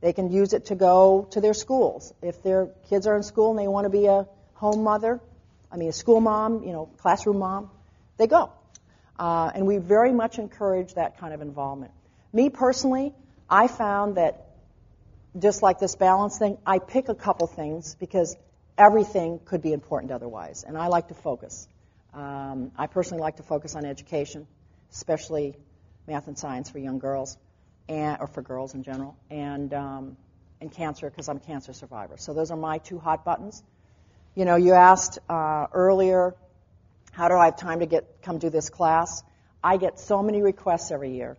They 0.01 0.13
can 0.13 0.31
use 0.31 0.53
it 0.53 0.65
to 0.65 0.75
go 0.75 1.27
to 1.31 1.41
their 1.41 1.53
schools. 1.53 2.13
If 2.21 2.41
their 2.43 2.69
kids 2.89 3.07
are 3.07 3.15
in 3.15 3.23
school 3.23 3.51
and 3.51 3.59
they 3.59 3.67
want 3.67 3.85
to 3.85 3.89
be 3.89 4.07
a 4.07 4.27
home 4.55 4.83
mother, 4.83 5.21
I 5.71 5.77
mean 5.77 5.89
a 5.89 5.93
school 5.93 6.19
mom, 6.19 6.63
you 6.63 6.73
know, 6.73 6.87
classroom 6.97 7.39
mom, 7.39 7.69
they 8.17 8.27
go. 8.27 8.51
Uh, 9.17 9.51
and 9.53 9.67
we 9.67 9.77
very 9.77 10.11
much 10.11 10.39
encourage 10.39 10.95
that 10.95 11.19
kind 11.19 11.33
of 11.33 11.41
involvement. 11.41 11.91
Me 12.33 12.49
personally, 12.49 13.13
I 13.49 13.67
found 13.67 14.17
that 14.17 14.47
just 15.37 15.61
like 15.61 15.79
this 15.79 15.95
balance 15.95 16.37
thing, 16.37 16.57
I 16.65 16.79
pick 16.79 17.07
a 17.07 17.15
couple 17.15 17.47
things 17.47 17.95
because 17.95 18.35
everything 18.77 19.39
could 19.45 19.61
be 19.61 19.73
important 19.73 20.11
otherwise, 20.11 20.63
and 20.67 20.77
I 20.77 20.87
like 20.87 21.09
to 21.09 21.13
focus. 21.13 21.67
Um, 22.13 22.71
I 22.77 22.87
personally 22.87 23.21
like 23.21 23.37
to 23.37 23.43
focus 23.43 23.75
on 23.75 23.85
education, 23.85 24.47
especially 24.91 25.55
math 26.07 26.27
and 26.27 26.37
science 26.37 26.69
for 26.69 26.79
young 26.79 26.99
girls, 26.99 27.37
and, 27.91 28.21
or 28.21 28.27
for 28.27 28.41
girls 28.41 28.73
in 28.73 28.83
general, 28.83 29.17
and 29.29 29.73
um, 29.73 30.17
and 30.61 30.71
cancer 30.71 31.09
because 31.09 31.27
I'm 31.27 31.37
a 31.37 31.41
cancer 31.41 31.73
survivor. 31.73 32.15
So 32.17 32.33
those 32.33 32.49
are 32.49 32.57
my 32.57 32.77
two 32.77 32.97
hot 32.97 33.25
buttons. 33.25 33.61
You 34.33 34.45
know, 34.45 34.55
you 34.55 34.73
asked 34.73 35.19
uh, 35.27 35.67
earlier, 35.73 36.33
how 37.11 37.27
do 37.27 37.35
I 37.35 37.45
have 37.45 37.57
time 37.57 37.81
to 37.81 37.85
get 37.85 38.21
come 38.21 38.37
do 38.37 38.49
this 38.49 38.69
class? 38.69 39.23
I 39.61 39.75
get 39.75 39.99
so 39.99 40.23
many 40.23 40.41
requests 40.41 40.89
every 40.89 41.11
year, 41.11 41.37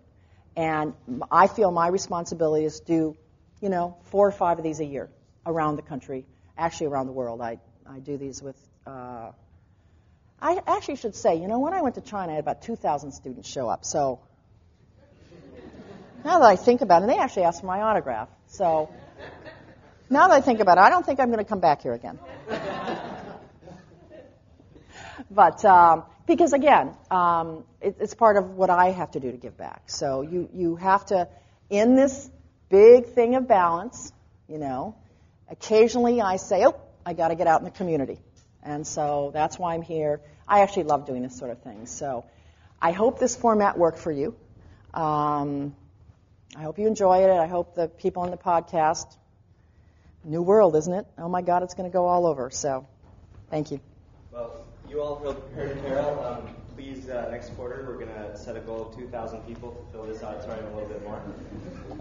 and 0.55 0.93
I 1.31 1.47
feel 1.47 1.71
my 1.71 1.89
responsibility 1.89 2.67
is 2.67 2.81
to 2.81 2.87
do, 2.87 3.17
you 3.63 3.71
know, 3.71 3.97
four 4.11 4.29
or 4.29 4.33
five 4.33 4.59
of 4.59 4.65
these 4.65 4.81
a 4.81 4.85
year 4.85 5.09
around 5.47 5.77
the 5.77 5.83
country, 5.83 6.27
actually 6.59 6.89
around 6.89 7.07
the 7.07 7.13
world. 7.13 7.41
I 7.41 7.61
I 7.87 7.99
do 8.01 8.19
these 8.19 8.43
with. 8.43 8.57
Uh, 8.87 9.33
I 10.45 10.61
actually 10.67 10.97
should 10.97 11.15
say, 11.15 11.37
you 11.37 11.47
know, 11.47 11.61
when 11.61 11.73
I 11.73 11.83
went 11.83 11.95
to 11.95 12.01
China, 12.01 12.33
I 12.33 12.35
had 12.35 12.41
about 12.41 12.63
2,000 12.63 13.13
students 13.13 13.49
show 13.49 13.69
up. 13.69 13.85
So 13.85 14.19
now 16.25 16.39
that 16.39 16.47
I 16.47 16.57
think 16.57 16.81
about 16.81 17.03
it, 17.03 17.05
and 17.05 17.13
they 17.13 17.19
actually 17.19 17.45
asked 17.45 17.61
for 17.61 17.67
my 17.67 17.83
autograph. 17.83 18.29
So 18.49 18.91
now 20.09 20.29
that 20.29 20.35
I 20.35 20.41
think 20.41 20.61
about 20.61 20.79
it, 20.79 20.83
I 20.83 20.91
don't 20.91 21.05
think 21.05 21.21
I'm 21.21 21.29
going 21.29 21.39
to 21.39 21.49
come 21.49 21.61
back 21.61 21.83
here 21.83 21.95
again. 21.95 22.19
but 25.31 25.65
um, 25.65 26.05
because 26.27 26.53
again, 26.53 26.95
um, 27.11 27.65
it, 27.81 27.97
it's 28.01 28.15
part 28.15 28.37
of 28.37 28.51
what 28.51 28.71
I 28.71 28.91
have 28.91 29.13
to 29.13 29.21
do 29.21 29.31
to 29.31 29.37
give 29.37 29.57
back. 29.57 29.85
So 29.87 30.23
you 30.23 30.49
you 30.53 30.77
have 30.77 31.07
to 31.07 31.29
in 31.71 31.97
this 31.97 32.31
big 32.69 33.07
thing 33.07 33.35
of 33.35 33.49
balance, 33.49 34.13
you 34.49 34.59
know. 34.59 34.97
Occasionally, 35.51 36.21
I 36.21 36.37
say, 36.37 36.65
"Oh, 36.65 36.77
I 37.05 37.13
got 37.13 37.29
to 37.29 37.35
get 37.35 37.47
out 37.47 37.61
in 37.61 37.65
the 37.65 37.71
community," 37.71 38.19
and 38.63 38.87
so 38.87 39.31
that's 39.35 39.59
why 39.59 39.75
I'm 39.75 39.83
here. 39.83 40.21
I 40.47 40.61
actually 40.61 40.85
love 40.85 41.07
doing 41.07 41.23
this 41.23 41.39
sort 41.39 41.51
of 41.51 41.63
thing. 41.63 41.87
So 41.87 42.25
I 42.81 42.93
hope 42.93 43.19
this 43.19 43.37
format 43.37 43.79
worked 43.79 43.99
for 43.99 44.13
you. 44.13 44.35
Um, 44.95 45.75
I 46.55 46.63
hope 46.63 46.79
you 46.79 46.87
enjoy 46.87 47.25
it. 47.25 47.31
I 47.31 47.47
hope 47.47 47.75
the 47.75 47.89
people 47.89 48.23
on 48.23 48.31
the 48.31 48.37
podcast, 48.37 49.07
new 50.25 50.43
world, 50.43 50.77
isn't 50.77 50.93
it? 50.93 51.07
Oh 51.17 51.29
my 51.29 51.41
God, 51.41 51.63
it's 51.63 51.75
going 51.75 51.91
to 51.91 51.93
go 51.93 52.07
all 52.07 52.27
over. 52.27 52.51
So 52.51 52.87
thank 53.51 53.71
you. 53.71 53.81
Well, 54.33 54.65
you 54.89 55.01
all 55.01 55.17
heard 55.55 55.83
Carol. 55.83 56.23
Um, 56.23 56.55
please, 56.77 57.09
uh, 57.09 57.29
next 57.31 57.57
quarter, 57.57 57.85
we're 57.87 58.05
going 58.05 58.15
to 58.15 58.37
set 58.37 58.57
a 58.57 58.61
goal 58.61 58.89
of 58.89 58.97
2,000 58.97 59.41
people 59.47 59.71
to 59.71 59.93
fill 59.93 60.05
this 60.05 60.23
auditorium 60.23 60.67
a 60.67 60.75
little 60.75 60.89
bit 60.89 61.03
more. 61.05 61.23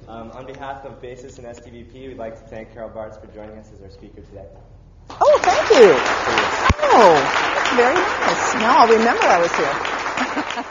Um, 0.08 0.32
on 0.32 0.46
behalf 0.46 0.84
of 0.86 1.02
BASIS 1.02 1.38
and 1.38 1.48
STVP, 1.48 2.10
we'd 2.10 2.18
like 2.18 2.36
to 2.36 2.46
thank 2.48 2.74
Carol 2.74 2.90
Bartz 2.90 3.20
for 3.20 3.28
joining 3.34 3.58
us 3.58 3.72
as 3.74 3.82
our 3.82 3.90
speaker 3.90 4.22
today. 4.22 4.46
Oh, 5.10 5.40
thank 5.44 5.70
you. 5.70 5.96
Oh, 6.94 7.14
very 7.76 7.96
nice. 7.96 8.54
Now 8.56 8.80
I'll 8.80 8.92
remember 8.92 9.24
I 9.24 9.42
was 9.42 9.52
here. 9.56 10.66